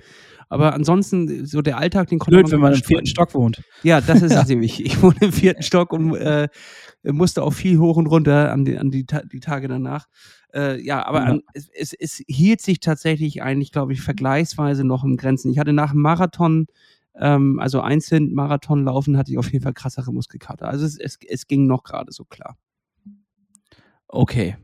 Aber 0.47 0.75
ansonsten, 0.75 1.47
so 1.47 1.63
der 1.63 1.77
Alltag, 1.77 2.09
den 2.09 2.19
konnte 2.19 2.37
Blöd, 2.37 2.45
man 2.45 2.51
wenn 2.51 2.59
man 2.59 2.73
im 2.73 2.83
vierten 2.83 3.07
Stock 3.07 3.33
wohnt. 3.33 3.63
Ja, 3.81 3.99
das 3.99 4.21
ist 4.21 4.33
es 4.35 4.47
nämlich. 4.47 4.83
Ich 4.83 5.01
wohne 5.01 5.17
im 5.21 5.31
vierten 5.31 5.63
Stock 5.63 5.91
und 5.91 6.15
äh, 6.15 6.49
musste 7.03 7.41
auch 7.41 7.53
viel 7.53 7.79
hoch 7.79 7.97
und 7.97 8.05
runter 8.05 8.51
an 8.51 8.65
die, 8.65 8.77
an 8.77 8.91
die, 8.91 9.05
die 9.05 9.39
Tage 9.39 9.67
danach. 9.67 10.05
Äh, 10.53 10.81
ja, 10.81 11.05
aber. 11.05 11.21
An, 11.21 11.41
es, 11.53 11.69
es, 11.69 11.93
es, 11.93 12.23
hielt 12.27 12.61
sich 12.61 12.79
tatsächlich 12.79 13.43
eigentlich, 13.43 13.71
glaube 13.71 13.93
ich, 13.93 14.01
vergleichsweise 14.01 14.83
noch 14.83 15.03
im 15.03 15.17
Grenzen. 15.17 15.51
Ich 15.51 15.59
hatte 15.59 15.73
nach 15.73 15.91
dem 15.91 16.01
Marathon, 16.01 16.67
ähm, 17.15 17.59
also 17.59 17.81
einzeln 17.81 18.33
Marathon 18.33 18.83
laufen, 18.83 19.17
hatte 19.17 19.31
ich 19.31 19.37
auf 19.37 19.51
jeden 19.51 19.63
Fall 19.63 19.73
krassere 19.73 20.11
Muskelkater. 20.11 20.67
Also 20.67 20.85
es, 20.85 20.97
es, 20.97 21.19
es 21.27 21.47
ging 21.47 21.67
noch 21.67 21.83
gerade 21.83 22.11
so 22.11 22.25
klar. 22.25 22.57
Okay, 24.07 24.57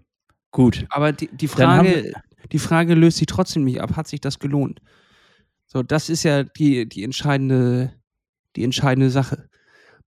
gut. 0.51 0.85
Aber 0.89 1.11
die, 1.11 1.27
die, 1.27 1.47
Frage, 1.47 2.13
die 2.51 2.59
Frage 2.59 2.95
löst 2.95 3.17
sich 3.17 3.27
trotzdem 3.27 3.63
nicht 3.63 3.79
ab. 3.79 3.95
Hat 3.95 4.07
sich 4.07 4.21
das 4.21 4.39
gelohnt? 4.39 4.81
So, 5.67 5.83
das 5.83 6.09
ist 6.09 6.23
ja 6.23 6.43
die, 6.43 6.87
die 6.89 7.03
entscheidende, 7.03 7.93
die 8.55 8.63
entscheidende 8.63 9.11
Sache. 9.11 9.49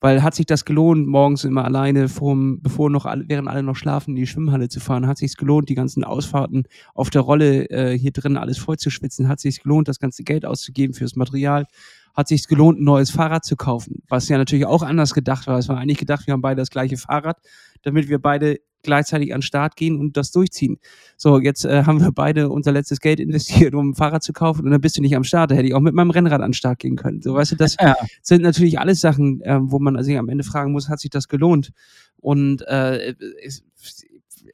Weil 0.00 0.23
hat 0.23 0.35
sich 0.35 0.47
das 0.47 0.64
gelohnt, 0.64 1.09
morgens 1.09 1.43
immer 1.43 1.64
alleine, 1.64 2.09
vom, 2.09 2.61
bevor 2.62 2.88
noch 2.88 3.05
alle, 3.05 3.25
während 3.26 3.49
alle 3.49 3.64
noch 3.64 3.75
schlafen, 3.75 4.11
in 4.11 4.17
die 4.17 4.26
Schwimmhalle 4.28 4.69
zu 4.69 4.78
fahren? 4.78 5.09
Hat 5.09 5.19
sich 5.19 5.37
gelohnt, 5.37 5.69
die 5.69 5.75
ganzen 5.75 6.05
Ausfahrten 6.05 6.64
auf 6.95 7.11
der 7.11 7.23
Rolle 7.23 7.69
äh, 7.71 7.99
hier 7.99 8.12
drin 8.12 8.37
alles 8.37 8.59
voll 8.59 8.76
zu 8.76 8.90
schwitzen? 8.90 9.28
Hat 9.28 9.40
sich 9.40 9.62
gelohnt, 9.62 9.88
das 9.88 9.99
ganze 9.99 10.23
Geld 10.23 10.47
auszugeben 10.47 10.95
fürs 10.95 11.17
Material? 11.17 11.67
Hat 12.14 12.28
sich 12.28 12.47
gelohnt, 12.47 12.81
ein 12.81 12.85
neues 12.85 13.11
Fahrrad 13.11 13.45
zu 13.45 13.57
kaufen? 13.57 14.02
Was 14.09 14.28
ja 14.28 14.38
natürlich 14.38 14.67
auch 14.67 14.83
anders 14.83 15.14
gedacht 15.14 15.49
war. 15.49 15.59
Es 15.59 15.69
war 15.69 15.78
eigentlich 15.78 15.99
gedacht, 15.99 16.26
wir 16.26 16.33
haben 16.33 16.43
beide 16.43 16.62
das 16.62 16.71
gleiche 16.71 16.97
Fahrrad, 16.97 17.38
damit 17.83 18.09
wir 18.09 18.21
beide 18.21 18.61
gleichzeitig 18.83 19.33
an 19.33 19.39
den 19.39 19.43
Start 19.43 19.77
gehen 19.77 19.99
und 19.99 20.17
das 20.17 20.31
durchziehen. 20.31 20.79
So, 21.17 21.39
jetzt 21.41 21.65
äh, 21.65 21.85
haben 21.85 22.01
wir 22.01 22.13
beide 22.13 22.49
unser 22.49 22.73
letztes 22.73 23.01
Geld 23.01 23.21
investiert, 23.21 23.75
um 23.75 23.91
ein 23.91 23.95
Fahrrad 23.95 24.23
zu 24.23 24.33
kaufen 24.33 24.65
und 24.65 24.71
dann 24.71 24.81
bist 24.81 24.97
du 24.97 25.01
nicht 25.03 25.17
am 25.17 25.25
Start. 25.25 25.51
Da 25.51 25.55
hätte 25.55 25.69
ich 25.69 25.75
auch 25.75 25.81
mit 25.81 25.95
meinem 25.95 26.11
Rennrad 26.11 26.41
an 26.41 26.51
den 26.51 26.55
Start 26.55 26.79
gehen 26.79 26.97
können. 26.97 27.23
So, 27.23 27.35
weißt 27.35 27.53
du, 27.53 27.57
das 27.57 27.77
ja. 27.81 27.97
sind 28.23 28.43
natürlich 28.43 28.79
alles 28.79 29.01
Sachen, 29.01 29.41
äh, 29.43 29.59
wo 29.61 29.79
man 29.79 30.03
sich 30.03 30.17
am 30.19 30.29
Ende 30.29 30.45
fragen 30.45 30.73
muss, 30.73 30.88
hat 30.88 31.01
sich 31.01 31.11
das 31.11 31.29
gelohnt? 31.29 31.71
Und 32.17 32.62
äh, 32.69 33.14
es, 33.45 33.64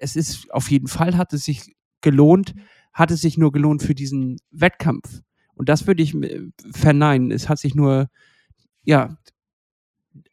es 0.00 0.16
ist 0.16 0.50
auf 0.52 0.70
jeden 0.70 0.88
Fall 0.88 1.16
hat 1.16 1.32
es 1.32 1.44
sich 1.44 1.74
gelohnt, 2.00 2.54
hat 2.92 3.10
es 3.10 3.20
sich 3.20 3.38
nur 3.38 3.52
gelohnt 3.52 3.82
für 3.82 3.94
diesen 3.94 4.38
Wettkampf. 4.50 5.22
Und 5.54 5.68
das 5.68 5.86
würde 5.86 6.02
ich 6.02 6.16
verneinen. 6.72 7.30
Es 7.30 7.48
hat 7.48 7.58
sich 7.58 7.74
nur, 7.74 8.08
ja, 8.82 9.16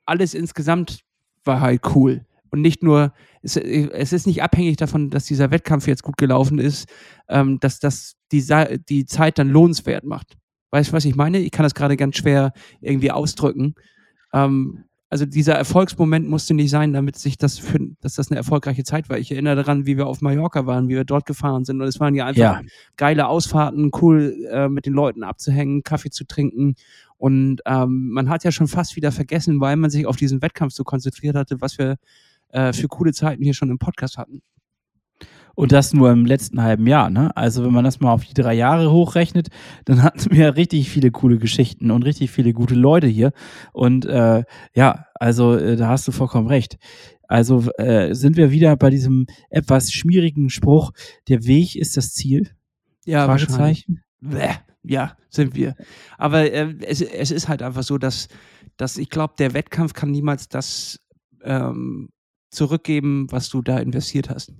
alles 0.06 0.34
insgesamt 0.34 1.02
war 1.44 1.62
halt 1.62 1.82
cool 1.96 2.26
und 2.52 2.62
nicht 2.62 2.84
nur, 2.84 3.14
es, 3.42 3.56
es, 3.56 4.14
ist 4.14 4.28
nicht 4.28 4.44
abhängig 4.44 4.78
davon, 4.78 5.10
dass 5.10 5.26
dieser 5.26 5.52
Wettkampf 5.52 5.88
jetzt 5.88 6.04
gut 6.04 6.18
gelaufen 6.18 6.60
ist, 6.60 6.90
ähm, 7.30 7.60
dass 7.60 7.80
das 7.80 8.16
die, 8.32 8.46
die 8.90 9.06
Zeit 9.06 9.40
dann 9.40 9.50
lohnenswert 9.50 10.04
macht. 10.04 10.38
Weißt 10.72 10.90
du, 10.90 10.94
was 10.94 11.06
ich 11.06 11.16
meine? 11.16 11.40
Ich 11.40 11.52
kann 11.52 11.64
das 11.64 11.74
gerade 11.74 11.98
ganz 11.98 12.18
schwer 12.18 12.54
irgendwie 12.82 13.12
ausdrücken. 13.12 13.76
Ähm, 14.34 14.84
also 15.10 15.26
dieser 15.26 15.56
Erfolgsmoment 15.56 16.30
musste 16.30 16.54
nicht 16.54 16.70
sein, 16.70 16.94
damit 16.94 17.18
sich 17.18 17.38
das 17.38 17.60
für, 17.60 17.80
dass 18.00 18.16
das 18.16 18.32
eine 18.32 18.38
erfolgreiche 18.38 18.86
Zeit 18.86 19.10
war. 19.10 19.18
Ich 19.18 19.30
erinnere 19.30 19.58
daran, 19.58 19.86
wie 19.86 19.98
wir 19.98 20.08
auf 20.08 20.22
Mallorca 20.22 20.66
waren, 20.66 20.88
wie 20.88 20.96
wir 20.96 21.04
dort 21.04 21.26
gefahren 21.26 21.66
sind. 21.66 21.82
Und 21.82 21.88
es 21.88 22.00
waren 22.00 22.16
ja 22.16 22.26
einfach 22.26 22.40
ja. 22.40 22.62
geile 22.96 23.28
Ausfahrten, 23.28 23.92
cool 24.02 24.38
äh, 24.50 24.70
mit 24.70 24.86
den 24.86 24.94
Leuten 24.94 25.24
abzuhängen, 25.24 25.84
Kaffee 25.84 26.12
zu 26.12 26.24
trinken. 26.24 26.76
Und 27.18 27.60
ähm, 27.66 28.10
man 28.12 28.30
hat 28.30 28.46
ja 28.46 28.54
schon 28.54 28.68
fast 28.68 28.96
wieder 28.96 29.12
vergessen, 29.12 29.60
weil 29.60 29.76
man 29.76 29.90
sich 29.90 30.06
auf 30.06 30.16
diesen 30.16 30.42
Wettkampf 30.42 30.74
so 30.74 30.86
konzentriert 30.86 31.36
hatte, 31.36 31.60
was 31.60 31.78
wir 31.78 31.98
äh, 32.52 32.74
für 32.74 32.88
coole 32.88 33.14
Zeiten 33.14 33.44
hier 33.44 33.54
schon 33.54 33.70
im 33.70 33.80
Podcast 33.80 34.18
hatten. 34.18 34.42
Und 35.54 35.74
das 35.74 35.94
nur 35.94 36.12
im 36.12 36.26
letzten 36.26 36.62
halben 36.62 36.88
Jahr, 36.88 37.10
ne? 37.10 37.36
Also 37.36 37.66
wenn 37.66 37.74
man 37.74 37.84
das 37.84 38.00
mal 38.00 38.14
auf 38.14 38.24
die 38.26 38.34
drei 38.34 38.54
Jahre 38.54 38.92
hochrechnet, 38.92 39.50
dann 39.86 40.02
hatten 40.04 40.32
wir 40.32 40.56
richtig 40.56 40.90
viele 40.90 41.12
coole 41.12 41.38
Geschichten 41.38 41.92
und 41.92 42.04
richtig 42.04 42.32
viele 42.32 42.54
gute 42.54 42.76
Leute 42.76 43.08
hier. 43.08 43.32
Und 43.74 44.06
äh, 44.06 44.44
ja, 44.74 45.06
also 45.16 45.56
äh, 45.56 45.76
da 45.76 45.90
hast 45.90 46.08
du 46.08 46.12
vollkommen 46.12 46.48
recht. 46.48 46.78
Also 47.28 47.70
äh, 47.78 48.14
sind 48.14 48.38
wir 48.38 48.52
wieder 48.52 48.76
bei 48.76 48.90
diesem 48.90 49.26
etwas 49.50 49.92
schmierigen 49.92 50.50
Spruch, 50.50 50.92
der 51.28 51.46
Weg 51.46 51.76
ist 51.76 51.96
das 51.96 52.14
Ziel? 52.14 52.50
Ja, 53.06 53.26
Fragezeichen. 53.26 54.02
Ja, 54.84 55.16
sind 55.30 55.56
wir. 55.56 55.76
Aber 56.18 56.52
äh, 56.52 56.76
es, 56.82 57.02
es 57.02 57.32
ist 57.32 57.48
halt 57.48 57.62
einfach 57.62 57.84
so, 57.84 57.98
dass, 57.98 58.28
dass 58.78 58.98
ich 58.98 59.10
glaube, 59.10 59.36
der 59.38 59.54
Wettkampf 59.54 59.94
kann 59.94 60.12
niemals 60.12 60.50
das 60.50 61.00
ähm, 61.44 62.10
zurückgeben, 62.52 63.28
was 63.32 63.50
du 63.50 63.62
da 63.62 63.80
investiert 63.80 64.30
hast. 64.30 64.54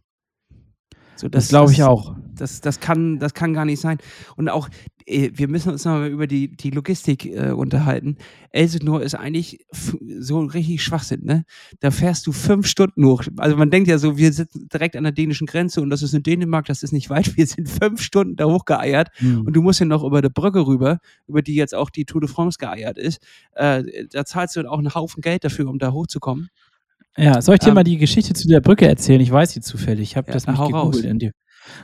So, 1.22 1.30
das, 1.30 1.44
das 1.44 1.50
glaube 1.50 1.72
ich 1.72 1.84
auch. 1.84 2.16
Das, 2.34 2.62
das, 2.62 2.80
kann, 2.80 3.20
das 3.20 3.36
kann 3.36 3.54
gar 3.54 3.66
nicht 3.66 3.80
sein. 3.80 4.00
Und 4.38 4.50
auch, 4.50 4.70
äh, 5.06 5.30
wir 5.34 5.48
müssen 5.48 5.72
uns 5.72 5.86
nochmal 5.86 6.10
über 6.10 6.26
die, 6.26 6.56
die 6.56 6.72
Logistik 6.72 7.26
äh, 7.26 7.52
unterhalten. 7.52 8.18
Elsinore 8.50 9.04
ist 9.04 9.14
eigentlich 9.14 9.64
so 10.18 10.40
richtig 10.40 10.84
Schwachsinn, 10.84 11.24
ne? 11.24 11.44
Da 11.80 11.92
fährst 11.92 12.26
du 12.26 12.32
fünf 12.32 12.66
Stunden 12.66 13.06
hoch. 13.06 13.24
Also 13.38 13.56
man 13.56 13.70
denkt 13.70 13.88
ja 13.88 14.00
so, 14.00 14.18
wir 14.18 14.34
sitzen 14.34 14.68
direkt 14.74 14.96
an 14.96 15.04
der 15.04 15.12
dänischen 15.12 15.46
Grenze 15.46 15.82
und 15.82 15.92
das 15.92 16.02
ist 16.02 16.16
in 16.16 16.24
Dänemark, 16.24 16.66
das 16.66 16.82
ist 16.82 16.92
nicht 16.92 17.12
weit. 17.12 17.38
Wir 17.38 17.46
sind 17.46 17.70
fünf 17.70 18.02
Stunden 18.02 18.36
da 18.36 18.46
hochgeeiert 18.46 19.10
mhm. 19.20 19.42
und 19.42 19.54
du 19.54 19.62
musst 19.62 19.80
ja 19.80 19.86
noch 19.86 20.04
über 20.04 20.24
die 20.24 20.30
Brücke 20.30 20.66
rüber, 20.66 20.98
über 21.28 21.44
die 21.44 21.54
jetzt 21.54 21.76
auch 21.76 21.92
die 21.92 22.06
Tour 22.06 22.22
de 22.22 22.30
France 22.30 22.58
geeiert 22.60 22.98
ist. 22.98 23.22
Äh, 23.54 23.84
da 24.10 24.26
zahlst 24.26 24.56
du 24.56 24.68
auch 24.68 24.80
einen 24.80 24.96
Haufen 24.96 25.22
Geld 25.22 25.44
dafür, 25.44 25.70
um 25.70 25.78
da 25.78 25.92
hochzukommen. 25.92 26.50
Ja, 27.18 27.42
soll 27.42 27.56
ich 27.56 27.60
dir 27.60 27.70
ähm, 27.70 27.76
mal 27.76 27.84
die 27.84 27.98
Geschichte 27.98 28.34
zu 28.34 28.48
der 28.48 28.62
Brücke 28.62 28.88
erzählen? 28.88 29.22
Ich 29.22 29.32
weiß 29.32 29.52
sie 29.52 29.62
zufällig. 29.62 30.12
Ich 30.12 30.18
habe 30.18 30.28
ja, 30.28 30.34
das 30.34 30.48
nicht 30.48 30.62
gegoogelt 30.62 31.06
in 31.06 31.20
dir. 31.20 31.32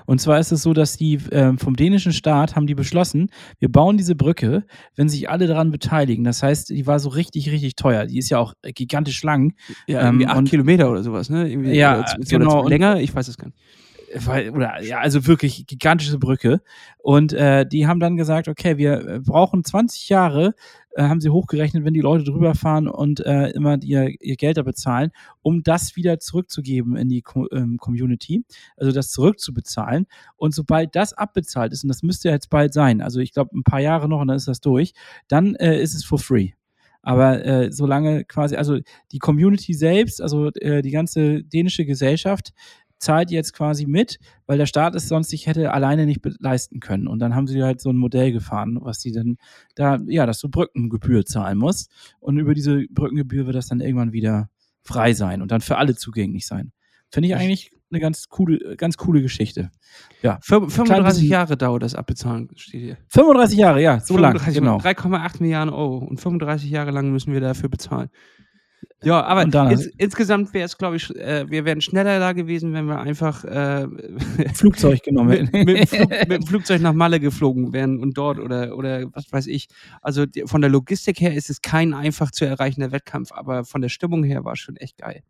Und 0.06 0.20
zwar 0.20 0.40
ist 0.40 0.52
es 0.52 0.64
so, 0.64 0.74
dass 0.74 0.98
die 0.98 1.16
äh, 1.32 1.56
vom 1.58 1.76
dänischen 1.76 2.12
Staat 2.12 2.56
haben 2.56 2.66
die 2.66 2.74
beschlossen, 2.74 3.30
wir 3.60 3.72
bauen 3.72 3.98
diese 3.98 4.16
Brücke, 4.16 4.66
wenn 4.96 5.08
sich 5.08 5.30
alle 5.30 5.48
daran 5.48 5.70
beteiligen. 5.72 6.24
Das 6.24 6.42
heißt, 6.42 6.70
die 6.70 6.88
war 6.88 7.00
so 7.00 7.10
richtig, 7.10 7.52
richtig 7.52 7.76
teuer. 7.76 8.06
Die 8.06 8.18
ist 8.18 8.30
ja 8.30 8.40
auch 8.40 8.54
gigantisch 8.64 9.22
lang. 9.24 9.54
Ja, 9.86 10.04
irgendwie 10.04 10.26
ähm, 10.26 10.32
acht 10.32 10.46
Kilometer 10.46 10.90
oder 10.90 11.04
sowas, 11.04 11.30
ne? 11.30 11.48
Irgendwie, 11.50 11.74
ja, 11.74 12.00
oder, 12.00 12.18
genau. 12.28 12.62
Oder 12.62 12.70
länger, 12.70 13.00
ich 13.00 13.14
weiß 13.14 13.28
es 13.28 13.38
gar 13.38 13.48
nicht 13.48 13.58
oder 14.54 14.82
ja, 14.82 15.00
also 15.00 15.28
wirklich 15.28 15.68
gigantische 15.68 16.18
Brücke. 16.18 16.62
Und 16.98 17.34
äh, 17.34 17.66
die 17.66 17.88
haben 17.88 18.00
dann 18.00 18.18
gesagt, 18.18 18.48
okay, 18.48 18.78
wir 18.78 19.22
brauchen 19.26 19.64
20 19.64 20.10
Jahre, 20.10 20.54
äh, 20.92 21.04
haben 21.04 21.22
sie 21.22 21.30
hochgerechnet, 21.30 21.86
wenn 21.86 21.94
die 21.94 22.02
Leute 22.02 22.24
drüber 22.24 22.56
fahren 22.56 22.88
und 22.88 23.20
äh, 23.26 23.50
immer 23.52 23.82
ihr, 23.82 24.14
ihr 24.20 24.36
Geld 24.36 24.58
da 24.58 24.64
bezahlen, 24.64 25.12
um 25.42 25.64
das 25.64 25.96
wieder 25.96 26.20
zurückzugeben 26.20 26.96
in 26.96 27.10
die 27.10 27.24
ähm, 27.52 27.78
Community, 27.78 28.44
also 28.76 28.92
das 28.92 29.12
zurückzubezahlen. 29.12 30.08
Und 30.36 30.54
sobald 30.54 30.96
das 30.96 31.14
abbezahlt 31.14 31.74
ist, 31.74 31.84
und 31.84 31.90
das 31.90 32.04
müsste 32.04 32.30
jetzt 32.30 32.50
bald 32.50 32.74
sein, 32.74 33.02
also 33.02 33.20
ich 33.20 33.32
glaube 33.32 33.58
ein 33.58 33.64
paar 33.64 33.82
Jahre 33.82 34.10
noch 34.10 34.22
und 34.22 34.28
dann 34.28 34.38
ist 34.38 34.48
das 34.48 34.62
durch, 34.62 34.94
dann 35.28 35.56
äh, 35.56 35.80
ist 35.82 35.94
es 35.94 36.04
for 36.04 36.20
free. 36.20 36.52
Aber 37.08 37.46
äh, 37.46 37.72
solange 37.72 38.26
quasi, 38.26 38.58
also 38.58 38.80
die 39.14 39.20
Community 39.20 39.74
selbst, 39.74 40.22
also 40.22 40.48
äh, 40.56 40.82
die 40.82 40.92
ganze 40.92 41.42
dänische 41.42 41.86
Gesellschaft, 41.86 42.54
zahlt 43.00 43.32
jetzt 43.32 43.54
quasi 43.54 43.86
mit, 43.86 44.20
weil 44.46 44.58
der 44.58 44.66
Staat 44.66 44.96
es 44.96 45.08
sonst 45.08 45.30
sich 45.30 45.48
hätte 45.48 45.72
alleine 45.72 46.06
nicht 46.06 46.22
leisten 46.40 46.80
können. 46.80 47.08
Und 47.08 47.20
dann 47.20 47.36
haben 47.36 47.48
sie 47.48 47.64
halt 47.64 47.82
so 47.82 47.90
ein 47.90 47.98
Modell 47.98 48.32
gefahren, 48.32 48.80
was 48.82 49.02
sie 49.02 49.12
dann 49.12 49.38
da, 49.76 50.00
ja, 50.08 50.26
das 50.26 50.40
so 50.40 50.50
Brückengebühr 50.50 51.26
zahlen 51.26 51.58
muss. 51.58 51.88
Und 52.20 52.38
über 52.38 52.54
diese 52.54 52.86
Brückengebühr 52.90 53.46
wird 53.46 53.56
das 53.56 53.68
dann 53.68 53.82
irgendwann 53.82 54.14
wieder 54.14 54.50
frei 54.84 55.14
sein 55.14 55.42
und 55.42 55.52
dann 55.52 55.62
für 55.62 55.78
alle 55.78 55.96
zugänglich 55.96 56.48
sein. 56.48 56.72
Finde 57.10 57.30
ich 57.30 57.36
eigentlich 57.36 57.72
eine 57.90 58.00
ganz 58.00 58.28
coole, 58.28 58.76
ganz 58.76 58.98
coole 58.98 59.22
Geschichte. 59.22 59.72
Ja. 60.22 60.40
35 60.42 61.24
Jahre 61.28 61.56
dauert 61.56 61.84
das 61.84 61.96
Abbezahlen, 61.96 62.50
steht 62.56 62.82
hier. 62.82 62.98
35 63.10 63.58
Jahre, 63.58 63.82
ja, 63.82 64.00
so 64.00 64.18
lange. 64.18 64.40
Genau. 64.52 64.78
3,8 64.78 65.42
Milliarden 65.42 65.74
Euro 65.74 66.00
und 66.00 66.20
35 66.20 66.70
Jahre 66.70 66.92
lang 66.92 67.12
müssen 67.12 67.34
wir 67.34 67.40
dafür 67.40 67.70
bezahlen. 67.70 68.10
Ja, 69.04 69.24
aber 69.24 69.44
ins, 69.44 69.86
insgesamt 69.98 70.54
wäre 70.56 70.66
es, 70.66 70.78
glaube 70.78 70.96
ich, 70.96 71.16
äh, 71.16 71.50
wir 71.50 71.66
wären 71.66 71.82
schneller 71.82 72.20
da 72.20 72.34
gewesen, 72.34 72.74
wenn 72.74 72.86
wir 72.86 73.00
einfach 73.00 73.44
äh, 73.44 73.88
Flugzeug 74.56 75.04
genommen 75.04 75.30
hätten. 75.30 75.50
mit, 75.52 75.68
mit, 75.68 75.90
Flug, 75.90 76.10
mit, 76.28 76.32
dem 76.32 76.44
Flugzeug 76.44 76.82
nach 76.82 76.94
Malle 76.94 77.20
geflogen 77.20 77.74
wären 77.74 78.00
und 78.00 78.18
dort 78.18 78.40
oder, 78.40 78.76
oder 78.76 79.06
was 79.14 79.32
weiß 79.32 79.48
ich. 79.48 79.68
Also 80.02 80.26
die, 80.26 80.44
von 80.48 80.62
der 80.62 80.72
Logistik 80.72 81.22
her 81.22 81.36
ist 81.36 81.52
es 81.52 81.62
kein 81.62 81.94
einfach 81.94 82.32
zu 82.32 82.46
erreichender 82.46 82.92
Wettkampf, 82.92 83.32
aber 83.32 83.66
von 83.66 83.82
der 83.82 83.90
Stimmung 83.90 84.24
her 84.24 84.44
war 84.46 84.54
es 84.54 84.60
schon 84.60 84.78
echt 84.78 84.98
geil. 84.98 85.22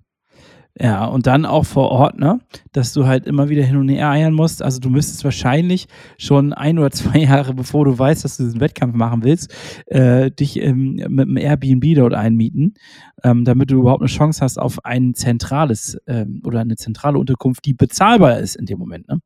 Ja, 0.79 1.05
und 1.05 1.25
dann 1.25 1.45
auch 1.45 1.65
vor 1.65 1.89
Ort, 1.89 2.19
ne? 2.19 2.39
Dass 2.71 2.93
du 2.93 3.07
halt 3.07 3.25
immer 3.25 3.49
wieder 3.49 3.63
hin 3.63 3.77
und 3.77 3.89
her 3.89 4.09
eiern 4.09 4.33
musst. 4.33 4.61
Also 4.61 4.79
du 4.79 4.89
müsstest 4.89 5.23
wahrscheinlich 5.23 5.87
schon 6.19 6.53
ein 6.53 6.77
oder 6.77 6.91
zwei 6.91 7.17
Jahre, 7.19 7.55
bevor 7.55 7.85
du 7.85 7.97
weißt, 7.97 8.23
dass 8.23 8.37
du 8.37 8.43
diesen 8.43 8.59
Wettkampf 8.59 8.95
machen 8.95 9.23
willst, 9.23 9.51
äh, 9.87 10.29
dich 10.29 10.61
ähm, 10.61 11.01
mit 11.07 11.27
einem 11.27 11.37
Airbnb 11.37 11.95
dort 11.95 12.13
einmieten, 12.13 12.75
ähm, 13.23 13.43
damit 13.43 13.71
du 13.71 13.79
überhaupt 13.79 14.01
eine 14.01 14.09
Chance 14.09 14.41
hast 14.41 14.59
auf 14.59 14.85
ein 14.85 15.15
zentrales 15.15 15.97
ähm, 16.05 16.41
oder 16.45 16.59
eine 16.59 16.75
zentrale 16.75 17.17
Unterkunft, 17.17 17.65
die 17.65 17.73
bezahlbar 17.73 18.37
ist 18.37 18.55
in 18.55 18.67
dem 18.67 18.77
Moment. 18.77 19.07
Ne? 19.07 19.19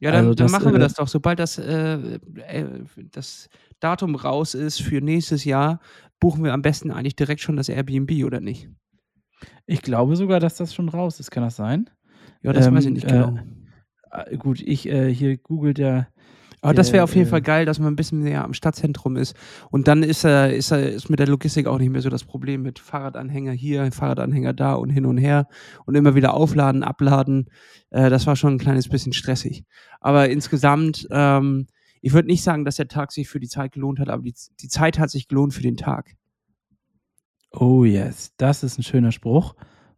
Ja, 0.00 0.10
dann, 0.10 0.20
also 0.20 0.34
das, 0.34 0.50
dann 0.50 0.60
machen 0.60 0.72
wir 0.72 0.78
äh, 0.78 0.84
das 0.84 0.94
doch. 0.94 1.08
Sobald 1.08 1.38
das, 1.38 1.58
äh, 1.58 1.98
äh, 2.46 2.64
das 3.12 3.50
Datum 3.78 4.14
raus 4.14 4.54
ist 4.54 4.80
für 4.80 5.02
nächstes 5.02 5.44
Jahr, 5.44 5.80
buchen 6.18 6.44
wir 6.44 6.54
am 6.54 6.62
besten 6.62 6.90
eigentlich 6.90 7.16
direkt 7.16 7.42
schon 7.42 7.56
das 7.56 7.68
Airbnb, 7.68 8.24
oder 8.24 8.40
nicht? 8.40 8.70
Ich 9.66 9.82
glaube 9.82 10.16
sogar, 10.16 10.40
dass 10.40 10.56
das 10.56 10.74
schon 10.74 10.88
raus 10.88 11.20
ist. 11.20 11.30
Kann 11.30 11.42
das 11.42 11.56
sein? 11.56 11.90
Ja, 12.42 12.52
das 12.52 12.66
ähm, 12.66 12.74
weiß 12.74 12.84
ich 12.86 12.92
nicht 12.92 13.06
genau. 13.06 13.38
Äh, 14.10 14.36
gut, 14.36 14.60
ich 14.60 14.88
äh, 14.88 15.12
hier 15.12 15.36
googelt 15.38 15.78
der. 15.78 16.08
Aber 16.60 16.72
das 16.72 16.94
wäre 16.94 17.04
auf 17.04 17.14
jeden 17.14 17.26
äh, 17.26 17.30
Fall 17.30 17.42
geil, 17.42 17.66
dass 17.66 17.78
man 17.78 17.92
ein 17.92 17.96
bisschen 17.96 18.20
näher 18.20 18.42
am 18.42 18.54
Stadtzentrum 18.54 19.16
ist. 19.16 19.36
Und 19.70 19.86
dann 19.86 20.02
ist, 20.02 20.24
äh, 20.24 20.56
ist, 20.56 20.70
äh, 20.70 20.94
ist 20.94 21.10
mit 21.10 21.18
der 21.18 21.26
Logistik 21.26 21.66
auch 21.66 21.78
nicht 21.78 21.90
mehr 21.90 22.00
so 22.00 22.08
das 22.08 22.24
Problem 22.24 22.62
mit 22.62 22.78
Fahrradanhänger 22.78 23.52
hier, 23.52 23.92
Fahrradanhänger 23.92 24.54
da 24.54 24.72
und 24.72 24.88
hin 24.88 25.04
und 25.04 25.18
her 25.18 25.46
und 25.84 25.94
immer 25.94 26.14
wieder 26.14 26.32
aufladen, 26.32 26.82
abladen. 26.82 27.50
Äh, 27.90 28.08
das 28.08 28.26
war 28.26 28.34
schon 28.34 28.54
ein 28.54 28.58
kleines 28.58 28.88
bisschen 28.88 29.12
stressig. 29.12 29.64
Aber 30.00 30.30
insgesamt, 30.30 31.06
ähm, 31.10 31.66
ich 32.00 32.14
würde 32.14 32.28
nicht 32.28 32.42
sagen, 32.42 32.64
dass 32.64 32.76
der 32.76 32.88
Tag 32.88 33.12
sich 33.12 33.28
für 33.28 33.40
die 33.40 33.48
Zeit 33.48 33.72
gelohnt 33.72 33.98
hat, 33.98 34.08
aber 34.08 34.22
die, 34.22 34.34
die 34.60 34.68
Zeit 34.68 34.98
hat 34.98 35.10
sich 35.10 35.28
gelohnt 35.28 35.52
für 35.52 35.62
den 35.62 35.76
Tag. 35.76 36.14
Oh 37.58 37.84
yes, 37.84 38.32
das 38.36 38.62
ist 38.62 38.78
ein 38.78 38.82
schöner 38.82 39.12
Spruch. 39.12 39.54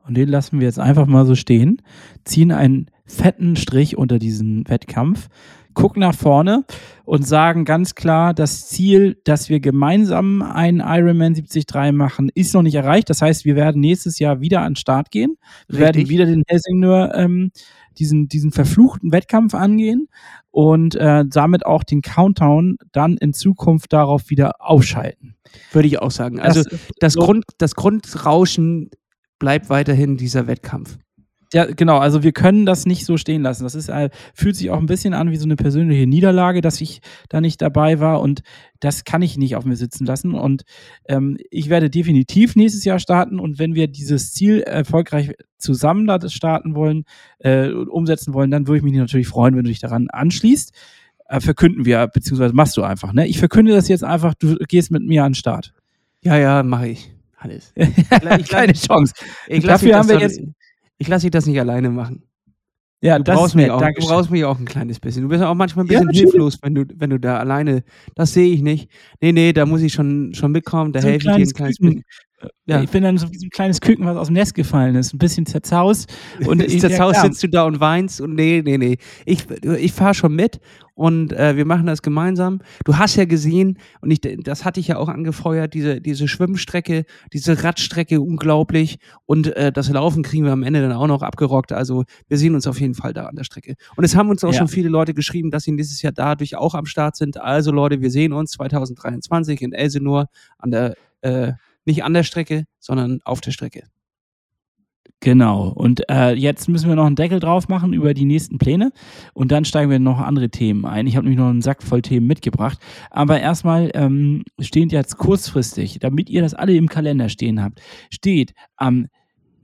Und 0.06 0.16
den 0.16 0.28
lassen 0.28 0.60
wir 0.60 0.66
jetzt 0.66 0.78
einfach 0.78 1.06
mal 1.06 1.26
so 1.26 1.34
stehen, 1.34 1.82
ziehen 2.24 2.52
einen 2.52 2.86
fetten 3.06 3.56
Strich 3.56 3.96
unter 3.96 4.18
diesen 4.18 4.68
Wettkampf, 4.68 5.28
gucken 5.76 6.00
nach 6.00 6.14
vorne 6.14 6.64
und 7.04 7.24
sagen 7.28 7.64
ganz 7.64 7.94
klar, 7.94 8.34
das 8.34 8.66
Ziel, 8.66 9.20
dass 9.24 9.48
wir 9.48 9.60
gemeinsam 9.60 10.42
einen 10.42 10.80
Ironman 10.80 11.34
73 11.34 11.92
machen, 11.92 12.30
ist 12.34 12.54
noch 12.54 12.62
nicht 12.62 12.74
erreicht. 12.74 13.08
Das 13.10 13.22
heißt, 13.22 13.44
wir 13.44 13.54
werden 13.54 13.80
nächstes 13.80 14.18
Jahr 14.18 14.40
wieder 14.40 14.62
an 14.62 14.72
den 14.72 14.76
Start 14.76 15.12
gehen. 15.12 15.36
Wir 15.68 15.80
werden 15.80 16.08
wieder 16.08 16.24
den 16.26 16.42
Helsingner, 16.48 17.14
ähm, 17.14 17.52
diesen, 17.98 18.26
diesen 18.26 18.52
verfluchten 18.52 19.12
Wettkampf 19.12 19.54
angehen 19.54 20.08
und 20.50 20.96
äh, 20.96 21.24
damit 21.26 21.64
auch 21.64 21.84
den 21.84 22.00
Countdown 22.00 22.78
dann 22.92 23.16
in 23.18 23.32
Zukunft 23.32 23.92
darauf 23.92 24.30
wieder 24.30 24.54
ausschalten. 24.58 25.36
Würde 25.72 25.88
ich 25.88 26.00
auch 26.00 26.10
sagen. 26.10 26.40
Also 26.40 26.62
das, 26.64 26.80
das, 26.98 27.12
so 27.12 27.20
Grund, 27.20 27.44
das 27.58 27.74
Grundrauschen 27.74 28.90
bleibt 29.38 29.68
weiterhin 29.68 30.16
dieser 30.16 30.46
Wettkampf. 30.46 30.98
Ja, 31.52 31.64
genau. 31.66 31.98
Also 31.98 32.22
wir 32.22 32.32
können 32.32 32.66
das 32.66 32.86
nicht 32.86 33.04
so 33.06 33.16
stehen 33.16 33.42
lassen. 33.42 33.62
Das 33.62 33.74
ist, 33.74 33.88
äh, 33.88 34.10
fühlt 34.34 34.56
sich 34.56 34.70
auch 34.70 34.78
ein 34.78 34.86
bisschen 34.86 35.14
an 35.14 35.30
wie 35.30 35.36
so 35.36 35.44
eine 35.44 35.56
persönliche 35.56 36.06
Niederlage, 36.06 36.60
dass 36.60 36.80
ich 36.80 37.00
da 37.28 37.40
nicht 37.40 37.62
dabei 37.62 38.00
war 38.00 38.20
und 38.20 38.42
das 38.80 39.04
kann 39.04 39.22
ich 39.22 39.38
nicht 39.38 39.54
auf 39.56 39.64
mir 39.64 39.76
sitzen 39.76 40.06
lassen. 40.06 40.34
Und 40.34 40.62
ähm, 41.06 41.38
ich 41.50 41.68
werde 41.68 41.88
definitiv 41.88 42.56
nächstes 42.56 42.84
Jahr 42.84 42.98
starten 42.98 43.38
und 43.38 43.58
wenn 43.58 43.74
wir 43.74 43.86
dieses 43.86 44.32
Ziel 44.32 44.60
erfolgreich 44.60 45.34
zusammen 45.58 46.08
starten 46.28 46.74
wollen, 46.74 47.04
äh, 47.38 47.68
umsetzen 47.68 48.34
wollen, 48.34 48.50
dann 48.50 48.66
würde 48.66 48.78
ich 48.78 48.84
mich 48.84 48.94
natürlich 48.94 49.28
freuen, 49.28 49.56
wenn 49.56 49.64
du 49.64 49.70
dich 49.70 49.80
daran 49.80 50.08
anschließt 50.10 50.72
äh, 51.28 51.40
verkünden 51.40 51.84
wir, 51.84 52.06
beziehungsweise 52.06 52.54
machst 52.54 52.76
du 52.76 52.82
einfach. 52.82 53.12
Ne? 53.12 53.26
Ich 53.26 53.38
verkünde 53.38 53.72
das 53.72 53.88
jetzt 53.88 54.04
einfach, 54.04 54.34
du 54.34 54.56
gehst 54.68 54.90
mit 54.90 55.02
mir 55.02 55.24
an 55.24 55.32
den 55.32 55.34
Start. 55.36 55.72
Ja, 56.22 56.36
ja, 56.36 56.62
mache 56.62 56.88
ich. 56.88 57.12
Alles. 57.38 57.72
Ich, 57.76 58.48
Keine 58.48 58.72
Chance. 58.72 59.14
Ich 59.46 59.64
Dafür 59.64 59.96
haben 59.96 60.08
wir 60.08 60.18
jetzt. 60.18 60.40
Ich 60.98 61.08
lasse 61.08 61.22
dich 61.22 61.30
das 61.30 61.46
nicht 61.46 61.58
alleine 61.60 61.90
machen. 61.90 62.22
Ja, 63.02 63.18
du 63.18 63.24
das 63.24 63.36
brauchst, 63.36 63.54
mich 63.54 63.70
auch, 63.70 63.80
du 63.80 64.06
brauchst 64.06 64.30
mich 64.30 64.44
auch 64.44 64.58
ein 64.58 64.64
kleines 64.64 64.98
bisschen. 64.98 65.22
Du 65.22 65.28
bist 65.28 65.42
auch 65.42 65.54
manchmal 65.54 65.84
ein 65.84 65.88
bisschen 65.88 66.10
ja, 66.10 66.20
hilflos, 66.20 66.58
wenn 66.62 66.74
du, 66.74 66.84
wenn 66.94 67.10
du 67.10 67.20
da 67.20 67.38
alleine. 67.38 67.84
Das 68.14 68.32
sehe 68.32 68.52
ich 68.52 68.62
nicht. 68.62 68.90
Nee, 69.20 69.32
nee, 69.32 69.52
da 69.52 69.66
muss 69.66 69.82
ich 69.82 69.92
schon, 69.92 70.32
schon 70.32 70.52
mitkommen. 70.52 70.92
Da 70.92 71.02
so 71.02 71.08
helfe 71.08 71.28
ich 71.28 71.36
dir 71.36 71.42
ein 71.42 71.50
kleines 71.52 71.78
bisschen. 71.78 72.04
Ja. 72.66 72.82
Ich 72.82 72.90
bin 72.90 73.02
dann 73.02 73.16
so 73.16 73.32
wie 73.32 73.38
so 73.38 73.46
ein 73.46 73.50
kleines 73.50 73.80
Küken, 73.80 74.04
was 74.04 74.16
aus 74.16 74.26
dem 74.26 74.34
Nest 74.34 74.54
gefallen 74.54 74.94
ist. 74.96 75.14
Ein 75.14 75.18
bisschen 75.18 75.46
zerzaust. 75.46 76.12
Und 76.46 76.62
ich, 76.62 76.80
zerzaust 76.80 77.22
sitzt 77.22 77.42
du 77.42 77.48
da 77.48 77.64
und 77.64 77.80
weinst 77.80 78.20
und 78.20 78.34
nee, 78.34 78.60
nee, 78.64 78.76
nee. 78.76 78.98
Ich, 79.24 79.46
ich 79.78 79.92
fahre 79.92 80.14
schon 80.14 80.34
mit 80.34 80.60
und 80.94 81.32
äh, 81.32 81.56
wir 81.56 81.64
machen 81.64 81.86
das 81.86 82.02
gemeinsam. 82.02 82.60
Du 82.84 82.98
hast 82.98 83.16
ja 83.16 83.24
gesehen, 83.24 83.78
und 84.00 84.10
ich, 84.10 84.20
das 84.20 84.64
hatte 84.64 84.80
ich 84.80 84.88
ja 84.88 84.96
auch 84.98 85.08
angefeuert, 85.08 85.74
diese, 85.74 86.00
diese 86.00 86.28
Schwimmstrecke, 86.28 87.04
diese 87.32 87.62
Radstrecke, 87.62 88.20
unglaublich. 88.20 88.98
Und 89.24 89.54
äh, 89.56 89.72
das 89.72 89.88
Laufen 89.88 90.22
kriegen 90.22 90.44
wir 90.44 90.52
am 90.52 90.62
Ende 90.62 90.82
dann 90.82 90.92
auch 90.92 91.06
noch 91.06 91.22
abgerockt. 91.22 91.72
Also 91.72 92.04
wir 92.28 92.36
sehen 92.36 92.54
uns 92.54 92.66
auf 92.66 92.80
jeden 92.80 92.94
Fall 92.94 93.14
da 93.14 93.26
an 93.26 93.36
der 93.36 93.44
Strecke. 93.44 93.76
Und 93.96 94.04
es 94.04 94.16
haben 94.16 94.28
uns 94.28 94.44
auch 94.44 94.52
ja. 94.52 94.58
schon 94.58 94.68
viele 94.68 94.88
Leute 94.88 95.14
geschrieben, 95.14 95.50
dass 95.50 95.64
sie 95.64 95.74
dieses 95.76 96.02
Jahr 96.02 96.12
dadurch 96.12 96.56
auch 96.56 96.74
am 96.74 96.84
Start 96.84 97.16
sind. 97.16 97.40
Also 97.40 97.72
Leute, 97.72 98.00
wir 98.00 98.10
sehen 98.10 98.32
uns 98.32 98.50
2023 98.52 99.62
in 99.62 99.72
Elsenor 99.72 100.26
an 100.58 100.70
der 100.70 100.94
äh, 101.22 101.52
nicht 101.86 102.04
an 102.04 102.14
der 102.14 102.22
Strecke, 102.22 102.64
sondern 102.78 103.20
auf 103.24 103.40
der 103.40 103.52
Strecke. 103.52 103.84
Genau. 105.20 105.68
Und 105.68 106.08
äh, 106.10 106.34
jetzt 106.34 106.68
müssen 106.68 106.88
wir 106.88 106.96
noch 106.96 107.06
einen 107.06 107.16
Deckel 107.16 107.40
drauf 107.40 107.68
machen 107.68 107.92
über 107.92 108.12
die 108.12 108.26
nächsten 108.26 108.58
Pläne 108.58 108.92
und 109.32 109.50
dann 109.50 109.64
steigen 109.64 109.90
wir 109.90 109.98
noch 109.98 110.20
andere 110.20 110.50
Themen 110.50 110.84
ein. 110.84 111.06
Ich 111.06 111.16
habe 111.16 111.24
nämlich 111.24 111.38
noch 111.38 111.48
einen 111.48 111.62
Sack 111.62 111.82
voll 111.82 112.02
Themen 112.02 112.26
mitgebracht. 112.26 112.78
Aber 113.10 113.40
erstmal 113.40 113.90
ähm, 113.94 114.44
steht 114.60 114.92
jetzt 114.92 115.16
kurzfristig, 115.16 115.98
damit 116.00 116.28
ihr 116.28 116.42
das 116.42 116.54
alle 116.54 116.74
im 116.74 116.88
Kalender 116.88 117.28
stehen 117.28 117.62
habt, 117.62 117.80
steht 118.10 118.52
am 118.76 119.06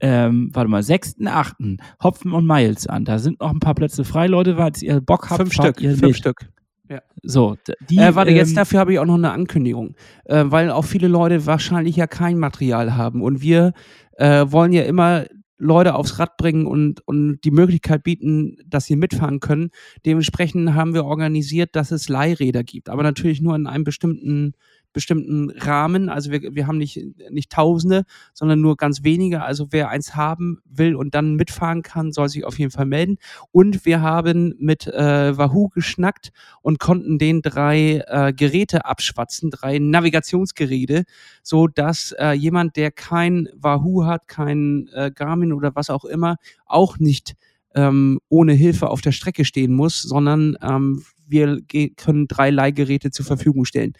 ähm, 0.01 0.49
warte 0.51 0.69
mal, 0.69 0.81
6.8. 0.81 1.79
Hopfen 2.03 2.33
und 2.33 2.45
Miles 2.45 2.87
an. 2.87 3.05
Da 3.05 3.19
sind 3.19 3.39
noch 3.39 3.51
ein 3.51 3.61
paar 3.61 3.73
Plätze 3.73 4.03
frei, 4.03 4.27
Leute, 4.27 4.57
weil 4.57 4.73
ihr 4.81 4.99
Bock 4.99 5.29
habt. 5.29 5.39
Fünf 5.39 5.53
Stück, 5.53 5.79
fünf 5.79 6.01
mit. 6.01 6.17
Stück. 6.17 6.49
Ja. 6.89 7.01
So, 7.21 7.57
die, 7.89 7.97
äh, 7.97 8.13
warte, 8.13 8.31
jetzt 8.31 8.49
ähm, 8.49 8.55
dafür 8.55 8.79
habe 8.79 8.93
ich 8.93 8.99
auch 8.99 9.05
noch 9.05 9.15
eine 9.15 9.31
Ankündigung, 9.31 9.95
äh, 10.25 10.43
weil 10.47 10.69
auch 10.69 10.83
viele 10.83 11.07
Leute 11.07 11.45
wahrscheinlich 11.45 11.95
ja 11.95 12.07
kein 12.07 12.37
Material 12.37 12.95
haben 12.95 13.21
und 13.21 13.41
wir 13.41 13.73
äh, 14.17 14.45
wollen 14.49 14.73
ja 14.73 14.83
immer 14.83 15.25
Leute 15.57 15.95
aufs 15.95 16.19
Rad 16.19 16.35
bringen 16.37 16.65
und, 16.65 17.07
und 17.07 17.39
die 17.43 17.51
Möglichkeit 17.51 18.03
bieten, 18.03 18.57
dass 18.67 18.85
sie 18.85 18.97
mitfahren 18.97 19.39
können. 19.39 19.69
Dementsprechend 20.05 20.73
haben 20.73 20.93
wir 20.93 21.05
organisiert, 21.05 21.75
dass 21.75 21.91
es 21.91 22.09
Leihräder 22.09 22.63
gibt, 22.63 22.89
aber 22.89 23.03
natürlich 23.03 23.41
nur 23.41 23.55
in 23.55 23.65
einem 23.65 23.85
bestimmten 23.85 24.53
bestimmten 24.93 25.49
Rahmen. 25.51 26.09
Also 26.09 26.31
wir, 26.31 26.55
wir 26.55 26.67
haben 26.67 26.77
nicht, 26.77 26.99
nicht 27.29 27.51
Tausende, 27.51 28.03
sondern 28.33 28.61
nur 28.61 28.77
ganz 28.77 29.03
wenige. 29.03 29.43
Also 29.43 29.67
wer 29.71 29.89
eins 29.89 30.15
haben 30.15 30.59
will 30.65 30.95
und 30.95 31.15
dann 31.15 31.35
mitfahren 31.35 31.81
kann, 31.81 32.11
soll 32.11 32.29
sich 32.29 32.45
auf 32.45 32.57
jeden 32.57 32.71
Fall 32.71 32.85
melden. 32.85 33.17
Und 33.51 33.85
wir 33.85 34.01
haben 34.01 34.55
mit 34.59 34.87
äh, 34.87 35.37
Wahoo 35.37 35.69
geschnackt 35.69 36.31
und 36.61 36.79
konnten 36.79 37.17
den 37.17 37.41
drei 37.41 38.03
äh, 38.07 38.33
Geräte 38.33 38.85
abschwatzen, 38.85 39.49
drei 39.49 39.79
Navigationsgeräte, 39.79 41.03
so 41.41 41.67
dass 41.67 42.13
äh, 42.17 42.31
jemand, 42.31 42.75
der 42.75 42.91
kein 42.91 43.49
Wahoo 43.55 44.05
hat, 44.05 44.27
kein 44.27 44.87
äh, 44.93 45.11
Garmin 45.13 45.53
oder 45.53 45.75
was 45.75 45.89
auch 45.89 46.05
immer, 46.05 46.37
auch 46.65 46.99
nicht 46.99 47.35
ähm, 47.75 48.19
ohne 48.29 48.53
Hilfe 48.53 48.89
auf 48.89 49.01
der 49.01 49.11
Strecke 49.11 49.45
stehen 49.45 49.73
muss, 49.73 50.01
sondern 50.01 50.57
ähm, 50.61 51.03
wir 51.25 51.61
können 51.95 52.27
drei 52.27 52.49
Leihgeräte 52.49 53.11
zur 53.11 53.25
Verfügung 53.25 53.65
stellen 53.65 53.93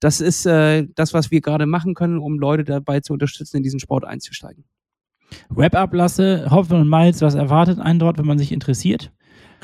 das 0.00 0.20
ist 0.20 0.46
äh, 0.46 0.86
das, 0.94 1.14
was 1.14 1.30
wir 1.30 1.40
gerade 1.40 1.66
machen 1.66 1.94
können, 1.94 2.18
um 2.18 2.38
Leute 2.38 2.64
dabei 2.64 3.00
zu 3.00 3.12
unterstützen, 3.12 3.58
in 3.58 3.62
diesen 3.62 3.80
Sport 3.80 4.04
einzusteigen. 4.04 4.64
Wrap-up 5.50 5.94
lasse, 5.94 6.50
Hopfen 6.50 6.80
und 6.80 6.88
Miles, 6.88 7.20
was 7.20 7.34
erwartet 7.34 7.78
einen 7.78 8.00
dort, 8.00 8.18
wenn 8.18 8.26
man 8.26 8.38
sich 8.38 8.50
interessiert? 8.50 9.12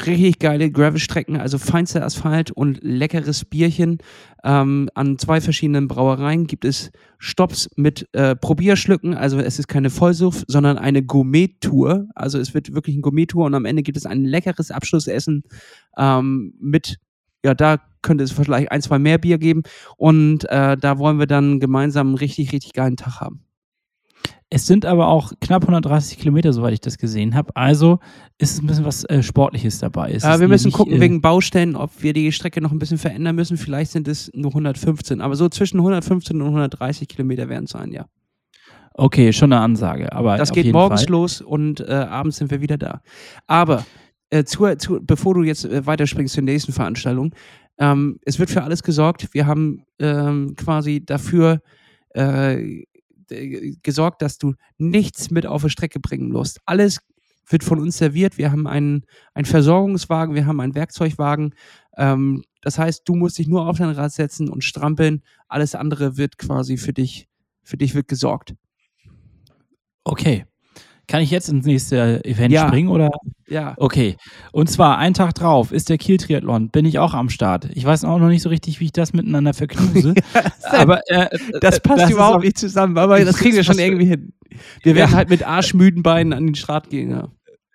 Richtig 0.05 0.39
geile 0.39 0.71
Gravel-Strecken, 0.71 1.37
also 1.37 1.59
feinster 1.59 2.05
Asphalt 2.05 2.51
und 2.51 2.79
leckeres 2.83 3.45
Bierchen. 3.45 3.99
Ähm, 4.45 4.89
an 4.95 5.19
zwei 5.19 5.41
verschiedenen 5.41 5.89
Brauereien 5.89 6.47
gibt 6.47 6.65
es 6.65 6.91
Stops 7.19 7.69
mit 7.77 8.09
äh, 8.13 8.37
Probierschlücken. 8.37 9.15
Also 9.15 9.39
es 9.39 9.59
ist 9.59 9.69
keine 9.69 9.91
Vollsuff, 9.91 10.45
sondern 10.47 10.79
eine 10.79 11.03
Gourmet-Tour. 11.03 12.09
Also 12.15 12.39
es 12.39 12.55
wird 12.55 12.75
wirklich 12.75 12.97
eine 12.97 13.03
Gourmet-Tour 13.03 13.47
und 13.47 13.55
am 13.55 13.65
Ende 13.65 13.83
gibt 13.83 13.97
es 13.97 14.07
ein 14.07 14.25
leckeres 14.25 14.71
Abschlussessen 14.71 15.45
ähm, 15.97 16.55
mit, 16.61 16.99
ja, 17.45 17.55
da 17.55 17.79
könnte 18.03 18.25
es 18.25 18.33
vielleicht 18.33 18.71
ein, 18.71 18.83
zwei 18.83 18.99
mehr 18.99 19.19
Bier 19.19 19.39
geben. 19.39 19.63
Und 19.97 20.49
äh, 20.51 20.77
da 20.77 20.99
wollen 20.99 21.19
wir 21.19 21.27
dann 21.27 21.61
gemeinsam 21.61 22.09
einen 22.09 22.17
richtig, 22.17 22.53
richtig 22.53 22.73
geilen 22.73 22.97
Tag 22.97 23.21
haben. 23.21 23.46
Es 24.49 24.67
sind 24.67 24.87
aber 24.87 25.09
auch 25.09 25.33
knapp 25.41 25.63
130 25.63 26.19
Kilometer, 26.19 26.53
soweit 26.53 26.73
ich 26.73 26.81
das 26.81 26.99
gesehen 26.99 27.35
habe. 27.35 27.55
Also 27.57 27.99
ist 28.39 28.53
es 28.53 28.63
ein 28.63 28.67
bisschen 28.69 28.85
was 28.85 29.05
äh, 29.05 29.23
Sportliches 29.23 29.81
dabei. 29.81 30.13
Es 30.13 30.23
äh, 30.23 30.39
wir 30.39 30.47
müssen 30.47 30.69
nicht, 30.69 30.77
gucken 30.77 30.95
äh, 30.95 31.01
wegen 31.01 31.21
Baustellen, 31.21 31.75
ob 31.75 31.91
wir 32.01 32.13
die 32.13 32.31
Strecke 32.31 32.61
noch 32.61 32.71
ein 32.71 32.79
bisschen 32.79 32.99
verändern 32.99 33.35
müssen. 33.35 33.57
Vielleicht 33.57 33.91
sind 33.91 34.07
es 34.07 34.31
nur 34.35 34.53
115, 34.53 35.21
aber 35.21 35.35
so 35.35 35.49
zwischen 35.49 35.79
115 35.79 36.41
und 36.41 36.47
130 36.47 37.09
Kilometer 37.09 37.49
werden 37.49 37.65
es 37.65 37.71
sein, 37.71 37.91
ja. 37.91 38.07
Okay, 38.95 39.33
schon 39.33 39.53
eine 39.53 39.61
Ansage. 39.61 40.13
Aber 40.13 40.39
das 40.39 40.53
geht 40.53 40.73
morgens 40.73 41.03
Fall. 41.03 41.13
los 41.13 41.41
und 41.41 41.81
äh, 41.81 41.93
abends 41.93 42.37
sind 42.37 42.51
wir 42.51 42.61
wieder 42.61 42.79
da. 42.79 43.03
Aber 43.49 43.85
äh, 44.31 44.45
zu, 44.45 44.75
zu, 44.77 45.01
bevor 45.03 45.35
du 45.35 45.43
jetzt 45.43 45.65
äh, 45.65 45.85
weiterspringst 45.85 46.35
zur 46.35 46.45
nächsten 46.45 46.73
Veranstaltung, 46.73 47.35
ähm, 47.79 48.21
es 48.25 48.39
wird 48.39 48.51
für 48.51 48.63
alles 48.63 48.83
gesorgt. 48.83 49.29
Wir 49.33 49.47
haben 49.47 49.85
ähm, 49.99 50.55
quasi 50.57 51.05
dafür 51.05 51.61
äh, 52.15 52.85
gesorgt, 53.29 54.23
dass 54.23 54.39
du 54.39 54.55
nichts 54.79 55.31
mit 55.31 55.47
auf 55.47 55.62
die 55.62 55.71
Strecke 55.71 56.01
bringen 56.01 56.31
musst. 56.31 56.61
Alles 56.67 57.01
wird 57.49 57.65
von 57.65 57.79
uns 57.79 57.99
serviert. 57.99 58.39
Wir 58.39 58.51
haben 58.51 58.67
einen, 58.67 59.05
einen 59.35 59.45
Versorgungswagen, 59.45 60.35
wir 60.35 60.47
haben 60.47 60.61
einen 60.61 60.75
Werkzeugwagen. 60.75 61.55
Ähm, 61.97 62.43
das 62.61 62.79
heißt, 62.79 63.03
du 63.05 63.15
musst 63.15 63.39
dich 63.39 63.47
nur 63.47 63.69
auf 63.69 63.79
dein 63.79 63.91
Rad 63.91 64.12
setzen 64.12 64.49
und 64.49 64.65
strampeln. 64.65 65.23
Alles 65.49 65.75
andere 65.75 66.17
wird 66.17 66.39
quasi 66.39 66.77
für 66.77 66.93
dich, 66.93 67.29
für 67.62 67.77
dich 67.77 67.95
wird 67.95 68.09
gesorgt. 68.09 68.55
Okay. 70.03 70.47
Kann 71.09 71.23
ich 71.23 71.31
jetzt 71.31 71.49
ins 71.49 71.64
nächste 71.64 72.25
Event 72.25 72.53
ja. 72.53 72.66
springen 72.66 72.88
oder? 72.88 73.11
Ja. 73.49 73.75
Okay. 73.77 74.16
Und 74.51 74.69
zwar 74.69 74.99
einen 74.99 75.14
Tag 75.14 75.35
drauf 75.35 75.71
ist 75.71 75.88
der 75.88 75.99
Kiel 75.99 76.16
Triathlon. 76.16 76.71
Bin 76.71 76.85
ich 76.85 76.99
auch 76.99 77.14
am 77.14 77.29
Start. 77.29 77.69
Ich 77.75 77.85
weiß 77.85 78.05
auch 78.05 78.19
noch 78.19 78.29
nicht 78.29 78.42
so 78.42 78.49
richtig, 78.49 78.81
wie 78.81 78.87
ich 78.87 78.92
das 78.92 79.12
miteinander 79.12 79.55
verknuse. 79.55 80.14
aber 80.64 81.01
äh, 81.07 81.29
das 81.61 81.79
passt 81.81 82.05
das 82.05 82.11
überhaupt 82.11 82.42
nicht 82.42 82.59
zusammen. 82.59 82.99
Aber 82.99 83.25
das 83.25 83.37
kriegen 83.37 83.55
wir 83.55 83.62
schon 83.62 83.79
irgendwie 83.79 84.07
hin. 84.07 84.33
Wir 84.83 84.97
werden 84.97 85.12
ja. 85.12 85.16
halt 85.16 85.31
mit 85.31 85.47
arschmüden 85.47 86.03
Beinen 86.03 86.33
an 86.33 86.47
den 86.47 86.55
Start 86.57 86.90
gehen. 86.90 87.11
Ja. 87.11 87.29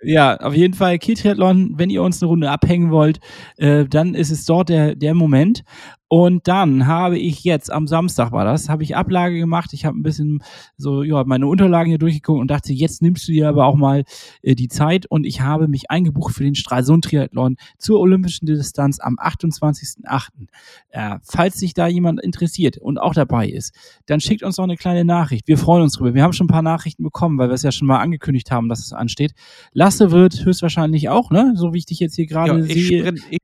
Ja, 0.04 0.38
auf 0.38 0.56
jeden 0.56 0.74
Fall 0.74 0.98
Kiel 0.98 1.16
Triathlon, 1.16 1.74
wenn 1.78 1.92
ihr 1.92 2.02
uns 2.02 2.22
eine 2.22 2.30
Runde 2.30 2.50
abhängen 2.50 2.90
wollt, 2.90 3.20
äh, 3.58 3.86
dann 3.86 4.16
ist 4.16 4.32
es 4.32 4.46
dort 4.46 4.70
der, 4.70 4.96
der 4.96 5.14
Moment. 5.14 5.64
Und 6.14 6.50
dann 6.50 6.88
habe 6.88 7.18
ich 7.18 7.46
jetzt, 7.46 7.72
am 7.72 7.88
Samstag 7.88 8.34
war 8.34 8.44
das, 8.44 8.68
habe 8.68 8.84
ich 8.84 8.98
Ablage 8.98 9.40
gemacht. 9.40 9.70
Ich 9.72 9.86
habe 9.86 9.98
ein 9.98 10.04
bisschen 10.04 10.44
so, 10.76 11.04
ja, 11.04 11.24
meine 11.24 11.48
Unterlagen 11.48 11.88
hier 11.88 12.00
durchgeguckt 12.00 12.42
und 12.42 12.52
dachte, 12.52 12.74
jetzt 12.74 13.02
nimmst 13.02 13.30
du 13.30 13.32
dir 13.32 13.48
aber 13.48 13.66
auch 13.66 13.78
mal 13.78 14.04
äh, 14.42 14.54
die 14.54 14.68
Zeit. 14.68 15.06
Und 15.06 15.26
ich 15.26 15.40
habe 15.40 15.70
mich 15.70 15.90
eingebucht 15.90 16.36
für 16.36 16.44
den 16.44 16.54
Stralsund-Triathlon 16.54 17.56
zur 17.78 18.02
olympischen 18.02 18.46
Distanz 18.46 19.00
am 19.00 19.20
28.08. 19.20 20.28
Äh, 20.90 21.20
falls 21.24 21.58
sich 21.58 21.74
da 21.74 21.88
jemand 21.88 22.22
interessiert 22.22 22.78
und 22.78 22.98
auch 22.98 23.14
dabei 23.14 23.48
ist, 23.48 23.74
dann 24.06 24.20
schickt 24.20 24.44
uns 24.44 24.58
doch 24.58 24.66
eine 24.66 24.76
kleine 24.76 25.06
Nachricht. 25.06 25.48
Wir 25.48 25.58
freuen 25.58 25.84
uns 25.84 25.94
drüber. 25.94 26.14
Wir 26.14 26.24
haben 26.24 26.34
schon 26.34 26.48
ein 26.48 26.50
paar 26.50 26.62
Nachrichten 26.62 27.04
bekommen, 27.04 27.38
weil 27.38 27.48
wir 27.48 27.54
es 27.54 27.64
ja 27.64 27.72
schon 27.72 27.88
mal 27.88 28.00
angekündigt 28.00 28.52
haben, 28.52 28.68
dass 28.68 28.80
es 28.80 28.92
ansteht. 28.92 29.32
Lasse 29.72 30.12
wird 30.12 30.44
höchstwahrscheinlich 30.44 31.08
auch, 31.08 31.32
ne? 31.32 31.54
So 31.56 31.72
wie 31.72 31.78
ich 31.78 31.86
dich 31.86 32.02
jetzt 32.02 32.16
hier 32.16 32.28
gerade 32.28 32.60
ja, 32.60 32.64
sehe. 32.64 33.00
Sprint, 33.00 33.22
ich, 33.30 33.40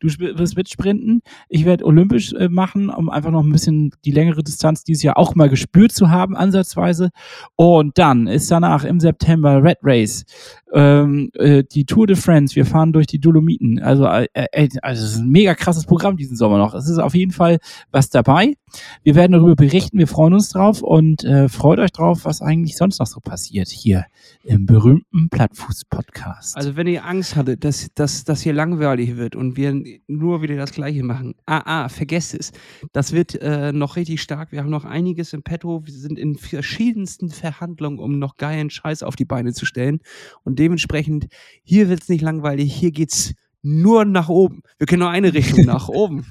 Du 0.00 0.08
wirst 0.08 0.56
mitsprinten. 0.56 1.22
Ich 1.48 1.64
werde 1.64 1.84
olympisch 1.84 2.32
äh, 2.32 2.48
machen, 2.48 2.88
um 2.88 3.10
einfach 3.10 3.30
noch 3.30 3.42
ein 3.42 3.50
bisschen 3.50 3.90
die 4.04 4.12
längere 4.12 4.44
Distanz 4.44 4.84
dieses 4.84 5.02
Jahr 5.02 5.18
auch 5.18 5.34
mal 5.34 5.48
gespürt 5.48 5.92
zu 5.92 6.10
haben, 6.10 6.36
ansatzweise. 6.36 7.10
Und 7.56 7.98
dann 7.98 8.28
ist 8.28 8.50
danach 8.50 8.84
im 8.84 9.00
September 9.00 9.62
Red 9.62 9.78
Race, 9.82 10.24
ähm, 10.72 11.30
äh, 11.34 11.64
die 11.64 11.84
Tour 11.84 12.06
de 12.06 12.16
France. 12.16 12.54
Wir 12.54 12.66
fahren 12.66 12.92
durch 12.92 13.06
die 13.06 13.18
Dolomiten. 13.18 13.80
Also, 13.80 14.06
äh, 14.06 14.26
äh, 14.34 14.68
also 14.82 15.04
es 15.04 15.12
ist 15.12 15.18
ein 15.18 15.30
mega 15.30 15.54
krasses 15.54 15.86
Programm 15.86 16.16
diesen 16.16 16.36
Sommer 16.36 16.58
noch. 16.58 16.74
Es 16.74 16.88
ist 16.88 16.98
auf 16.98 17.14
jeden 17.14 17.32
Fall 17.32 17.58
was 17.90 18.10
dabei. 18.10 18.54
Wir 19.02 19.14
werden 19.14 19.32
darüber 19.32 19.54
berichten. 19.54 19.98
Wir 19.98 20.06
freuen 20.06 20.34
uns 20.34 20.50
drauf 20.50 20.82
und 20.82 21.24
äh, 21.24 21.48
freut 21.48 21.78
euch 21.78 21.92
drauf, 21.92 22.24
was 22.24 22.42
eigentlich 22.42 22.76
sonst 22.76 22.98
noch 22.98 23.06
so 23.06 23.20
passiert 23.20 23.68
hier 23.68 24.04
im 24.44 24.66
berühmten 24.66 25.28
Plattfuß-Podcast. 25.30 26.56
Also 26.56 26.76
wenn 26.76 26.86
ihr 26.86 27.04
Angst 27.04 27.36
hattet, 27.36 27.64
dass, 27.64 27.88
dass 27.94 28.24
das 28.24 28.42
hier 28.42 28.52
langweilig 28.52 29.16
wird 29.16 29.36
und 29.36 29.56
wir 29.56 29.74
nur 30.06 30.42
wieder 30.42 30.56
das 30.56 30.72
Gleiche 30.72 31.02
machen, 31.02 31.34
ah, 31.46 31.62
ah, 31.64 31.88
vergesst 31.88 32.34
es. 32.34 32.52
Das 32.92 33.12
wird 33.12 33.40
äh, 33.40 33.72
noch 33.72 33.96
richtig 33.96 34.20
stark. 34.20 34.52
Wir 34.52 34.60
haben 34.60 34.70
noch 34.70 34.84
einiges 34.84 35.32
im 35.32 35.42
Petto. 35.42 35.86
Wir 35.86 35.94
sind 35.94 36.18
in 36.18 36.36
verschiedensten 36.36 37.30
Verhandlungen, 37.30 37.98
um 37.98 38.18
noch 38.18 38.36
geilen 38.36 38.70
Scheiß 38.70 39.02
auf 39.02 39.16
die 39.16 39.24
Beine 39.24 39.52
zu 39.52 39.64
stellen. 39.64 40.00
Und 40.44 40.57
dementsprechend, 40.58 41.28
hier 41.62 41.88
wird 41.88 42.02
es 42.02 42.08
nicht 42.08 42.22
langweilig. 42.22 42.74
Hier 42.74 42.90
geht's 42.90 43.34
nur 43.62 44.04
nach 44.04 44.28
oben. 44.28 44.62
Wir 44.78 44.86
können 44.86 45.00
nur 45.00 45.10
eine 45.10 45.34
Richtung 45.34 45.64
nach 45.64 45.88
oben. 45.88 46.26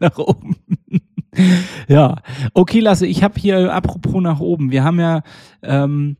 nach 0.00 0.18
oben. 0.18 0.56
ja, 1.88 2.22
okay, 2.54 2.80
Lasse, 2.80 3.06
ich 3.06 3.22
habe 3.22 3.38
hier, 3.38 3.72
apropos 3.72 4.22
nach 4.22 4.40
oben, 4.40 4.70
wir 4.70 4.84
haben 4.84 5.00
ja 5.00 5.22
ähm, 5.62 6.16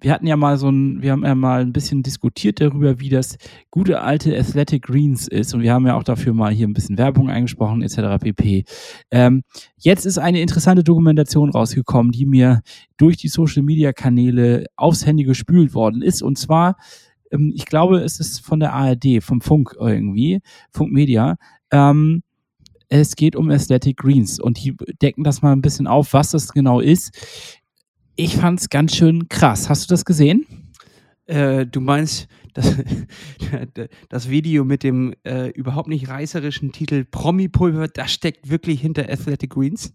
wir 0.00 0.12
hatten 0.12 0.26
ja 0.26 0.36
mal 0.36 0.56
so 0.56 0.68
ein, 0.70 1.02
wir 1.02 1.12
haben 1.12 1.24
ja 1.24 1.34
mal 1.34 1.60
ein 1.60 1.72
bisschen 1.72 2.02
diskutiert 2.02 2.60
darüber, 2.60 3.00
wie 3.00 3.08
das 3.08 3.36
gute 3.70 4.00
alte 4.00 4.36
Athletic 4.36 4.82
Greens 4.82 5.28
ist 5.28 5.54
und 5.54 5.62
wir 5.62 5.72
haben 5.72 5.86
ja 5.86 5.96
auch 5.96 6.02
dafür 6.02 6.32
mal 6.32 6.52
hier 6.52 6.66
ein 6.66 6.72
bisschen 6.72 6.98
Werbung 6.98 7.28
eingesprochen 7.28 7.82
etc. 7.82 8.22
pp. 8.22 8.64
Ähm, 9.10 9.42
jetzt 9.78 10.06
ist 10.06 10.18
eine 10.18 10.40
interessante 10.40 10.82
Dokumentation 10.82 11.50
rausgekommen, 11.50 12.12
die 12.12 12.26
mir 12.26 12.62
durch 12.96 13.16
die 13.16 13.28
Social 13.28 13.62
Media 13.62 13.92
Kanäle 13.92 14.66
aufs 14.76 15.06
Handy 15.06 15.24
gespült 15.24 15.74
worden 15.74 16.02
ist 16.02 16.22
und 16.22 16.38
zwar, 16.38 16.76
ähm, 17.30 17.52
ich 17.54 17.66
glaube, 17.66 17.98
es 17.98 18.20
ist 18.20 18.40
von 18.40 18.60
der 18.60 18.72
ARD, 18.72 19.22
vom 19.22 19.40
Funk 19.40 19.76
irgendwie, 19.78 20.40
Funk 20.72 20.92
Media. 20.92 21.36
Ähm, 21.70 22.22
es 22.92 23.14
geht 23.14 23.36
um 23.36 23.50
Athletic 23.50 23.98
Greens 23.98 24.40
und 24.40 24.62
die 24.62 24.74
decken 25.00 25.22
das 25.22 25.42
mal 25.42 25.52
ein 25.52 25.62
bisschen 25.62 25.86
auf, 25.86 26.12
was 26.12 26.32
das 26.32 26.52
genau 26.52 26.80
ist 26.80 27.59
ich 28.16 28.36
fand 28.36 28.60
es 28.60 28.68
ganz 28.68 28.94
schön 28.94 29.28
krass. 29.28 29.68
Hast 29.68 29.84
du 29.84 29.94
das 29.94 30.04
gesehen? 30.04 30.46
Äh, 31.26 31.66
du 31.66 31.80
meinst 31.80 32.26
das, 32.54 32.74
das 34.08 34.28
Video 34.28 34.64
mit 34.64 34.82
dem 34.82 35.14
äh, 35.24 35.50
überhaupt 35.50 35.88
nicht 35.88 36.08
reißerischen 36.08 36.72
Titel 36.72 37.04
Promi-Pulver, 37.04 37.88
das 37.88 38.12
steckt 38.12 38.50
wirklich 38.50 38.80
hinter 38.80 39.08
Athletic 39.08 39.50
Greens? 39.50 39.94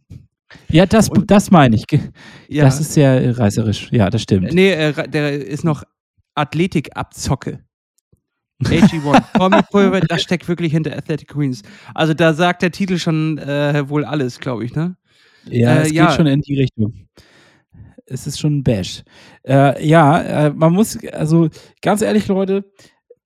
Ja, 0.70 0.86
das, 0.86 1.10
das 1.28 1.52
meine 1.52 1.76
ich. 1.76 1.86
Ja. 2.48 2.64
Das 2.64 2.80
ist 2.80 2.94
sehr 2.94 3.38
reißerisch. 3.38 3.90
Ja, 3.92 4.10
das 4.10 4.22
stimmt. 4.22 4.54
Nee, 4.54 4.72
äh, 4.72 5.10
der 5.10 5.46
ist 5.46 5.64
noch 5.64 5.84
Athletik-Abzocke. 6.36 7.60
AG1. 8.64 9.24
Promi-Pulver, 9.34 10.02
das 10.02 10.22
steckt 10.22 10.48
wirklich 10.48 10.72
hinter 10.72 10.96
Athletic 10.96 11.28
Greens. 11.28 11.62
Also 11.94 12.14
da 12.14 12.34
sagt 12.34 12.62
der 12.62 12.72
Titel 12.72 12.98
schon 12.98 13.38
äh, 13.40 13.90
wohl 13.90 14.06
alles, 14.06 14.40
glaube 14.40 14.64
ich, 14.64 14.74
ne? 14.74 14.96
Ja, 15.48 15.82
es 15.82 15.92
ja. 15.92 16.08
geht 16.08 16.16
schon 16.16 16.28
in 16.28 16.42
die 16.42 16.58
Richtung 16.58 17.08
es 18.06 18.28
ist 18.28 18.40
schon 18.40 18.58
ein 18.58 18.64
Bash. 18.64 19.04
Äh, 19.48 19.86
ja, 19.86 20.22
äh, 20.22 20.50
man 20.52 20.74
muss, 20.74 20.98
also 21.12 21.50
ganz 21.82 22.02
ehrlich, 22.02 22.28
Leute, 22.28 22.66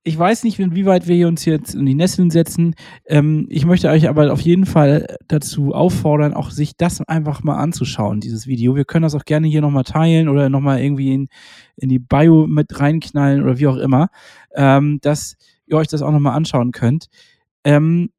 ich 0.04 0.18
weiß 0.18 0.44
nicht, 0.44 0.58
inwieweit 0.60 1.08
wir 1.08 1.28
uns 1.28 1.46
jetzt 1.46 1.76
in 1.76 1.86
die 1.86 1.94
Nesseln 1.94 2.32
setzen. 2.32 2.74
Ähm, 3.06 3.46
ich 3.50 3.66
möchte 3.66 3.90
euch 3.90 4.08
aber 4.08 4.32
auf 4.32 4.42
jeden 4.42 4.66
Fall 4.66 5.18
dazu 5.28 5.74
auffordern, 5.74 6.34
auch 6.34 6.52
sich 6.52 6.78
das 6.78 7.02
einfach 7.02 7.44
mal 7.44 7.58
anzuschauen, 7.58 8.22
dieses 8.22 8.48
Video. 8.48 8.76
Wir 8.76 8.86
können 8.86 9.04
das 9.04 9.16
auch 9.16 9.26
gerne 9.26 9.48
hier 9.48 9.62
nochmal 9.62 9.84
teilen 9.84 10.30
oder 10.30 10.50
nochmal 10.50 10.82
irgendwie 10.82 11.14
in, 11.14 11.28
in 11.76 11.90
die 11.90 12.00
Bio 12.00 12.48
mit 12.48 12.80
reinknallen 12.80 13.44
oder 13.44 13.60
wie 13.60 13.68
auch 13.68 13.78
immer, 13.78 14.10
ähm, 14.56 15.00
dass 15.02 15.36
ihr 15.68 15.78
euch 15.78 15.88
das 15.88 16.02
auch 16.02 16.12
nochmal 16.12 16.36
anschauen 16.36 16.72
könnt. 16.72 17.08
Ähm, 17.64 18.10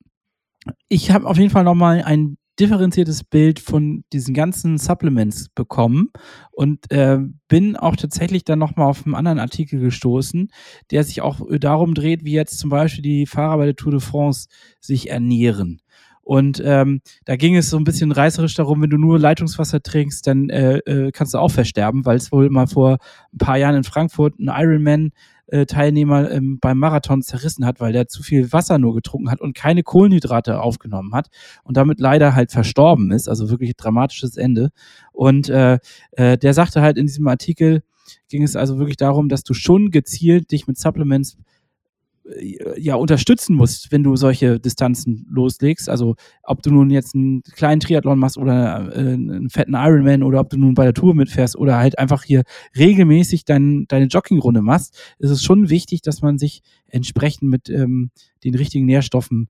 ich 0.89 1.11
habe 1.11 1.27
auf 1.27 1.39
jeden 1.39 1.51
Fall 1.51 1.65
nochmal 1.65 2.03
ein 2.05 2.37
differenziertes 2.61 3.25
Bild 3.25 3.59
von 3.59 4.05
diesen 4.13 4.35
ganzen 4.35 4.79
Supplements 4.79 5.49
bekommen 5.49 6.11
und 6.53 6.91
äh, 6.91 7.19
bin 7.49 7.77
auch 7.77 7.97
tatsächlich 7.97 8.45
dann 8.45 8.59
nochmal 8.59 8.89
auf 8.89 9.05
einen 9.05 9.15
anderen 9.15 9.39
Artikel 9.39 9.81
gestoßen, 9.81 10.53
der 10.91 11.05
sich 11.05 11.23
auch 11.23 11.41
darum 11.59 11.95
dreht, 11.95 12.25
wie 12.25 12.33
jetzt 12.33 12.59
zum 12.59 12.71
Beispiel 12.71 13.03
die 13.03 13.27
Fahrer 13.27 13.59
bei 13.59 13.67
der 13.67 13.77
Tour 13.77 13.93
de 13.93 14.01
France 14.01 14.49
sich 14.81 15.11
ernähren. 15.11 15.81
Und 16.23 16.63
ähm, 16.65 17.01
da 17.25 17.37
ging 17.37 17.57
es 17.57 17.71
so 17.71 17.77
ein 17.77 17.85
bisschen 17.85 18.13
reißerisch 18.13 18.55
darum, 18.55 18.83
wenn 18.83 18.91
du 18.91 18.99
nur 18.99 19.19
Leitungswasser 19.19 19.83
trinkst, 19.83 20.27
dann 20.27 20.49
äh, 20.49 20.79
äh, 20.79 21.11
kannst 21.13 21.35
du 21.35 21.39
auch 21.39 21.51
versterben, 21.51 22.05
weil 22.05 22.17
es 22.17 22.31
wohl 22.31 22.51
mal 22.51 22.67
vor 22.67 22.99
ein 23.33 23.39
paar 23.39 23.57
Jahren 23.57 23.75
in 23.75 23.85
Frankfurt 23.85 24.39
ein 24.39 24.49
Ironman 24.49 25.11
äh, 25.51 25.67
Teilnehmer 25.67 26.31
ähm, 26.31 26.59
beim 26.61 26.79
Marathon 26.79 27.23
zerrissen 27.23 27.67
hat, 27.67 27.81
weil 27.81 27.93
der 27.93 28.07
zu 28.07 28.23
viel 28.23 28.53
Wasser 28.53 28.79
nur 28.79 28.95
getrunken 28.95 29.31
hat 29.31 29.41
und 29.41 29.57
keine 29.57 29.83
Kohlenhydrate 29.83 30.61
aufgenommen 30.61 31.15
hat 31.15 31.29
und 31.65 31.77
damit 31.77 32.01
leider 32.01 32.35
halt 32.35 32.53
verstorben 32.53 33.11
ist. 33.11 33.29
Also 33.29 33.51
wirklich 33.51 33.77
dramatisches 33.77 34.37
Ende. 34.37 34.71
Und 35.13 35.49
äh, 35.49 35.79
äh, 36.13 36.39
der 36.39 36.55
sagte 36.55 36.83
halt 36.83 36.97
in 36.97 37.07
diesem 37.07 37.27
Artikel, 37.27 37.83
ging 38.29 38.43
es 38.43 38.57
also 38.57 38.79
wirklich 38.79 38.97
darum, 38.97 39.29
dass 39.29 39.43
du 39.43 39.55
schon 39.55 39.91
gezielt 39.91 40.53
dich 40.53 40.67
mit 40.67 40.79
Supplements 40.79 41.37
ja 42.77 42.95
unterstützen 42.95 43.57
musst, 43.57 43.93
wenn 43.93 44.03
du 44.03 44.17
solche 44.17 44.61
Distanzen 44.61 45.27
loslegst. 45.31 45.89
Also 45.89 46.17
ob 46.43 46.63
du 46.63 46.71
nun 46.71 46.91
jetzt 46.91 47.15
einen 47.15 47.43
kleinen 47.43 47.81
Triathlon 47.81 48.19
machst 48.19 48.39
oder 48.39 48.95
äh, 48.95 49.13
einen 49.13 49.51
fetten 49.51 49.75
Ironman 49.75 50.23
oder 50.23 50.41
ob 50.41 50.51
du 50.51 50.57
nun 50.57 50.75
bei 50.75 50.85
der 50.85 50.95
Tour 50.95 51.15
mitfährst 51.15 51.57
oder 51.57 51.77
halt 51.77 51.99
einfach 51.99 52.25
hier 52.25 52.45
regelmäßig 52.77 53.45
dein, 53.45 53.87
deine 53.89 54.07
Joggingrunde 54.07 54.63
machst, 54.63 54.99
ist 55.19 55.31
es 55.31 55.43
schon 55.43 55.71
wichtig, 55.71 56.03
dass 56.03 56.23
man 56.23 56.39
sich 56.39 56.63
entsprechend 56.89 57.51
mit 57.51 57.69
ähm, 57.69 58.11
den 58.45 58.55
richtigen 58.55 58.87
Nährstoffen 58.87 59.49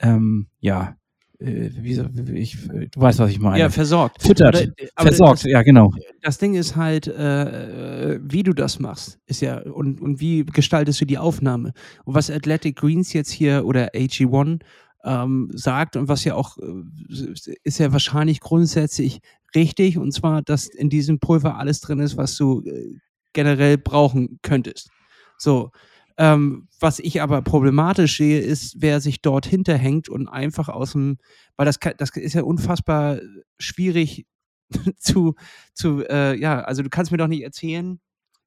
ähm, 0.00 0.46
ja 0.60 0.88
äh, 0.90 0.99
wie, 1.40 2.38
ich, 2.38 2.58
du 2.68 3.00
weißt, 3.00 3.18
was 3.18 3.30
ich 3.30 3.40
meine. 3.40 3.58
Ja, 3.58 3.70
versorgt. 3.70 4.22
Füttert. 4.22 4.56
Aber, 4.56 4.72
aber 4.94 5.08
versorgt, 5.08 5.44
das, 5.44 5.50
ja, 5.50 5.62
genau. 5.62 5.90
Das 6.20 6.36
Ding 6.36 6.54
ist 6.54 6.76
halt, 6.76 7.06
äh, 7.08 8.18
wie 8.22 8.42
du 8.42 8.52
das 8.52 8.78
machst, 8.78 9.18
ist 9.26 9.40
ja, 9.40 9.58
und, 9.60 10.00
und 10.00 10.20
wie 10.20 10.44
gestaltest 10.44 11.00
du 11.00 11.06
die 11.06 11.18
Aufnahme? 11.18 11.72
Und 12.04 12.14
was 12.14 12.30
Athletic 12.30 12.76
Greens 12.76 13.14
jetzt 13.14 13.30
hier 13.30 13.64
oder 13.64 13.94
AG1 13.94 14.60
ähm, 15.04 15.50
sagt 15.54 15.96
und 15.96 16.08
was 16.08 16.24
ja 16.24 16.34
auch, 16.34 16.58
äh, 16.58 17.54
ist 17.64 17.78
ja 17.78 17.92
wahrscheinlich 17.92 18.40
grundsätzlich 18.40 19.20
richtig, 19.54 19.96
und 19.96 20.12
zwar, 20.12 20.42
dass 20.42 20.66
in 20.66 20.90
diesem 20.90 21.20
Pulver 21.20 21.56
alles 21.56 21.80
drin 21.80 22.00
ist, 22.00 22.18
was 22.18 22.36
du 22.36 22.62
äh, 22.66 22.98
generell 23.32 23.78
brauchen 23.78 24.38
könntest. 24.42 24.90
So, 25.38 25.70
ähm, 26.20 26.68
was 26.78 26.98
ich 26.98 27.22
aber 27.22 27.40
problematisch 27.40 28.18
sehe, 28.18 28.40
ist, 28.40 28.76
wer 28.78 29.00
sich 29.00 29.22
dort 29.22 29.46
hinterhängt 29.46 30.10
und 30.10 30.28
einfach 30.28 30.68
aus 30.68 30.92
dem, 30.92 31.16
weil 31.56 31.64
das, 31.64 31.78
das 31.96 32.10
ist 32.10 32.34
ja 32.34 32.42
unfassbar 32.42 33.20
schwierig 33.58 34.26
zu, 34.98 35.34
zu 35.72 36.04
äh, 36.10 36.38
ja, 36.38 36.60
also 36.60 36.82
du 36.82 36.90
kannst 36.90 37.10
mir 37.10 37.16
doch 37.16 37.26
nicht 37.26 37.42
erzählen, 37.42 38.00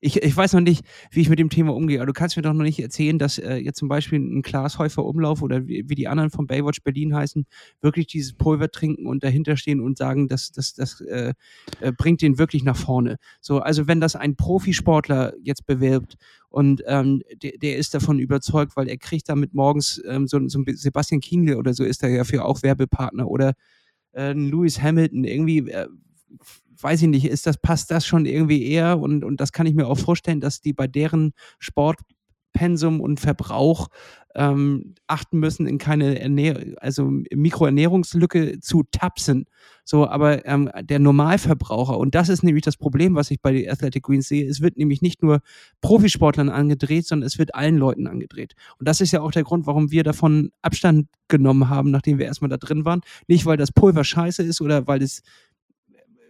ich, 0.03 0.21
ich 0.21 0.35
weiß 0.35 0.53
noch 0.53 0.61
nicht, 0.61 0.85
wie 1.11 1.21
ich 1.21 1.29
mit 1.29 1.39
dem 1.39 1.49
Thema 1.49 1.73
umgehe, 1.73 1.99
aber 1.99 2.07
du 2.07 2.13
kannst 2.13 2.35
mir 2.35 2.43
doch 2.43 2.51
noch 2.51 2.63
nicht 2.63 2.79
erzählen, 2.79 3.17
dass 3.17 3.37
äh, 3.37 3.55
jetzt 3.55 3.77
zum 3.79 3.87
Beispiel 3.87 4.19
ein 4.19 4.41
Klaas 4.41 4.77
Häufer 4.77 5.05
Umlauf 5.05 5.41
oder 5.41 5.65
wie, 5.65 5.87
wie, 5.87 5.95
die 5.95 6.09
anderen 6.09 6.29
von 6.29 6.45
Baywatch 6.45 6.81
Berlin 6.83 7.15
heißen, 7.15 7.45
wirklich 7.81 8.07
dieses 8.07 8.33
Pulver 8.33 8.69
trinken 8.69 9.07
und 9.07 9.23
dahinter 9.23 9.55
stehen 9.55 9.79
und 9.79 9.97
sagen, 9.97 10.27
das, 10.27 10.51
das, 10.51 10.73
das 10.73 10.99
äh, 11.01 11.33
äh, 11.79 11.93
bringt 11.93 12.21
den 12.21 12.37
wirklich 12.37 12.65
nach 12.65 12.75
vorne. 12.75 13.15
So, 13.39 13.59
also 13.59 13.87
wenn 13.87 14.01
das 14.01 14.17
ein 14.17 14.35
Profisportler 14.35 15.33
jetzt 15.41 15.65
bewirbt 15.65 16.15
und 16.49 16.83
ähm, 16.85 17.23
der, 17.41 17.53
der, 17.57 17.77
ist 17.77 17.93
davon 17.93 18.19
überzeugt, 18.19 18.75
weil 18.75 18.89
er 18.89 18.97
kriegt 18.97 19.29
damit 19.29 19.53
morgens 19.53 20.01
ähm, 20.05 20.27
so, 20.27 20.37
so 20.49 20.59
ein 20.59 20.65
Sebastian 20.75 21.21
Kienle 21.21 21.57
oder 21.57 21.73
so 21.73 21.85
ist 21.85 22.03
er 22.03 22.09
ja 22.09 22.25
für 22.25 22.43
auch 22.43 22.61
Werbepartner 22.61 23.29
oder 23.29 23.53
äh, 24.11 24.33
Lewis 24.33 24.81
Hamilton, 24.81 25.23
irgendwie 25.23 25.59
äh, 25.69 25.87
weiß 26.79 27.01
ich 27.03 27.07
nicht, 27.07 27.25
ist 27.25 27.47
das, 27.47 27.57
passt 27.57 27.91
das 27.91 28.05
schon 28.05 28.25
irgendwie 28.25 28.65
eher 28.65 28.99
und, 28.99 29.23
und 29.23 29.39
das 29.39 29.51
kann 29.51 29.65
ich 29.65 29.73
mir 29.73 29.87
auch 29.87 29.97
vorstellen, 29.97 30.41
dass 30.41 30.61
die 30.61 30.73
bei 30.73 30.87
deren 30.87 31.33
Sportpensum 31.59 33.01
und 33.01 33.19
Verbrauch 33.19 33.89
ähm, 34.35 34.95
achten 35.07 35.39
müssen, 35.39 35.67
in 35.67 35.77
keine 35.77 36.19
Ernähr 36.19 36.59
also 36.77 37.11
Mikroernährungslücke 37.31 38.59
zu 38.59 38.83
tapsen. 38.91 39.45
So, 39.85 40.07
aber 40.07 40.45
ähm, 40.45 40.69
der 40.81 40.99
Normalverbraucher, 40.99 41.97
und 41.97 42.15
das 42.15 42.29
ist 42.29 42.43
nämlich 42.43 42.63
das 42.63 42.77
Problem, 42.77 43.15
was 43.15 43.31
ich 43.31 43.41
bei 43.41 43.51
den 43.51 43.69
Athletic 43.69 44.03
Greens 44.03 44.27
sehe, 44.27 44.47
es 44.47 44.61
wird 44.61 44.77
nämlich 44.77 45.01
nicht 45.01 45.21
nur 45.21 45.41
Profisportlern 45.81 46.49
angedreht, 46.49 47.05
sondern 47.05 47.27
es 47.27 47.37
wird 47.37 47.53
allen 47.53 47.77
Leuten 47.77 48.07
angedreht. 48.07 48.53
Und 48.79 48.87
das 48.87 49.01
ist 49.01 49.11
ja 49.11 49.21
auch 49.21 49.31
der 49.31 49.43
Grund, 49.43 49.67
warum 49.67 49.91
wir 49.91 50.03
davon 50.03 50.51
Abstand 50.61 51.07
genommen 51.27 51.69
haben, 51.69 51.91
nachdem 51.91 52.17
wir 52.17 52.25
erstmal 52.25 52.49
da 52.49 52.57
drin 52.57 52.85
waren. 52.85 53.01
Nicht, 53.27 53.45
weil 53.45 53.57
das 53.57 53.71
Pulver 53.71 54.03
scheiße 54.03 54.41
ist 54.41 54.61
oder 54.61 54.87
weil 54.87 55.01
es 55.01 55.21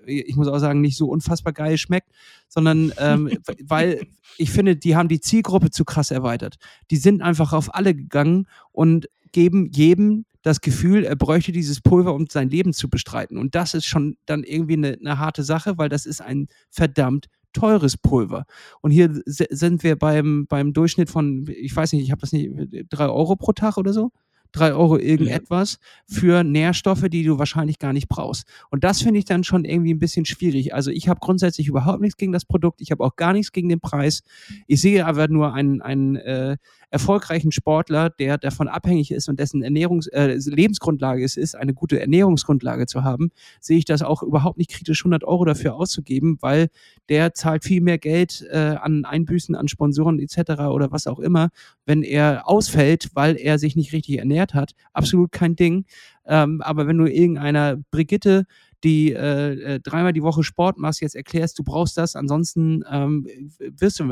ich 0.06 0.36
muss 0.36 0.48
auch 0.48 0.60
sagen, 0.60 0.82
nicht 0.82 0.98
so 0.98 1.08
unfassbar 1.08 1.54
geil 1.54 1.78
schmeckt, 1.78 2.10
sondern 2.48 2.94
ähm, 2.98 3.30
weil 3.64 4.08
ich 4.38 4.52
finde, 4.52 4.76
die 4.76 4.96
haben 4.96 5.10
die 5.10 5.20
Zielgruppe 5.20 5.70
zu 5.70 5.86
krass 5.86 6.12
erweitert. 6.12 6.58
Die 6.92 6.98
sind 6.98 7.22
einfach 7.22 7.54
auf 7.54 7.74
alle 7.74 7.94
gegangen 7.94 8.48
und 8.72 9.08
geben 9.32 9.70
jedem 9.72 10.26
das 10.44 10.60
Gefühl, 10.62 11.06
er 11.06 11.16
bräuchte 11.16 11.52
dieses 11.52 11.82
Pulver, 11.82 12.14
um 12.14 12.28
sein 12.30 12.50
Leben 12.50 12.74
zu 12.74 12.90
bestreiten. 12.90 13.38
Und 13.38 13.56
das 13.56 13.74
ist 13.74 13.86
schon 13.86 14.18
dann 14.26 14.44
irgendwie 14.44 14.74
eine, 14.74 14.98
eine 15.00 15.18
harte 15.18 15.44
Sache, 15.44 15.78
weil 15.78 15.90
das 15.90 16.06
ist 16.06 16.22
ein 16.22 16.48
verdammt 16.70 17.28
teures 17.54 17.98
Pulver. 17.98 18.46
Und 18.82 18.92
hier 18.92 19.22
sind 19.26 19.84
wir 19.84 19.96
beim, 19.96 20.46
beim 20.48 20.74
Durchschnitt 20.74 21.10
von, 21.10 21.48
ich 21.48 21.76
weiß 21.76 21.94
nicht, 21.94 22.04
ich 22.04 22.12
habe 22.12 22.22
das 22.22 22.34
nicht, 22.34 22.52
drei 22.90 23.08
Euro 23.08 23.36
pro 23.36 23.54
Tag 23.54 23.78
oder 23.78 23.94
so? 23.94 24.12
3 24.54 24.74
Euro 24.74 24.98
irgendetwas 24.98 25.78
für 26.08 26.44
Nährstoffe, 26.44 27.10
die 27.10 27.24
du 27.24 27.38
wahrscheinlich 27.38 27.80
gar 27.80 27.94
nicht 27.94 28.08
brauchst. 28.08 28.48
Und 28.70 28.84
das 28.84 29.02
finde 29.02 29.20
ich 29.20 29.26
dann 29.26 29.44
schon 29.44 29.66
irgendwie 29.66 29.94
ein 29.94 30.00
bisschen 30.00 30.26
schwierig. 30.26 30.74
Also 30.74 30.92
ich 30.92 31.10
habe 31.10 31.20
grundsätzlich 31.20 31.68
überhaupt 31.68 32.02
nichts 32.02 32.18
gegen 32.18 32.32
das 32.32 32.46
Produkt, 32.46 32.82
ich 32.82 32.92
habe 32.92 33.04
auch 33.04 33.16
gar 33.16 33.34
nichts 33.34 33.52
gegen 33.52 33.70
den 33.70 33.80
Preis. 33.80 34.24
Ich 34.68 34.82
sehe 34.82 35.06
aber 35.06 35.28
nur 35.28 35.54
einen, 35.54 35.82
einen 35.82 36.16
äh, 36.16 36.58
erfolgreichen 36.94 37.52
Sportler, 37.52 38.12
der 38.12 38.38
davon 38.38 38.68
abhängig 38.68 39.10
ist 39.10 39.28
und 39.28 39.40
dessen 39.40 39.64
Ernährungs 39.64 40.06
äh, 40.08 40.38
Lebensgrundlage 40.46 41.24
es 41.24 41.38
ist, 41.38 41.56
eine 41.56 41.74
gute 41.74 42.00
Ernährungsgrundlage 42.00 42.86
zu 42.86 43.04
haben, 43.04 43.32
sehe 43.60 43.80
ich 43.80 43.86
das 43.86 44.04
auch 44.04 44.22
überhaupt 44.22 44.60
nicht 44.60 44.70
kritisch, 44.70 45.02
100 45.02 45.24
Euro 45.24 45.44
dafür 45.44 45.74
auszugeben, 45.74 46.38
weil 46.42 46.68
der 47.10 47.34
zahlt 47.34 47.64
viel 47.64 47.82
mehr 47.82 47.98
Geld 47.98 48.46
äh, 48.52 48.76
an 48.80 49.06
Einbüßen, 49.06 49.56
an 49.56 49.68
Sponsoren 49.68 50.20
etc. 50.20 50.62
oder 50.70 50.92
was 50.92 51.08
auch 51.08 51.20
immer, 51.20 51.50
wenn 51.88 52.04
er 52.04 52.48
ausfällt, 52.48 53.10
weil 53.16 53.38
er 53.38 53.58
sich 53.58 53.76
nicht 53.76 53.92
richtig 53.92 54.20
ernährt 54.20 54.54
hat. 54.54 54.74
Absolut 54.94 55.32
kein 55.32 55.56
Ding. 55.56 55.86
Ähm, 56.28 56.62
aber 56.62 56.86
wenn 56.86 57.00
du 57.00 57.08
irgendeiner 57.08 57.78
Brigitte 57.90 58.46
die 58.84 59.14
äh, 59.14 59.76
äh, 59.76 59.80
dreimal 59.80 60.14
die 60.14 60.24
Woche 60.24 60.44
Sport 60.44 60.78
machst, 60.78 61.02
jetzt 61.02 61.16
erklärst, 61.16 61.58
du 61.58 61.64
brauchst 61.64 61.98
das, 61.98 62.16
ansonsten 62.16 62.84
ähm, 62.90 63.26
wirst, 63.60 64.00
du, 64.00 64.10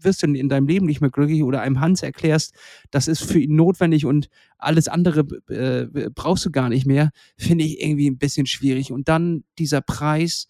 wirst 0.00 0.22
du 0.22 0.26
in 0.26 0.48
deinem 0.48 0.66
Leben 0.66 0.86
nicht 0.86 1.00
mehr 1.00 1.10
glücklich 1.10 1.42
oder 1.42 1.60
einem 1.60 1.80
Hans 1.80 2.02
erklärst, 2.02 2.54
das 2.90 3.08
ist 3.08 3.22
für 3.22 3.38
ihn 3.38 3.54
notwendig 3.54 4.06
und 4.06 4.28
alles 4.58 4.88
andere 4.88 5.20
äh, 5.48 6.10
brauchst 6.10 6.46
du 6.46 6.50
gar 6.50 6.68
nicht 6.68 6.86
mehr, 6.86 7.10
finde 7.36 7.64
ich 7.64 7.82
irgendwie 7.82 8.10
ein 8.10 8.18
bisschen 8.18 8.46
schwierig. 8.46 8.92
Und 8.92 9.08
dann 9.08 9.44
dieser 9.58 9.80
Preis, 9.80 10.48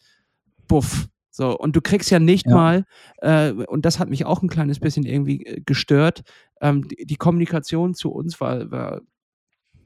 buff. 0.68 1.08
So, 1.30 1.58
und 1.58 1.74
du 1.74 1.80
kriegst 1.80 2.12
ja 2.12 2.20
nicht 2.20 2.46
ja. 2.46 2.54
mal, 2.54 2.84
äh, 3.18 3.50
und 3.50 3.84
das 3.84 3.98
hat 3.98 4.08
mich 4.08 4.24
auch 4.24 4.42
ein 4.42 4.48
kleines 4.48 4.78
bisschen 4.78 5.04
irgendwie 5.04 5.44
äh, 5.44 5.60
gestört, 5.66 6.22
ähm, 6.60 6.86
die, 6.86 7.06
die, 7.06 7.16
Kommunikation 7.16 7.94
zu 7.94 8.12
uns 8.12 8.40
war, 8.40 8.70
war 8.70 9.00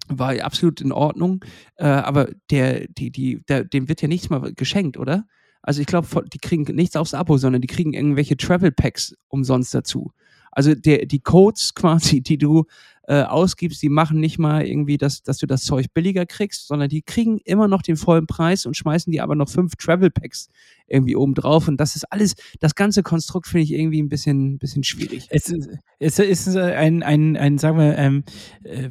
war 0.08 0.38
absolut 0.40 0.80
in 0.80 0.92
Ordnung. 0.92 1.44
Äh, 1.76 1.86
aber 1.86 2.30
der, 2.50 2.86
die, 2.88 3.10
die, 3.10 3.42
der, 3.48 3.64
dem 3.64 3.88
wird 3.88 4.02
ja 4.02 4.08
nichts 4.08 4.30
mal 4.30 4.52
geschenkt, 4.54 4.96
oder? 4.96 5.26
Also 5.62 5.80
ich 5.80 5.86
glaube, 5.86 6.06
die 6.32 6.38
kriegen 6.38 6.74
nichts 6.74 6.96
aufs 6.96 7.14
Abo, 7.14 7.36
sondern 7.36 7.62
die 7.62 7.68
kriegen 7.68 7.92
irgendwelche 7.92 8.36
Travel 8.36 8.72
Packs 8.72 9.14
umsonst 9.28 9.74
dazu. 9.74 10.12
Also 10.50 10.74
der, 10.74 11.06
die 11.06 11.20
Codes 11.20 11.74
quasi, 11.74 12.20
die 12.20 12.38
du 12.38 12.64
äh, 13.08 13.22
ausgibst, 13.22 13.82
die 13.82 13.88
machen 13.88 14.20
nicht 14.20 14.38
mal 14.38 14.66
irgendwie, 14.66 14.98
dass, 14.98 15.22
dass 15.22 15.38
du 15.38 15.46
das 15.46 15.64
Zeug 15.64 15.86
billiger 15.94 16.26
kriegst, 16.26 16.68
sondern 16.68 16.90
die 16.90 17.00
kriegen 17.00 17.38
immer 17.38 17.66
noch 17.66 17.80
den 17.80 17.96
vollen 17.96 18.26
Preis 18.26 18.66
und 18.66 18.76
schmeißen 18.76 19.10
dir 19.10 19.22
aber 19.22 19.34
noch 19.34 19.48
fünf 19.48 19.76
Travel 19.76 20.10
Packs 20.10 20.50
irgendwie 20.88 21.16
oben 21.16 21.34
drauf. 21.34 21.68
Und 21.68 21.78
das 21.78 21.96
ist 21.96 22.04
alles, 22.12 22.34
das 22.60 22.74
ganze 22.74 23.02
Konstrukt 23.02 23.46
finde 23.46 23.64
ich 23.64 23.72
irgendwie 23.72 24.02
ein 24.02 24.08
bisschen, 24.08 24.58
bisschen 24.58 24.84
schwierig. 24.84 25.26
Es 25.30 25.48
ist, 25.48 25.68
es 25.98 26.18
ist 26.18 26.56
ein, 26.56 27.02
ein, 27.02 27.36
ein 27.36 27.58
sagen 27.58 27.78
wir, 27.78 27.96
ähm, 27.96 28.24
äh, 28.64 28.88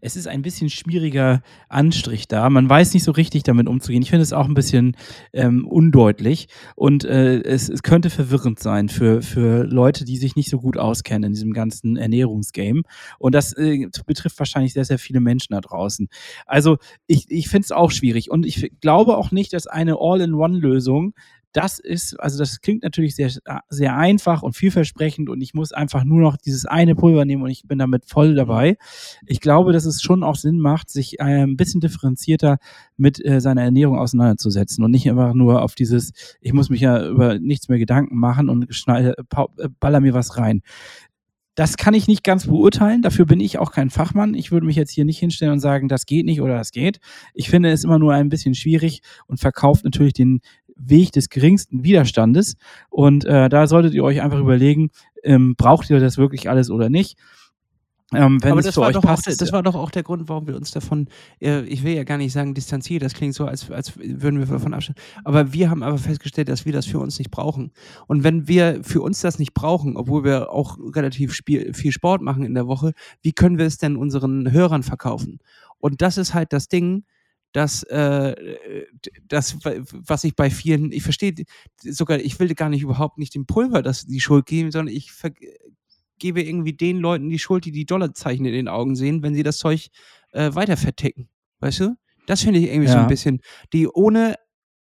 es 0.00 0.16
ist 0.16 0.26
ein 0.26 0.42
bisschen 0.42 0.70
schwieriger 0.70 1.42
Anstrich 1.68 2.28
da. 2.28 2.48
Man 2.50 2.68
weiß 2.68 2.94
nicht 2.94 3.04
so 3.04 3.12
richtig 3.12 3.42
damit 3.42 3.68
umzugehen. 3.68 4.02
Ich 4.02 4.10
finde 4.10 4.22
es 4.22 4.32
auch 4.32 4.46
ein 4.46 4.54
bisschen 4.54 4.96
ähm, 5.32 5.66
undeutlich 5.66 6.48
und 6.74 7.04
äh, 7.04 7.42
es, 7.42 7.68
es 7.68 7.82
könnte 7.82 8.10
verwirrend 8.10 8.58
sein 8.58 8.88
für, 8.88 9.22
für 9.22 9.64
Leute, 9.64 10.04
die 10.04 10.16
sich 10.16 10.36
nicht 10.36 10.50
so 10.50 10.58
gut 10.58 10.76
auskennen 10.76 11.24
in 11.24 11.32
diesem 11.32 11.52
ganzen 11.52 11.96
Ernährungsgame. 11.96 12.82
Und 13.18 13.34
das 13.34 13.55
äh, 13.56 13.88
betrifft 14.06 14.38
wahrscheinlich 14.38 14.72
sehr, 14.72 14.84
sehr 14.84 14.98
viele 14.98 15.20
Menschen 15.20 15.54
da 15.54 15.60
draußen. 15.60 16.08
Also 16.46 16.78
ich, 17.06 17.30
ich 17.30 17.48
finde 17.48 17.64
es 17.64 17.72
auch 17.72 17.90
schwierig 17.90 18.30
und 18.30 18.46
ich 18.46 18.72
glaube 18.80 19.16
auch 19.16 19.30
nicht, 19.30 19.52
dass 19.52 19.66
eine 19.66 19.96
All-in-One-Lösung 19.98 21.14
das 21.56 21.78
ist, 21.78 22.20
also 22.20 22.38
das 22.38 22.60
klingt 22.60 22.82
natürlich 22.82 23.16
sehr, 23.16 23.30
sehr 23.70 23.96
einfach 23.96 24.42
und 24.42 24.54
vielversprechend 24.54 25.30
und 25.30 25.40
ich 25.40 25.54
muss 25.54 25.72
einfach 25.72 26.04
nur 26.04 26.20
noch 26.20 26.36
dieses 26.36 26.66
eine 26.66 26.94
Pulver 26.94 27.24
nehmen 27.24 27.42
und 27.42 27.48
ich 27.48 27.62
bin 27.66 27.78
damit 27.78 28.04
voll 28.04 28.32
mhm. 28.32 28.36
dabei. 28.36 28.76
Ich 29.24 29.40
glaube, 29.40 29.72
dass 29.72 29.86
es 29.86 30.02
schon 30.02 30.22
auch 30.22 30.36
Sinn 30.36 30.58
macht, 30.58 30.90
sich 30.90 31.18
äh, 31.18 31.44
ein 31.44 31.56
bisschen 31.56 31.80
differenzierter 31.80 32.58
mit 32.98 33.24
äh, 33.24 33.40
seiner 33.40 33.62
Ernährung 33.62 33.98
auseinanderzusetzen 33.98 34.84
und 34.84 34.90
nicht 34.90 35.08
einfach 35.08 35.32
nur 35.32 35.62
auf 35.62 35.74
dieses, 35.74 36.12
ich 36.42 36.52
muss 36.52 36.68
mich 36.68 36.82
ja 36.82 37.08
über 37.08 37.38
nichts 37.38 37.70
mehr 37.70 37.78
Gedanken 37.78 38.18
machen 38.18 38.50
und 38.50 38.74
schneide, 38.74 39.14
äh, 39.16 39.68
baller 39.80 40.00
mir 40.00 40.12
was 40.12 40.36
rein. 40.36 40.60
Das 41.56 41.78
kann 41.78 41.94
ich 41.94 42.06
nicht 42.06 42.22
ganz 42.22 42.46
beurteilen. 42.46 43.00
Dafür 43.00 43.24
bin 43.24 43.40
ich 43.40 43.58
auch 43.58 43.72
kein 43.72 43.88
Fachmann. 43.88 44.34
Ich 44.34 44.52
würde 44.52 44.66
mich 44.66 44.76
jetzt 44.76 44.92
hier 44.92 45.06
nicht 45.06 45.18
hinstellen 45.18 45.54
und 45.54 45.60
sagen, 45.60 45.88
das 45.88 46.04
geht 46.04 46.26
nicht 46.26 46.42
oder 46.42 46.56
das 46.58 46.70
geht. 46.70 47.00
Ich 47.32 47.48
finde 47.48 47.70
es 47.70 47.82
immer 47.82 47.98
nur 47.98 48.12
ein 48.12 48.28
bisschen 48.28 48.54
schwierig 48.54 49.00
und 49.26 49.40
verkauft 49.40 49.82
natürlich 49.82 50.12
den 50.12 50.42
Weg 50.76 51.12
des 51.12 51.30
geringsten 51.30 51.82
Widerstandes. 51.82 52.56
Und 52.90 53.24
äh, 53.24 53.48
da 53.48 53.66
solltet 53.66 53.94
ihr 53.94 54.04
euch 54.04 54.20
einfach 54.20 54.38
überlegen, 54.38 54.90
ähm, 55.24 55.56
braucht 55.56 55.88
ihr 55.88 55.98
das 55.98 56.18
wirklich 56.18 56.50
alles 56.50 56.70
oder 56.70 56.90
nicht? 56.90 57.18
Ähm, 58.16 58.42
wenn 58.42 58.52
Aber 58.52 58.60
es 58.60 58.66
das 58.66 58.76
war, 58.76 58.88
euch 58.88 58.94
doch 58.94 59.02
passt, 59.02 59.28
auch, 59.28 59.36
das 59.36 59.48
ja- 59.48 59.52
war 59.52 59.62
doch 59.62 59.74
auch 59.74 59.90
der 59.90 60.02
Grund, 60.02 60.28
warum 60.28 60.46
wir 60.46 60.56
uns 60.56 60.70
davon, 60.70 61.08
äh, 61.40 61.62
ich 61.62 61.82
will 61.84 61.94
ja 61.94 62.04
gar 62.04 62.18
nicht 62.18 62.32
sagen 62.32 62.54
distanziert, 62.54 63.02
das 63.02 63.14
klingt 63.14 63.34
so, 63.34 63.44
als, 63.46 63.70
als 63.70 63.96
würden 63.98 64.38
wir 64.38 64.46
davon 64.46 64.74
abstellen. 64.74 64.96
Aber 65.24 65.52
wir 65.52 65.70
haben 65.70 65.82
aber 65.82 65.98
festgestellt, 65.98 66.48
dass 66.48 66.64
wir 66.64 66.72
das 66.72 66.86
für 66.86 66.98
uns 66.98 67.18
nicht 67.18 67.30
brauchen. 67.30 67.72
Und 68.06 68.24
wenn 68.24 68.48
wir 68.48 68.80
für 68.82 69.02
uns 69.02 69.20
das 69.20 69.38
nicht 69.38 69.54
brauchen, 69.54 69.96
obwohl 69.96 70.24
wir 70.24 70.50
auch 70.50 70.78
relativ 70.94 71.34
spiel, 71.34 71.72
viel 71.74 71.92
Sport 71.92 72.22
machen 72.22 72.44
in 72.44 72.54
der 72.54 72.66
Woche, 72.66 72.92
wie 73.22 73.32
können 73.32 73.58
wir 73.58 73.66
es 73.66 73.78
denn 73.78 73.96
unseren 73.96 74.50
Hörern 74.52 74.82
verkaufen? 74.82 75.38
Und 75.78 76.02
das 76.02 76.16
ist 76.18 76.34
halt 76.34 76.52
das 76.52 76.68
Ding, 76.68 77.04
dass 77.52 77.84
äh, 77.84 78.34
das, 79.28 79.56
was 79.92 80.24
ich 80.24 80.36
bei 80.36 80.50
vielen, 80.50 80.92
ich 80.92 81.02
verstehe 81.02 81.32
sogar, 81.82 82.18
ich 82.18 82.38
will 82.38 82.54
gar 82.54 82.68
nicht 82.68 82.82
überhaupt 82.82 83.16
nicht 83.16 83.34
dem 83.34 83.46
Pulver 83.46 83.80
das 83.82 84.04
die 84.04 84.20
Schuld 84.20 84.44
geben, 84.44 84.70
sondern 84.70 84.94
ich 84.94 85.10
gebe 86.18 86.42
irgendwie 86.42 86.72
den 86.72 86.98
Leuten 86.98 87.28
die 87.30 87.38
Schuld, 87.38 87.64
die 87.64 87.72
die 87.72 87.84
Dollarzeichen 87.86 88.44
in 88.46 88.52
den 88.52 88.68
Augen 88.68 88.96
sehen, 88.96 89.22
wenn 89.22 89.34
sie 89.34 89.42
das 89.42 89.58
Zeug 89.58 89.88
äh, 90.32 90.54
weiter 90.54 90.76
verticken. 90.76 91.28
Weißt 91.60 91.80
du? 91.80 91.96
Das 92.26 92.42
finde 92.42 92.60
ich 92.60 92.66
irgendwie 92.68 92.88
so 92.88 92.94
Ja. 92.94 93.02
ein 93.02 93.08
bisschen, 93.08 93.40
die 93.72 93.86
ohne, 93.88 94.34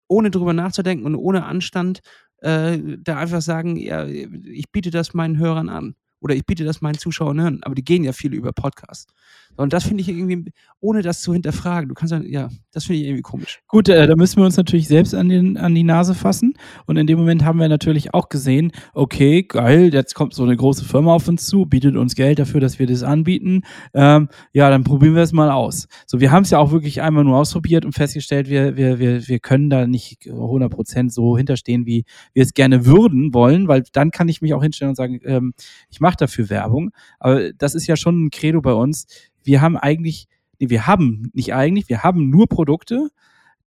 ohne 0.09 0.30
drüber 0.30 0.53
nachzudenken 0.53 1.05
und 1.07 1.16
ohne 1.16 1.45
Anstand 1.45 2.01
äh, 2.39 2.78
da 2.99 3.16
einfach 3.18 3.41
sagen, 3.43 3.76
ja, 3.76 4.07
ich 4.07 4.70
biete 4.72 4.91
das 4.91 5.14
meinen 5.14 5.39
Hörern 5.39 5.68
an. 5.68 5.95
Oder 6.23 6.35
ich 6.35 6.47
biete 6.47 6.64
das 6.64 6.81
meinen 6.81 6.99
Zuschauern 6.99 7.41
an. 7.41 7.59
Aber 7.62 7.75
die 7.75 7.85
gehen 7.85 8.05
ja 8.05 8.12
viel 8.12 8.33
über 8.33 8.53
Podcast. 8.53 9.12
Und 9.57 9.73
das 9.73 9.85
finde 9.85 10.01
ich 10.01 10.09
irgendwie, 10.09 10.51
ohne 10.81 11.03
das 11.03 11.20
zu 11.20 11.33
hinterfragen, 11.33 11.89
du 11.89 11.95
kannst 11.95 12.11
sagen, 12.11 12.27
ja, 12.27 12.49
das 12.73 12.85
finde 12.85 13.01
ich 13.01 13.07
irgendwie 13.07 13.23
komisch. 13.23 13.61
Gut, 13.68 13.89
äh, 13.89 14.07
da 14.07 14.16
müssen 14.16 14.39
wir 14.39 14.45
uns 14.45 14.57
natürlich 14.57 14.89
selbst 14.89 15.14
an, 15.14 15.29
den, 15.29 15.59
an 15.59 15.75
die 15.75 15.83
Nase 15.83 16.14
fassen. 16.14 16.55
Und 16.87 16.97
in 16.97 17.07
dem 17.07 17.18
Moment 17.18 17.45
haben 17.45 17.59
wir 17.59 17.68
natürlich 17.68 18.14
auch 18.14 18.29
gesehen, 18.29 18.73
okay, 18.95 19.43
geil, 19.43 19.93
jetzt 19.93 20.14
kommt 20.14 20.33
so 20.33 20.43
eine 20.43 20.57
große 20.57 20.85
Firma 20.85 21.12
auf 21.12 21.29
uns 21.29 21.47
zu, 21.47 21.66
bietet 21.66 21.97
uns 21.97 22.14
Geld 22.14 22.39
dafür, 22.39 22.61
dass 22.61 22.79
wir 22.79 22.87
das 22.87 23.03
anbieten. 23.03 23.62
Ähm, 23.93 24.29
ja, 24.53 24.70
dann 24.70 24.85
probieren 24.85 25.14
wir 25.14 25.23
es 25.23 25.33
mal 25.33 25.51
aus. 25.51 25.87
So, 26.07 26.20
wir 26.20 26.31
haben 26.31 26.45
es 26.45 26.51
ja 26.51 26.59
auch 26.59 26.73
wirklich 26.73 27.03
einmal 27.03 27.25
nur 27.25 27.37
ausprobiert 27.37 27.85
und 27.85 27.93
festgestellt, 27.93 28.49
wir, 28.49 28.77
wir, 28.77 28.99
wir, 28.99 29.29
wir 29.29 29.39
können 29.39 29.68
da 29.68 29.87
nicht 29.87 30.23
100% 30.23 31.11
so 31.11 31.37
hinterstehen, 31.37 31.85
wie 31.85 32.05
wir 32.33 32.43
es 32.43 32.55
gerne 32.55 32.87
würden 32.87 33.35
wollen, 33.35 33.68
weil 33.68 33.83
dann 33.93 34.11
kann 34.11 34.29
ich 34.29 34.41
mich 34.41 34.55
auch 34.55 34.62
hinstellen 34.62 34.91
und 34.91 34.97
sagen, 34.97 35.20
ähm, 35.25 35.53
ich 35.91 36.01
mache 36.01 36.12
dafür 36.17 36.51
Werbung. 36.51 36.91
Aber 37.21 37.53
das 37.53 37.75
ist 37.75 37.87
ja 37.87 37.97
schon 37.97 38.25
ein 38.27 38.31
Credo 38.31 38.61
bei 38.61 38.73
uns. 38.73 39.07
Wir 39.43 39.61
haben 39.61 39.77
eigentlich, 39.77 40.29
nee, 40.59 40.71
wir 40.71 40.87
haben 40.87 41.31
nicht 41.33 41.55
eigentlich, 41.55 41.89
wir 41.89 42.03
haben 42.03 42.31
nur 42.31 42.49
Produkte, 42.49 43.09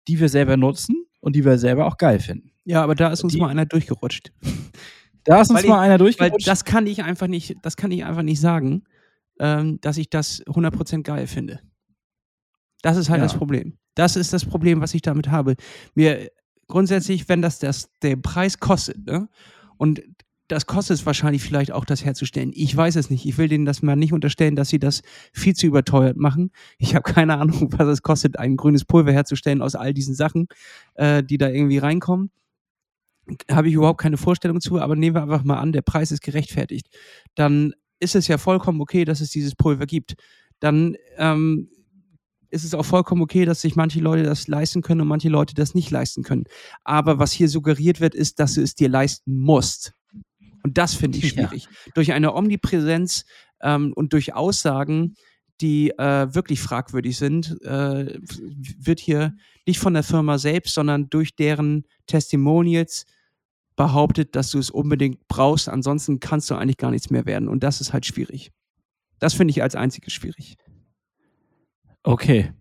die 0.08 0.20
wir 0.20 0.30
selber 0.30 0.58
nutzen 0.58 1.06
und 1.22 1.36
die 1.36 1.46
wir 1.46 1.58
selber 1.58 1.86
auch 1.88 1.98
geil 1.98 2.20
finden. 2.20 2.52
Ja, 2.66 2.84
aber 2.84 2.96
da 2.96 3.10
ist 3.12 3.24
uns 3.24 3.34
Die- 3.34 3.39
mal 3.39 3.50
einer 3.50 3.66
durchgerutscht. 3.66 4.32
Da 5.26 5.39
ist 5.39 5.50
uns 5.52 5.62
Weil 5.64 5.70
mal 5.70 5.76
ich- 5.78 5.82
einer 5.84 5.98
durchgerutscht. 5.98 6.46
das 6.46 6.66
kann 6.66 6.86
ich 6.86 7.02
einfach 7.02 7.28
nicht, 7.28 7.56
das 7.62 7.78
kann 7.78 7.91
ich 7.91 8.04
einfach 8.04 8.24
nicht 8.24 8.41
sagen, 8.41 8.84
ähm, 9.39 9.80
dass 9.80 9.96
ich 9.98 10.10
das 10.10 10.44
100% 10.48 11.04
geil 11.04 11.28
finde. 11.28 11.62
Das 12.82 12.98
ist 12.98 13.10
halt 13.10 13.20
Ja. 13.20 13.24
das 13.28 13.34
Problem. 13.38 13.78
Das 13.96 14.18
ist 14.18 14.34
das 14.34 14.44
Problem, 14.44 14.82
was 14.82 14.94
ich 14.94 15.02
damit 15.02 15.30
habe. 15.32 15.56
Mir 15.96 16.30
grundsätzlich, 16.68 17.30
wenn 17.30 17.41
das, 17.41 17.60
das 17.60 17.89
der 18.02 18.18
Preis 18.18 18.60
kostet, 18.60 19.06
ne? 19.06 19.30
Und 19.78 20.02
das 20.48 20.66
kostet 20.66 20.98
es 20.98 21.06
wahrscheinlich 21.06 21.41
vielleicht 21.41 21.72
auch, 21.72 21.86
das 21.86 22.04
herzustellen. 22.04 22.52
Ich 22.54 22.76
weiß 22.76 22.96
es 22.98 23.10
nicht. 23.10 23.26
Ich 23.26 23.38
will 23.38 23.48
denen 23.48 23.66
das 23.66 23.82
mal 23.82 23.96
nicht 23.96 24.14
unterstellen, 24.14 24.56
dass 24.56 24.70
sie 24.70 24.80
das 24.80 25.02
viel 25.32 25.56
zu 25.56 25.68
überteuert 25.68 26.18
machen. 26.18 26.52
Ich 26.78 26.96
habe 26.96 27.04
keine 27.04 27.38
Ahnung, 27.38 27.70
was 27.78 27.88
es 27.88 28.02
kostet, 28.02 28.38
ein 28.38 28.58
grünes 28.58 28.86
Pulver 28.86 29.12
herzustellen 29.12 29.62
aus 29.62 29.76
all 29.76 29.94
diesen 29.94 30.16
Sachen, 30.16 30.48
äh, 30.96 31.24
die 31.24 31.38
da 31.38 31.50
irgendwie 31.50 31.78
reinkommen 31.78 32.32
habe 33.50 33.70
ich 33.70 33.74
überhaupt 33.76 34.02
keine 34.02 34.18
Vorstellung 34.18 34.60
zu, 34.60 34.80
aber 34.80 34.96
nehmen 34.96 35.16
wir 35.16 35.24
einfach 35.24 35.44
mal 35.44 35.58
an, 35.58 35.72
der 35.72 35.82
Preis 35.82 36.12
ist 36.12 36.22
gerechtfertigt. 36.22 36.88
Dann 37.36 37.74
ist 38.00 38.16
es 38.16 38.28
ja 38.28 38.38
vollkommen 38.38 38.82
okay, 38.82 39.06
dass 39.06 39.22
es 39.22 39.30
dieses 39.30 39.56
Pulver 39.56 39.86
gibt. 39.86 40.16
Dann 40.60 40.98
ähm, 41.18 41.70
ist 42.50 42.64
es 42.64 42.74
auch 42.74 42.86
vollkommen 42.86 43.22
okay, 43.22 43.46
dass 43.46 43.62
sich 43.62 43.76
manche 43.76 44.00
Leute 44.00 44.24
das 44.24 44.48
leisten 44.48 44.82
können 44.82 45.02
und 45.02 45.08
manche 45.08 45.30
Leute 45.30 45.56
das 45.56 45.74
nicht 45.74 45.89
leisten 45.89 46.24
können. 46.24 46.44
Aber 46.84 47.18
was 47.18 47.32
hier 47.32 47.50
suggeriert 47.50 48.02
wird, 48.02 48.14
ist, 48.14 48.39
dass 48.39 48.56
du 48.56 48.62
es 48.62 48.76
dir 48.76 48.89
leisten 48.89 49.39
musst. 49.39 49.94
Und 50.64 50.78
das 50.78 50.93
finde 50.95 51.18
ich 51.20 51.24
Ja. 51.36 51.47
schwierig. 51.47 51.68
Durch 51.93 52.14
eine 52.14 52.34
Omnipräsenz 52.34 53.26
ähm, 53.61 53.93
und 53.93 54.14
durch 54.14 54.34
Aussagen, 54.34 55.16
die 55.61 55.91
äh, 55.91 56.34
wirklich 56.34 56.59
fragwürdig 56.61 57.18
sind, 57.18 57.61
äh, 57.64 58.18
wird 58.80 58.99
hier 58.99 59.36
nicht 59.68 59.80
von 59.80 59.93
der 59.93 60.03
Firma 60.03 60.38
selbst, 60.38 60.74
sondern 60.74 61.09
durch 61.09 61.36
deren 61.36 61.86
Testimonials 62.07 63.05
behauptet, 63.76 64.36
dass 64.36 64.51
du 64.51 64.59
es 64.59 64.70
unbedingt 64.70 65.28
brauchst. 65.28 65.70
Ansonsten 65.70 66.20
kannst 66.20 66.49
du 66.49 66.55
eigentlich 66.55 66.78
gar 66.78 66.91
nichts 66.91 67.09
mehr 67.09 67.26
werden. 67.26 67.47
Und 67.47 67.64
das 67.64 67.82
ist 67.82 67.93
halt 67.93 68.05
schwierig. 68.05 68.51
Das 69.20 69.34
finde 69.34 69.51
ich 69.51 69.61
als 69.64 69.76
einziges 69.76 70.14
schwierig. 70.14 70.55
Okay. 72.03 72.51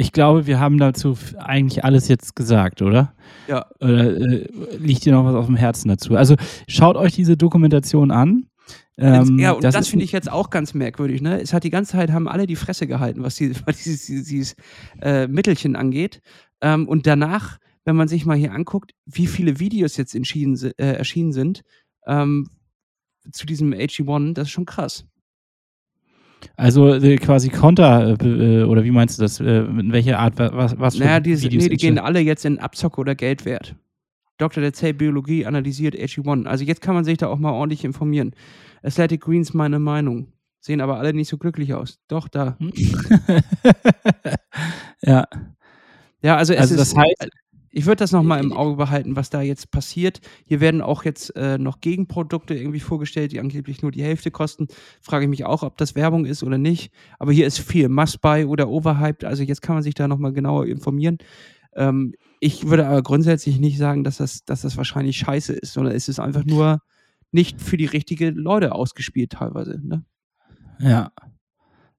Ich 0.00 0.12
glaube, 0.12 0.46
wir 0.46 0.60
haben 0.60 0.78
dazu 0.78 1.18
eigentlich 1.38 1.82
alles 1.84 2.06
jetzt 2.06 2.36
gesagt, 2.36 2.82
oder? 2.82 3.14
Ja. 3.48 3.66
Oder 3.80 4.16
äh, 4.16 4.48
liegt 4.78 5.04
dir 5.04 5.12
noch 5.12 5.24
was 5.24 5.34
auf 5.34 5.46
dem 5.46 5.56
Herzen 5.56 5.88
dazu? 5.88 6.14
Also 6.14 6.36
schaut 6.68 6.96
euch 6.96 7.14
diese 7.14 7.36
Dokumentation 7.36 8.12
an. 8.12 8.46
Ähm, 8.96 9.40
ja, 9.40 9.50
und 9.52 9.64
das, 9.64 9.74
ist 9.74 9.88
finde 9.88 10.04
ich 10.04 10.12
jetzt 10.12 10.30
auch 10.30 10.50
ganz 10.50 10.72
merkwürdig. 10.72 11.20
Ne? 11.20 11.40
Es 11.40 11.52
hat 11.52 11.64
die 11.64 11.70
ganze 11.70 11.92
Zeit, 11.92 12.12
haben 12.12 12.28
alle 12.28 12.46
die 12.46 12.54
Fresse 12.54 12.86
gehalten, 12.86 13.24
was, 13.24 13.34
die, 13.34 13.52
was 13.66 13.82
dieses, 13.82 14.06
dieses, 14.06 14.54
äh, 15.02 15.26
Mittelchen 15.26 15.74
angeht. 15.74 16.20
Ähm, 16.60 16.86
und 16.86 17.08
danach, 17.08 17.58
wenn 17.84 17.96
man 17.96 18.06
sich 18.06 18.24
mal 18.24 18.36
hier 18.36 18.52
anguckt, 18.52 18.92
wie 19.04 19.26
viele 19.26 19.58
Videos 19.58 19.96
jetzt 19.96 20.14
äh, 20.14 20.72
erschienen 20.78 21.32
sind 21.32 21.62
ähm, 22.06 22.48
zu 23.32 23.46
diesem 23.46 23.72
AG1, 23.72 24.34
das 24.34 24.46
ist 24.46 24.52
schon 24.52 24.64
krass. 24.64 25.06
Also 26.56 26.94
äh, 26.94 27.16
quasi 27.16 27.50
Konter, 27.50 28.16
äh, 28.20 28.60
äh, 28.60 28.62
oder 28.64 28.84
wie 28.84 28.90
meinst 28.90 29.18
du 29.18 29.22
das? 29.22 29.40
Äh, 29.40 29.60
in 29.64 29.92
welcher 29.92 30.18
Art, 30.18 30.38
wa- 30.38 30.50
was, 30.52 30.78
was 30.78 30.96
für 30.96 31.04
Naja, 31.04 31.20
die, 31.20 31.40
Videos 31.40 31.64
nee, 31.64 31.70
die 31.70 31.76
gehen 31.76 31.98
alle 31.98 32.20
jetzt 32.20 32.44
in 32.44 32.58
Abzocke 32.58 33.00
oder 33.00 33.14
Geldwert. 33.14 33.74
Dr. 34.38 34.62
der 34.62 34.72
Zell 34.72 34.94
Biologie 34.94 35.46
analysiert 35.46 35.96
AG1. 35.96 36.46
Also 36.46 36.64
jetzt 36.64 36.80
kann 36.80 36.94
man 36.94 37.04
sich 37.04 37.18
da 37.18 37.26
auch 37.26 37.38
mal 37.38 37.50
ordentlich 37.52 37.84
informieren. 37.84 38.32
Athletic 38.82 39.22
Greens 39.22 39.52
meine 39.52 39.78
Meinung. 39.80 40.32
Sehen 40.60 40.80
aber 40.80 40.98
alle 40.98 41.12
nicht 41.12 41.28
so 41.28 41.38
glücklich 41.38 41.74
aus. 41.74 41.98
Doch, 42.08 42.28
da. 42.28 42.56
Hm? 42.58 42.72
ja, 45.02 45.24
Ja, 46.22 46.36
also 46.36 46.52
es 46.52 46.60
also 46.60 46.74
ist, 46.74 46.80
das 46.80 46.96
heißt, 46.96 47.28
ich 47.78 47.86
würde 47.86 48.00
das 48.00 48.10
nochmal 48.10 48.40
im 48.40 48.52
Auge 48.52 48.74
behalten, 48.74 49.14
was 49.14 49.30
da 49.30 49.40
jetzt 49.40 49.70
passiert. 49.70 50.20
Hier 50.44 50.60
werden 50.60 50.82
auch 50.82 51.04
jetzt 51.04 51.34
äh, 51.36 51.58
noch 51.58 51.80
Gegenprodukte 51.80 52.54
irgendwie 52.54 52.80
vorgestellt, 52.80 53.30
die 53.30 53.38
angeblich 53.38 53.82
nur 53.82 53.92
die 53.92 54.02
Hälfte 54.02 54.32
kosten. 54.32 54.66
Frage 55.00 55.26
ich 55.26 55.30
mich 55.30 55.44
auch, 55.44 55.62
ob 55.62 55.76
das 55.76 55.94
Werbung 55.94 56.24
ist 56.24 56.42
oder 56.42 56.58
nicht. 56.58 56.92
Aber 57.20 57.30
hier 57.30 57.46
ist 57.46 57.60
viel 57.60 57.88
Must-Buy 57.88 58.46
oder 58.46 58.68
Overhyped. 58.68 59.24
Also 59.24 59.44
jetzt 59.44 59.62
kann 59.62 59.76
man 59.76 59.84
sich 59.84 59.94
da 59.94 60.08
nochmal 60.08 60.32
genauer 60.32 60.66
informieren. 60.66 61.18
Ähm, 61.76 62.14
ich 62.40 62.68
würde 62.68 62.84
aber 62.88 63.00
grundsätzlich 63.02 63.60
nicht 63.60 63.78
sagen, 63.78 64.02
dass 64.02 64.16
das, 64.16 64.44
dass 64.44 64.62
das 64.62 64.76
wahrscheinlich 64.76 65.16
scheiße 65.16 65.52
ist, 65.52 65.72
sondern 65.72 65.94
es 65.94 66.08
ist 66.08 66.18
einfach 66.18 66.44
nur 66.44 66.80
nicht 67.30 67.60
für 67.60 67.76
die 67.76 67.86
richtigen 67.86 68.34
Leute 68.34 68.74
ausgespielt 68.74 69.30
teilweise. 69.30 69.80
Ne? 69.80 70.04
Ja. 70.80 71.12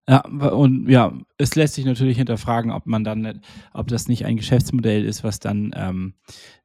Ja, 0.10 0.22
und 0.22 0.90
ja, 0.90 1.14
es 1.38 1.54
lässt 1.54 1.76
sich 1.76 1.86
natürlich 1.86 2.18
hinterfragen, 2.18 2.72
ob 2.72 2.88
man 2.88 3.04
dann, 3.04 3.42
ob 3.76 3.90
das 3.90 4.08
nicht 4.08 4.26
ein 4.26 4.38
Geschäftsmodell 4.38 5.06
ist, 5.06 5.24
was 5.24 5.40
dann 5.40 5.72
ähm, 5.76 6.16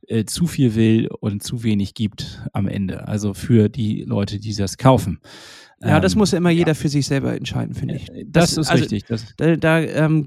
äh, 0.08 0.24
zu 0.24 0.46
viel 0.46 0.74
will 0.74 1.08
und 1.20 1.42
zu 1.42 1.62
wenig 1.62 1.92
gibt 1.92 2.40
am 2.54 2.68
Ende. 2.68 3.06
Also 3.06 3.34
für 3.34 3.68
die 3.68 4.04
Leute, 4.04 4.40
die 4.40 4.54
das 4.54 4.78
kaufen. 4.78 5.20
Ja, 5.84 6.00
das 6.00 6.14
Ähm, 6.14 6.18
muss 6.18 6.30
ja 6.32 6.38
immer 6.38 6.50
jeder 6.50 6.74
für 6.74 6.88
sich 6.88 7.06
selber 7.06 7.36
entscheiden, 7.36 7.74
finde 7.74 7.96
ich. 7.96 8.10
äh, 8.10 8.24
Das, 8.26 8.56
ist 8.56 8.70
also, 8.70 8.82
richtig. 8.82 9.04
Das, 9.06 9.34
Da, 9.36 9.56
da 9.56 9.80
ähm, 9.80 10.26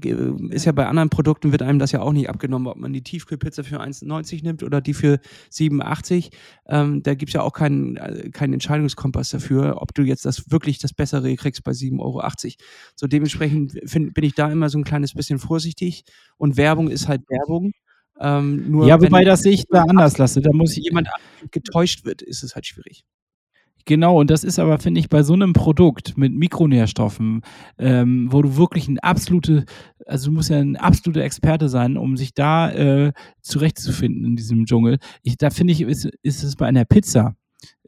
ist 0.50 0.64
ja 0.64 0.72
bei 0.72 0.86
anderen 0.86 1.10
Produkten 1.10 1.52
wird 1.52 1.62
einem 1.62 1.78
das 1.78 1.92
ja 1.92 2.00
auch 2.00 2.12
nicht 2.12 2.28
abgenommen, 2.28 2.68
ob 2.68 2.76
man 2.76 2.92
die 2.92 3.02
Tiefkühlpizza 3.02 3.62
für 3.62 3.80
1,90 3.80 4.42
nimmt 4.42 4.62
oder 4.62 4.80
die 4.80 4.94
für 4.94 5.18
7,80. 5.50 6.30
Ähm, 6.66 7.02
da 7.02 7.14
gibt 7.14 7.30
es 7.30 7.34
ja 7.34 7.42
auch 7.42 7.52
keinen, 7.52 7.96
äh, 7.96 8.30
keinen 8.30 8.52
Entscheidungskompass 8.54 9.30
dafür, 9.30 9.82
ob 9.82 9.94
du 9.94 10.02
jetzt 10.02 10.24
das 10.24 10.50
wirklich 10.50 10.78
das 10.78 10.92
Bessere 10.92 11.34
kriegst 11.36 11.64
bei 11.64 11.72
7,80 11.72 11.98
Euro. 12.00 12.22
So 12.94 13.06
dementsprechend 13.06 13.78
find, 13.84 14.14
bin 14.14 14.24
ich 14.24 14.34
da 14.34 14.50
immer 14.50 14.68
so 14.68 14.78
ein 14.78 14.84
kleines 14.84 15.14
bisschen 15.14 15.38
vorsichtig. 15.38 16.04
Und 16.36 16.56
Werbung 16.56 16.88
ist 16.88 17.08
halt 17.08 17.22
Werbung. 17.28 17.72
Ähm, 18.20 18.70
nur 18.70 18.86
ja, 18.86 19.00
wenn 19.00 19.10
wobei 19.10 19.24
das 19.24 19.44
ich 19.44 19.64
da 19.68 19.82
anders 19.82 20.18
lasse. 20.18 20.40
Da 20.40 20.50
muss 20.52 20.76
ich, 20.76 20.84
jemand 20.84 21.08
getäuscht 21.50 22.04
wird, 22.04 22.22
ist 22.22 22.42
es 22.42 22.54
halt 22.54 22.66
schwierig. 22.66 23.04
Genau, 23.84 24.20
und 24.20 24.30
das 24.30 24.44
ist 24.44 24.58
aber, 24.58 24.78
finde 24.78 25.00
ich, 25.00 25.08
bei 25.08 25.22
so 25.22 25.32
einem 25.32 25.54
Produkt 25.54 26.18
mit 26.18 26.34
Mikronährstoffen, 26.34 27.42
ähm, 27.78 28.28
wo 28.30 28.42
du 28.42 28.56
wirklich 28.56 28.86
ein 28.88 28.98
absolute, 28.98 29.64
also 30.06 30.30
du 30.30 30.36
musst 30.36 30.50
ja 30.50 30.58
ein 30.58 30.76
absoluter 30.76 31.22
Experte 31.22 31.68
sein, 31.68 31.96
um 31.96 32.16
sich 32.16 32.34
da 32.34 32.70
äh, 32.70 33.12
zurechtzufinden 33.40 34.24
in 34.24 34.36
diesem 34.36 34.66
Dschungel. 34.66 34.98
Ich, 35.22 35.38
da 35.38 35.50
finde 35.50 35.72
ich, 35.72 35.80
ist, 35.80 36.04
ist 36.22 36.42
es 36.42 36.56
bei 36.56 36.66
einer 36.66 36.84
Pizza 36.84 37.34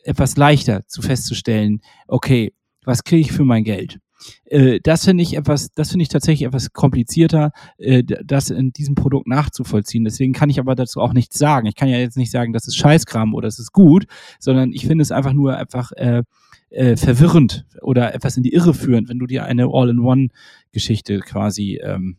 etwas 0.02 0.36
leichter 0.36 0.86
zu 0.86 1.02
festzustellen, 1.02 1.80
okay, 2.08 2.54
was 2.84 3.04
kriege 3.04 3.20
ich 3.20 3.32
für 3.32 3.44
mein 3.44 3.64
Geld? 3.64 3.98
Äh, 4.44 4.80
das 4.82 5.04
finde 5.04 5.22
ich 5.22 5.36
etwas, 5.36 5.70
das 5.72 5.90
finde 5.90 6.02
ich 6.02 6.08
tatsächlich 6.08 6.46
etwas 6.46 6.72
komplizierter, 6.72 7.52
äh, 7.78 8.02
das 8.02 8.50
in 8.50 8.72
diesem 8.72 8.94
Produkt 8.94 9.26
nachzuvollziehen. 9.26 10.04
Deswegen 10.04 10.32
kann 10.32 10.50
ich 10.50 10.58
aber 10.58 10.74
dazu 10.74 11.00
auch 11.00 11.12
nichts 11.12 11.38
sagen. 11.38 11.66
Ich 11.66 11.74
kann 11.74 11.88
ja 11.88 11.98
jetzt 11.98 12.16
nicht 12.16 12.30
sagen, 12.30 12.52
das 12.52 12.66
ist 12.66 12.76
Scheißkram 12.76 13.34
oder 13.34 13.48
es 13.48 13.58
ist 13.58 13.72
gut, 13.72 14.06
sondern 14.38 14.72
ich 14.72 14.86
finde 14.86 15.02
es 15.02 15.12
einfach 15.12 15.32
nur 15.32 15.56
einfach 15.56 15.92
äh, 15.92 16.22
äh, 16.70 16.96
verwirrend 16.96 17.66
oder 17.82 18.14
etwas 18.14 18.36
in 18.36 18.42
die 18.42 18.52
Irre 18.52 18.74
führend, 18.74 19.08
wenn 19.08 19.18
du 19.18 19.26
dir 19.26 19.44
eine 19.44 19.68
All-in-One-Geschichte 19.72 21.20
quasi 21.20 21.80
ähm, 21.82 22.16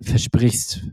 versprichst. 0.00 0.88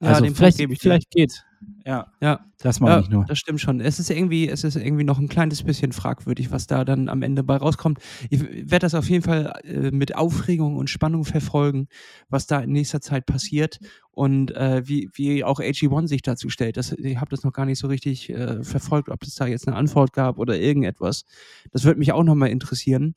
Ja, 0.00 0.08
also 0.08 0.26
vielleicht, 0.34 0.58
vielleicht 0.80 1.10
geht. 1.10 1.45
Ja, 1.84 2.12
Ja, 2.20 2.40
das 2.58 2.80
mache 2.80 2.92
ja 2.92 2.98
ich 3.00 3.08
nur. 3.10 3.24
das 3.26 3.38
stimmt 3.38 3.60
schon. 3.60 3.80
Es 3.80 3.98
ist 4.00 4.10
irgendwie, 4.10 4.48
es 4.48 4.64
ist 4.64 4.76
irgendwie 4.76 5.04
noch 5.04 5.18
ein 5.18 5.28
kleines 5.28 5.62
bisschen 5.62 5.92
fragwürdig, 5.92 6.50
was 6.50 6.66
da 6.66 6.84
dann 6.84 7.08
am 7.08 7.22
Ende 7.22 7.42
bei 7.44 7.56
rauskommt. 7.56 7.98
Ich 8.28 8.42
werde 8.42 8.80
das 8.80 8.94
auf 8.94 9.08
jeden 9.08 9.22
Fall 9.22 9.52
äh, 9.64 9.90
mit 9.92 10.16
Aufregung 10.16 10.76
und 10.76 10.90
Spannung 10.90 11.24
verfolgen, 11.24 11.86
was 12.28 12.46
da 12.46 12.60
in 12.60 12.72
nächster 12.72 13.00
Zeit 13.00 13.26
passiert 13.26 13.78
und 14.10 14.50
äh, 14.56 14.82
wie, 14.86 15.10
wie 15.14 15.44
auch 15.44 15.60
AG1 15.60 16.08
sich 16.08 16.22
dazu 16.22 16.48
stellt. 16.48 16.76
Das, 16.76 16.92
ich 16.92 17.16
habe 17.18 17.30
das 17.30 17.44
noch 17.44 17.52
gar 17.52 17.66
nicht 17.66 17.78
so 17.78 17.86
richtig 17.86 18.30
äh, 18.30 18.62
verfolgt, 18.64 19.08
ob 19.08 19.22
es 19.22 19.34
da 19.36 19.46
jetzt 19.46 19.68
eine 19.68 19.76
Antwort 19.76 20.12
gab 20.12 20.38
oder 20.38 20.58
irgendetwas. 20.58 21.24
Das 21.70 21.84
würde 21.84 21.98
mich 22.00 22.12
auch 22.12 22.24
nochmal 22.24 22.48
interessieren. 22.50 23.14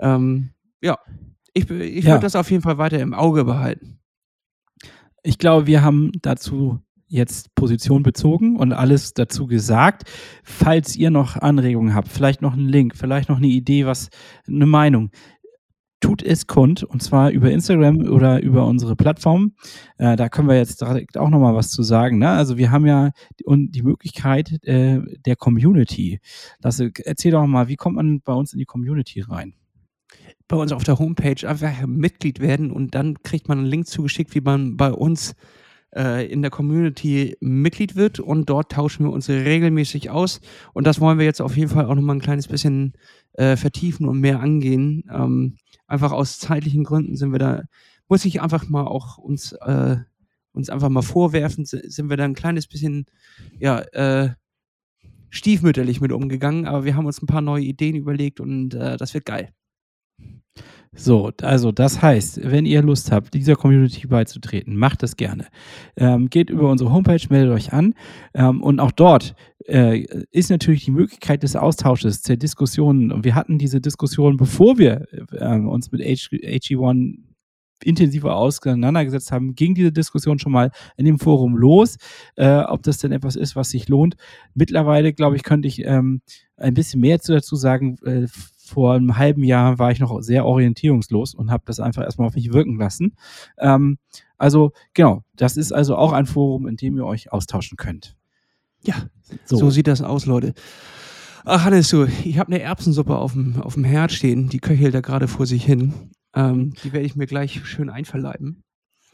Ähm, 0.00 0.50
ja, 0.82 0.98
ich, 1.54 1.70
ich 1.70 2.04
Ja. 2.04 2.12
würde 2.12 2.22
das 2.22 2.36
auf 2.36 2.50
jeden 2.50 2.62
Fall 2.62 2.78
weiter 2.78 2.98
im 3.00 3.14
Auge 3.14 3.44
behalten. 3.44 3.98
Ich 5.22 5.38
glaube, 5.38 5.66
wir 5.66 5.82
haben 5.82 6.12
dazu 6.22 6.80
jetzt 7.10 7.54
Position 7.54 8.02
bezogen 8.02 8.56
und 8.56 8.72
alles 8.72 9.12
dazu 9.12 9.46
gesagt. 9.46 10.04
Falls 10.42 10.96
ihr 10.96 11.10
noch 11.10 11.36
Anregungen 11.36 11.94
habt, 11.94 12.08
vielleicht 12.08 12.40
noch 12.40 12.54
einen 12.54 12.68
Link, 12.68 12.96
vielleicht 12.96 13.28
noch 13.28 13.38
eine 13.38 13.48
Idee, 13.48 13.84
was 13.84 14.08
eine 14.46 14.66
Meinung, 14.66 15.10
tut 16.00 16.22
es 16.22 16.46
kund 16.46 16.82
und 16.82 17.02
zwar 17.02 17.30
über 17.30 17.50
Instagram 17.50 17.98
oder 18.08 18.42
über 18.42 18.66
unsere 18.66 18.96
Plattform. 18.96 19.52
Äh, 19.98 20.16
da 20.16 20.28
können 20.28 20.48
wir 20.48 20.56
jetzt 20.56 20.80
direkt 20.80 21.18
auch 21.18 21.28
noch 21.28 21.40
mal 21.40 21.54
was 21.54 21.70
zu 21.70 21.82
sagen. 21.82 22.18
Ne? 22.18 22.30
Also 22.30 22.56
wir 22.56 22.70
haben 22.70 22.86
ja 22.86 23.10
die, 23.38 23.44
und 23.44 23.72
die 23.72 23.82
Möglichkeit 23.82 24.64
äh, 24.64 25.00
der 25.26 25.36
Community. 25.36 26.20
Das, 26.60 26.80
erzähl 26.80 27.32
doch 27.32 27.46
mal, 27.46 27.68
wie 27.68 27.76
kommt 27.76 27.96
man 27.96 28.20
bei 28.22 28.32
uns 28.32 28.52
in 28.52 28.58
die 28.58 28.64
Community 28.64 29.20
rein? 29.20 29.54
bei 30.48 30.56
uns 30.56 30.72
auf 30.72 30.82
der 30.82 30.98
Homepage 30.98 31.48
einfach 31.48 31.86
Mitglied 31.86 32.40
werden 32.40 32.72
und 32.72 32.96
dann 32.96 33.22
kriegt 33.22 33.48
man 33.48 33.58
einen 33.58 33.68
Link 33.68 33.86
zugeschickt, 33.86 34.34
wie 34.34 34.40
man 34.40 34.76
bei 34.76 34.90
uns 34.92 35.36
äh, 35.94 36.26
in 36.26 36.42
der 36.42 36.50
Community 36.50 37.36
Mitglied 37.40 37.96
wird 37.96 38.20
und 38.20 38.48
dort 38.48 38.72
tauschen 38.72 39.06
wir 39.06 39.12
uns 39.12 39.28
regelmäßig 39.28 40.10
aus 40.10 40.40
und 40.72 40.86
das 40.86 41.00
wollen 41.00 41.18
wir 41.18 41.24
jetzt 41.26 41.40
auf 41.40 41.56
jeden 41.56 41.70
Fall 41.70 41.86
auch 41.86 41.94
nochmal 41.94 42.16
ein 42.16 42.20
kleines 42.22 42.48
bisschen 42.48 42.92
äh, 43.34 43.56
vertiefen 43.56 44.06
und 44.08 44.20
mehr 44.20 44.40
angehen. 44.40 45.04
Ähm, 45.12 45.56
einfach 45.86 46.12
aus 46.12 46.38
zeitlichen 46.38 46.84
Gründen 46.84 47.16
sind 47.16 47.32
wir 47.32 47.38
da, 47.38 47.62
muss 48.08 48.24
ich 48.24 48.40
einfach 48.40 48.68
mal 48.68 48.84
auch 48.86 49.18
uns, 49.18 49.52
äh, 49.52 49.96
uns 50.52 50.70
einfach 50.70 50.88
mal 50.88 51.02
vorwerfen, 51.02 51.64
si- 51.64 51.88
sind 51.88 52.10
wir 52.10 52.16
da 52.16 52.24
ein 52.24 52.34
kleines 52.34 52.66
bisschen, 52.66 53.06
ja, 53.58 53.80
äh, 53.92 54.30
stiefmütterlich 55.30 56.00
mit 56.00 56.10
umgegangen, 56.10 56.66
aber 56.66 56.84
wir 56.84 56.96
haben 56.96 57.06
uns 57.06 57.22
ein 57.22 57.26
paar 57.26 57.40
neue 57.40 57.62
Ideen 57.62 57.94
überlegt 57.94 58.40
und 58.40 58.74
äh, 58.74 58.96
das 58.96 59.14
wird 59.14 59.24
geil. 59.24 59.52
So, 60.92 61.30
also 61.42 61.70
das 61.70 62.02
heißt, 62.02 62.40
wenn 62.50 62.66
ihr 62.66 62.82
Lust 62.82 63.12
habt, 63.12 63.32
dieser 63.34 63.54
Community 63.54 64.08
beizutreten, 64.08 64.74
macht 64.74 65.04
das 65.04 65.16
gerne. 65.16 65.46
Ähm, 65.96 66.28
geht 66.28 66.50
über 66.50 66.68
unsere 66.68 66.92
Homepage, 66.92 67.20
meldet 67.30 67.54
euch 67.54 67.72
an 67.72 67.94
ähm, 68.34 68.60
und 68.60 68.80
auch 68.80 68.90
dort 68.90 69.34
äh, 69.66 70.04
ist 70.32 70.50
natürlich 70.50 70.84
die 70.86 70.90
Möglichkeit 70.90 71.44
des 71.44 71.54
Austausches, 71.54 72.22
der 72.22 72.36
Diskussionen. 72.36 73.12
Und 73.12 73.24
wir 73.24 73.36
hatten 73.36 73.56
diese 73.56 73.80
Diskussion, 73.80 74.36
bevor 74.36 74.78
wir 74.78 75.06
ähm, 75.38 75.68
uns 75.68 75.92
mit 75.92 76.00
H 76.00 76.06
HE1 76.36 77.18
intensiver 77.82 78.36
auseinandergesetzt 78.36 79.32
haben, 79.32 79.54
ging 79.54 79.74
diese 79.74 79.92
Diskussion 79.92 80.38
schon 80.38 80.52
mal 80.52 80.70
in 80.96 81.06
dem 81.06 81.18
Forum 81.18 81.56
los, 81.56 81.96
äh, 82.36 82.58
ob 82.58 82.82
das 82.82 82.98
denn 82.98 83.12
etwas 83.12 83.36
ist, 83.36 83.54
was 83.56 83.70
sich 83.70 83.88
lohnt. 83.88 84.16
Mittlerweile, 84.54 85.12
glaube 85.14 85.36
ich, 85.36 85.44
könnte 85.44 85.68
ich 85.68 85.84
ähm, 85.86 86.20
ein 86.56 86.74
bisschen 86.74 87.00
mehr 87.00 87.20
zu- 87.20 87.32
dazu 87.32 87.56
sagen. 87.56 87.96
Äh, 88.04 88.26
vor 88.70 88.94
einem 88.94 89.16
halben 89.16 89.42
Jahr 89.44 89.78
war 89.78 89.90
ich 89.90 89.98
noch 89.98 90.20
sehr 90.22 90.46
orientierungslos 90.46 91.34
und 91.34 91.50
habe 91.50 91.64
das 91.66 91.80
einfach 91.80 92.02
erstmal 92.02 92.28
auf 92.28 92.34
mich 92.36 92.52
wirken 92.52 92.78
lassen. 92.78 93.16
Ähm, 93.58 93.98
also 94.38 94.72
genau, 94.94 95.22
das 95.34 95.56
ist 95.56 95.72
also 95.72 95.96
auch 95.96 96.12
ein 96.12 96.26
Forum, 96.26 96.66
in 96.66 96.76
dem 96.76 96.96
ihr 96.96 97.04
euch 97.04 97.32
austauschen 97.32 97.76
könnt. 97.76 98.16
Ja, 98.82 98.94
So, 99.44 99.56
So 99.56 99.70
sieht 99.70 99.86
das 99.88 100.02
aus, 100.02 100.24
Leute. 100.26 100.54
Ach, 101.44 101.64
Hannes, 101.64 101.88
du, 101.88 102.06
ich 102.24 102.38
habe 102.38 102.52
eine 102.52 102.62
Erbsensuppe 102.62 103.16
auf 103.16 103.32
dem, 103.32 103.60
auf 103.60 103.74
dem 103.74 103.84
Herd 103.84 104.12
stehen. 104.12 104.48
Die 104.48 104.60
köchelt 104.60 104.94
da 104.94 105.00
gerade 105.00 105.26
vor 105.26 105.46
sich 105.46 105.64
hin. 105.64 105.92
Ähm, 106.34 106.72
die 106.84 106.92
werde 106.92 107.06
ich 107.06 107.16
mir 107.16 107.26
gleich 107.26 107.66
schön 107.66 107.90
einverleiben. 107.90 108.62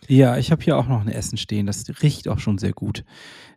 Ja, 0.09 0.37
ich 0.37 0.51
habe 0.53 0.63
hier 0.63 0.77
auch 0.77 0.89
noch 0.89 1.01
ein 1.01 1.09
Essen 1.09 1.37
stehen. 1.37 1.67
Das 1.67 1.85
riecht 2.03 2.29
auch 2.29 2.39
schon 2.39 2.59
sehr 2.59 2.73
gut. 2.73 3.05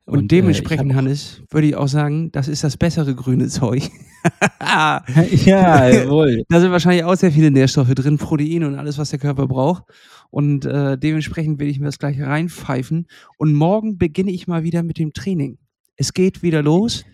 Und, 0.05 0.23
äh, 0.23 0.27
dementsprechend, 0.27 0.91
ich 0.91 0.97
Hannes, 0.97 1.43
würde 1.49 1.67
ich 1.67 1.75
auch 1.75 1.87
sagen, 1.87 2.31
das 2.31 2.47
ist 2.47 2.63
das 2.63 2.77
bessere 2.77 3.13
grüne 3.13 3.47
Zeug. 3.47 3.83
da 4.59 5.03
ja, 5.45 5.89
jawohl. 5.89 6.43
sind 6.49 6.71
wahrscheinlich 6.71 7.03
auch 7.03 7.15
sehr 7.15 7.31
viele 7.31 7.51
Nährstoffe 7.51 7.93
drin, 7.93 8.17
Proteine 8.17 8.67
und 8.67 8.75
alles, 8.75 8.97
was 8.97 9.11
der 9.11 9.19
Körper 9.19 9.47
braucht. 9.47 9.83
Und 10.31 10.65
äh, 10.65 10.97
dementsprechend 10.97 11.59
will 11.59 11.67
ich 11.67 11.79
mir 11.79 11.85
das 11.85 11.99
gleich 11.99 12.19
reinpfeifen. 12.19 13.07
Und 13.37 13.53
morgen 13.53 13.97
beginne 13.97 14.31
ich 14.31 14.47
mal 14.47 14.63
wieder 14.63 14.83
mit 14.83 14.97
dem 14.97 15.13
Training. 15.13 15.57
Es 15.95 16.13
geht 16.13 16.43
wieder 16.43 16.63
los. 16.63 17.05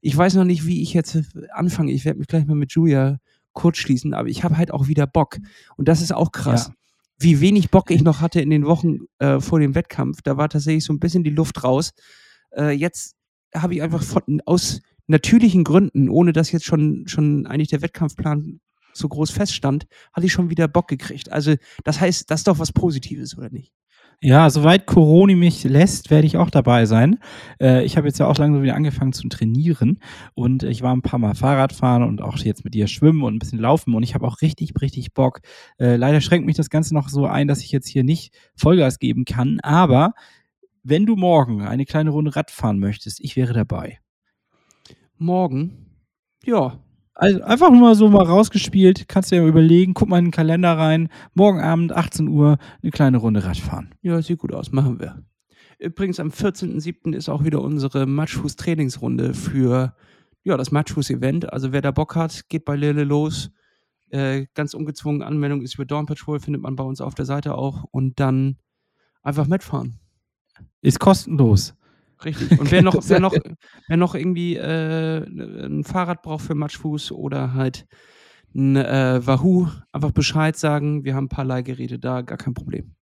Ich 0.00 0.16
weiß 0.16 0.34
noch 0.34 0.44
nicht, 0.44 0.66
wie 0.66 0.82
ich 0.82 0.92
jetzt 0.94 1.18
anfange. 1.52 1.92
Ich 1.92 2.04
werde 2.04 2.18
mich 2.18 2.28
gleich 2.28 2.46
mal 2.46 2.54
mit 2.54 2.72
Julia 2.72 3.18
kurz 3.52 3.78
schließen, 3.78 4.14
aber 4.14 4.28
ich 4.28 4.44
habe 4.44 4.56
halt 4.56 4.70
auch 4.70 4.86
wieder 4.88 5.06
Bock. 5.06 5.38
Und 5.76 5.88
das 5.88 6.00
ist 6.00 6.12
auch 6.12 6.32
krass. 6.32 6.68
Ja. 6.68 6.74
Wie 7.18 7.40
wenig 7.40 7.70
Bock 7.70 7.90
ich 7.90 8.02
noch 8.02 8.20
hatte 8.20 8.40
in 8.40 8.50
den 8.50 8.66
Wochen 8.66 9.06
äh, 9.18 9.40
vor 9.40 9.60
dem 9.60 9.74
Wettkampf. 9.74 10.22
Da 10.22 10.36
war 10.36 10.48
tatsächlich 10.48 10.84
so 10.84 10.92
ein 10.92 11.00
bisschen 11.00 11.24
die 11.24 11.30
Luft 11.30 11.62
raus. 11.62 11.92
Äh, 12.56 12.70
jetzt 12.70 13.14
habe 13.54 13.74
ich 13.74 13.82
einfach 13.82 14.02
von, 14.02 14.42
aus 14.46 14.80
natürlichen 15.06 15.64
Gründen, 15.64 16.08
ohne 16.08 16.32
dass 16.32 16.52
jetzt 16.52 16.64
schon, 16.64 17.06
schon 17.06 17.46
eigentlich 17.46 17.68
der 17.68 17.82
Wettkampfplan 17.82 18.60
so 18.92 19.08
groß 19.08 19.30
feststand, 19.30 19.86
hatte 20.12 20.26
ich 20.26 20.32
schon 20.32 20.50
wieder 20.50 20.68
Bock 20.68 20.88
gekriegt. 20.88 21.30
Also, 21.30 21.54
das 21.84 22.00
heißt, 22.00 22.30
das 22.30 22.40
ist 22.40 22.48
doch 22.48 22.58
was 22.58 22.72
Positives, 22.72 23.36
oder 23.36 23.50
nicht? 23.50 23.72
Ja, 24.26 24.48
soweit 24.48 24.86
Corona 24.86 25.36
mich 25.36 25.64
lässt, 25.64 26.10
werde 26.10 26.26
ich 26.26 26.38
auch 26.38 26.48
dabei 26.48 26.86
sein. 26.86 27.18
Äh, 27.60 27.84
ich 27.84 27.98
habe 27.98 28.06
jetzt 28.06 28.18
ja 28.18 28.26
auch 28.26 28.38
langsam 28.38 28.62
wieder 28.62 28.74
angefangen 28.74 29.12
zu 29.12 29.28
trainieren 29.28 29.98
und 30.32 30.62
ich 30.62 30.80
war 30.80 30.96
ein 30.96 31.02
paar 31.02 31.18
Mal 31.18 31.34
Fahrrad 31.34 31.74
fahren 31.74 32.02
und 32.02 32.22
auch 32.22 32.38
jetzt 32.38 32.64
mit 32.64 32.72
dir 32.72 32.86
schwimmen 32.86 33.22
und 33.22 33.34
ein 33.34 33.38
bisschen 33.38 33.58
laufen 33.58 33.94
und 33.94 34.02
ich 34.02 34.14
habe 34.14 34.26
auch 34.26 34.40
richtig, 34.40 34.72
richtig 34.80 35.12
Bock. 35.12 35.40
Äh, 35.78 35.96
leider 35.96 36.22
schränkt 36.22 36.46
mich 36.46 36.56
das 36.56 36.70
Ganze 36.70 36.94
noch 36.94 37.10
so 37.10 37.26
ein, 37.26 37.48
dass 37.48 37.60
ich 37.60 37.70
jetzt 37.70 37.86
hier 37.86 38.02
nicht 38.02 38.34
Vollgas 38.56 38.98
geben 38.98 39.26
kann, 39.26 39.60
aber 39.60 40.14
wenn 40.82 41.04
du 41.04 41.16
morgen 41.16 41.60
eine 41.60 41.84
kleine 41.84 42.08
Runde 42.08 42.34
Rad 42.34 42.50
fahren 42.50 42.78
möchtest, 42.78 43.20
ich 43.20 43.36
wäre 43.36 43.52
dabei. 43.52 43.98
Morgen, 45.18 46.00
ja, 46.46 46.82
Also 47.14 47.42
einfach 47.42 47.70
nur 47.70 47.80
mal 47.80 47.94
so 47.94 48.08
mal 48.08 48.24
rausgespielt, 48.24 49.08
kannst 49.08 49.30
du 49.30 49.36
ja 49.36 49.46
überlegen, 49.46 49.94
guck 49.94 50.08
mal 50.08 50.18
in 50.18 50.26
den 50.26 50.30
Kalender 50.32 50.76
rein, 50.76 51.08
morgen 51.34 51.60
Abend 51.60 51.92
18 51.92 52.28
Uhr 52.28 52.58
eine 52.82 52.90
kleine 52.90 53.18
Runde 53.18 53.44
Rad 53.44 53.56
fahren. 53.56 53.94
ja, 54.02 54.20
sieht 54.20 54.38
gut 54.38 54.52
aus, 54.52 54.72
machen 54.72 54.98
wir. 54.98 55.22
Übrigens, 55.78 56.18
am 56.18 56.28
14.07. 56.28 57.14
ist 57.14 57.28
auch 57.28 57.44
wieder 57.44 57.60
unsere 57.60 58.06
Matschfuß-Trainingsrunde 58.06 59.34
für 59.34 59.94
ja, 60.42 60.56
das 60.56 60.70
Matschfuß-Event. 60.70 61.52
Also, 61.52 61.72
wer 61.72 61.82
da 61.82 61.90
Bock 61.90 62.16
hat, 62.16 62.48
geht 62.48 62.64
bei 62.64 62.76
Lille 62.76 63.04
los. 63.04 63.50
Äh, 64.10 64.46
ganz 64.54 64.74
ungezwungen, 64.74 65.22
Anmeldung 65.22 65.62
ist 65.62 65.74
über 65.74 65.84
Dawn 65.84 66.06
Patrol, 66.06 66.38
findet 66.38 66.62
man 66.62 66.76
bei 66.76 66.84
uns 66.84 67.00
auf 67.00 67.14
der 67.14 67.24
Seite 67.24 67.56
auch. 67.56 67.84
Und 67.90 68.20
dann 68.20 68.56
einfach 69.22 69.46
mitfahren. 69.46 69.98
Ist 70.82 71.00
kostenlos. 71.00 71.74
Richtig. 72.24 72.58
Und 72.58 72.70
wer 72.70 72.82
noch, 72.82 72.96
wer 73.06 73.20
noch, 73.20 73.34
wer 73.88 73.96
noch 73.96 74.14
irgendwie 74.14 74.56
äh, 74.56 75.24
ein 75.24 75.84
Fahrrad 75.84 76.22
braucht 76.22 76.44
für 76.44 76.54
Matschfuß 76.54 77.12
oder 77.12 77.54
halt 77.54 77.86
ein 78.54 78.76
äh, 78.76 79.20
Wahoo, 79.26 79.68
einfach 79.92 80.12
Bescheid 80.12 80.56
sagen. 80.56 81.04
Wir 81.04 81.14
haben 81.14 81.24
ein 81.24 81.28
paar 81.28 81.44
Leihgeräte 81.44 81.98
da, 81.98 82.22
gar 82.22 82.38
kein 82.38 82.54
Problem. 82.54 82.94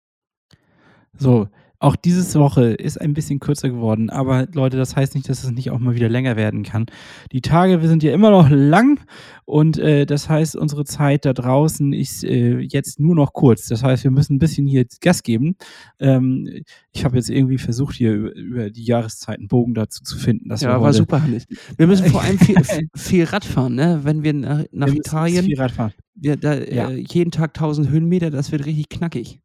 So, 1.16 1.48
auch 1.80 1.96
diese 1.96 2.38
Woche 2.38 2.72
ist 2.72 3.00
ein 3.00 3.14
bisschen 3.14 3.40
kürzer 3.40 3.70
geworden, 3.70 4.10
aber 4.10 4.46
Leute, 4.52 4.76
das 4.76 4.94
heißt 4.96 5.14
nicht, 5.14 5.28
dass 5.30 5.42
es 5.42 5.50
nicht 5.50 5.70
auch 5.70 5.78
mal 5.78 5.94
wieder 5.94 6.10
länger 6.10 6.36
werden 6.36 6.62
kann. 6.62 6.84
Die 7.32 7.40
Tage 7.40 7.80
wir 7.80 7.88
sind 7.88 8.02
ja 8.02 8.12
immer 8.12 8.30
noch 8.30 8.50
lang 8.50 9.00
und 9.46 9.78
äh, 9.78 10.04
das 10.04 10.28
heißt, 10.28 10.56
unsere 10.56 10.84
Zeit 10.84 11.24
da 11.24 11.32
draußen 11.32 11.94
ist 11.94 12.22
äh, 12.22 12.58
jetzt 12.58 13.00
nur 13.00 13.14
noch 13.14 13.32
kurz. 13.32 13.66
Das 13.66 13.82
heißt, 13.82 14.04
wir 14.04 14.10
müssen 14.10 14.36
ein 14.36 14.38
bisschen 14.38 14.66
hier 14.66 14.84
Gas 15.00 15.22
geben. 15.22 15.56
Ähm, 15.98 16.48
ich 16.92 17.04
habe 17.06 17.16
jetzt 17.16 17.30
irgendwie 17.30 17.56
versucht, 17.58 17.96
hier 17.96 18.12
über, 18.12 18.34
über 18.34 18.70
die 18.70 18.84
Jahreszeiten 18.84 19.48
Bogen 19.48 19.72
dazu 19.72 20.02
zu 20.04 20.18
finden. 20.18 20.50
Dass 20.50 20.60
ja, 20.60 20.72
war 20.72 20.80
heute, 20.80 20.98
super, 20.98 21.22
Hannes. 21.22 21.46
Wir 21.78 21.86
müssen 21.86 22.06
vor 22.06 22.20
allem 22.22 22.38
viel, 22.38 22.56
viel 22.94 23.24
Rad 23.24 23.44
fahren, 23.44 23.74
ne? 23.74 24.00
Wenn 24.02 24.22
wir 24.22 24.34
nach, 24.34 24.64
nach 24.70 24.86
wir 24.88 24.96
Italien, 24.96 25.46
Viel 25.46 25.58
Rad 25.58 25.70
fahren. 25.72 25.92
wir 26.14 26.36
da, 26.36 26.54
Ja. 26.58 26.90
äh, 26.90 27.02
jeden 27.08 27.30
Tag 27.30 27.50
1000 27.56 27.88
Höhenmeter, 27.88 28.30
das 28.30 28.52
wird 28.52 28.66
richtig 28.66 28.90
knackig. 28.90 29.40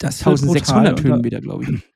Das 0.00 0.24
wird 0.26 0.40
brutal 0.40 0.56
1600 0.56 0.98
und 0.98 1.04
da- 1.04 1.08
Höhenmeter, 1.14 1.40
glaube 1.40 1.64
ich. 1.64 1.70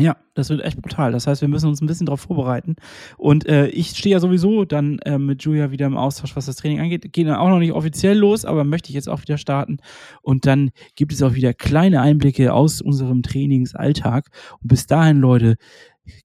Ja, 0.00 0.16
das 0.34 0.48
wird 0.48 0.60
echt 0.62 0.80
brutal. 0.80 1.10
Das 1.10 1.26
heißt, 1.26 1.40
wir 1.40 1.48
müssen 1.48 1.66
uns 1.68 1.80
ein 1.82 1.88
bisschen 1.88 2.06
darauf 2.06 2.20
vorbereiten. 2.20 2.76
Und 3.16 3.46
äh, 3.48 3.66
ich 3.70 3.88
stehe 3.88 4.12
ja 4.12 4.20
sowieso 4.20 4.64
dann 4.64 5.00
äh, 5.00 5.18
mit 5.18 5.42
Julia 5.42 5.72
wieder 5.72 5.86
im 5.86 5.96
Austausch, 5.96 6.36
was 6.36 6.46
das 6.46 6.54
Training 6.54 6.78
angeht. 6.78 7.12
Geht 7.12 7.26
dann 7.26 7.34
auch 7.34 7.48
noch 7.48 7.58
nicht 7.58 7.72
offiziell 7.72 8.16
los, 8.16 8.44
aber 8.44 8.62
möchte 8.62 8.90
ich 8.90 8.94
jetzt 8.94 9.08
auch 9.08 9.22
wieder 9.22 9.38
starten. 9.38 9.78
Und 10.22 10.46
dann 10.46 10.70
gibt 10.94 11.12
es 11.12 11.20
auch 11.20 11.34
wieder 11.34 11.52
kleine 11.52 12.00
Einblicke 12.00 12.52
aus 12.54 12.80
unserem 12.80 13.24
Trainingsalltag. 13.24 14.28
Und 14.62 14.68
bis 14.68 14.86
dahin, 14.86 15.18
Leute, 15.18 15.56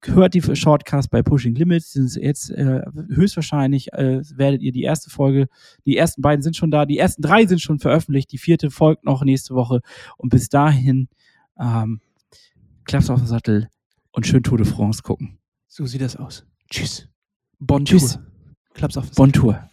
hört 0.03 0.33
die 0.33 0.41
Shortcast 0.41 1.09
bei 1.09 1.21
Pushing 1.21 1.55
Limits. 1.55 1.91
Sind 1.91 2.15
jetzt 2.15 2.49
äh, 2.51 2.81
höchstwahrscheinlich 3.09 3.93
äh, 3.93 4.21
werdet 4.35 4.61
ihr 4.61 4.71
die 4.71 4.83
erste 4.83 5.09
Folge, 5.09 5.47
die 5.85 5.97
ersten 5.97 6.21
beiden 6.21 6.41
sind 6.41 6.55
schon 6.55 6.71
da, 6.71 6.85
die 6.85 6.97
ersten 6.97 7.21
drei 7.21 7.45
sind 7.45 7.61
schon 7.61 7.79
veröffentlicht, 7.79 8.31
die 8.31 8.37
vierte 8.37 8.71
folgt 8.71 9.05
noch 9.05 9.23
nächste 9.23 9.55
Woche. 9.55 9.81
Und 10.17 10.29
bis 10.29 10.49
dahin 10.49 11.09
ähm, 11.59 12.01
Klaps 12.85 13.09
auf 13.09 13.19
den 13.19 13.27
Sattel 13.27 13.69
und 14.11 14.27
schön 14.27 14.43
Tour 14.43 14.57
de 14.57 14.67
France 14.67 15.01
gucken. 15.01 15.39
So 15.67 15.85
sieht 15.85 16.01
das 16.01 16.15
aus. 16.15 16.45
Tschüss. 16.69 17.07
Bon 17.59 17.85
Tschüss. 17.85 18.19
Klaps 18.73 18.97
auf 18.97 19.09
den 19.09 19.15
Bon 19.15 19.31
Tour. 19.31 19.69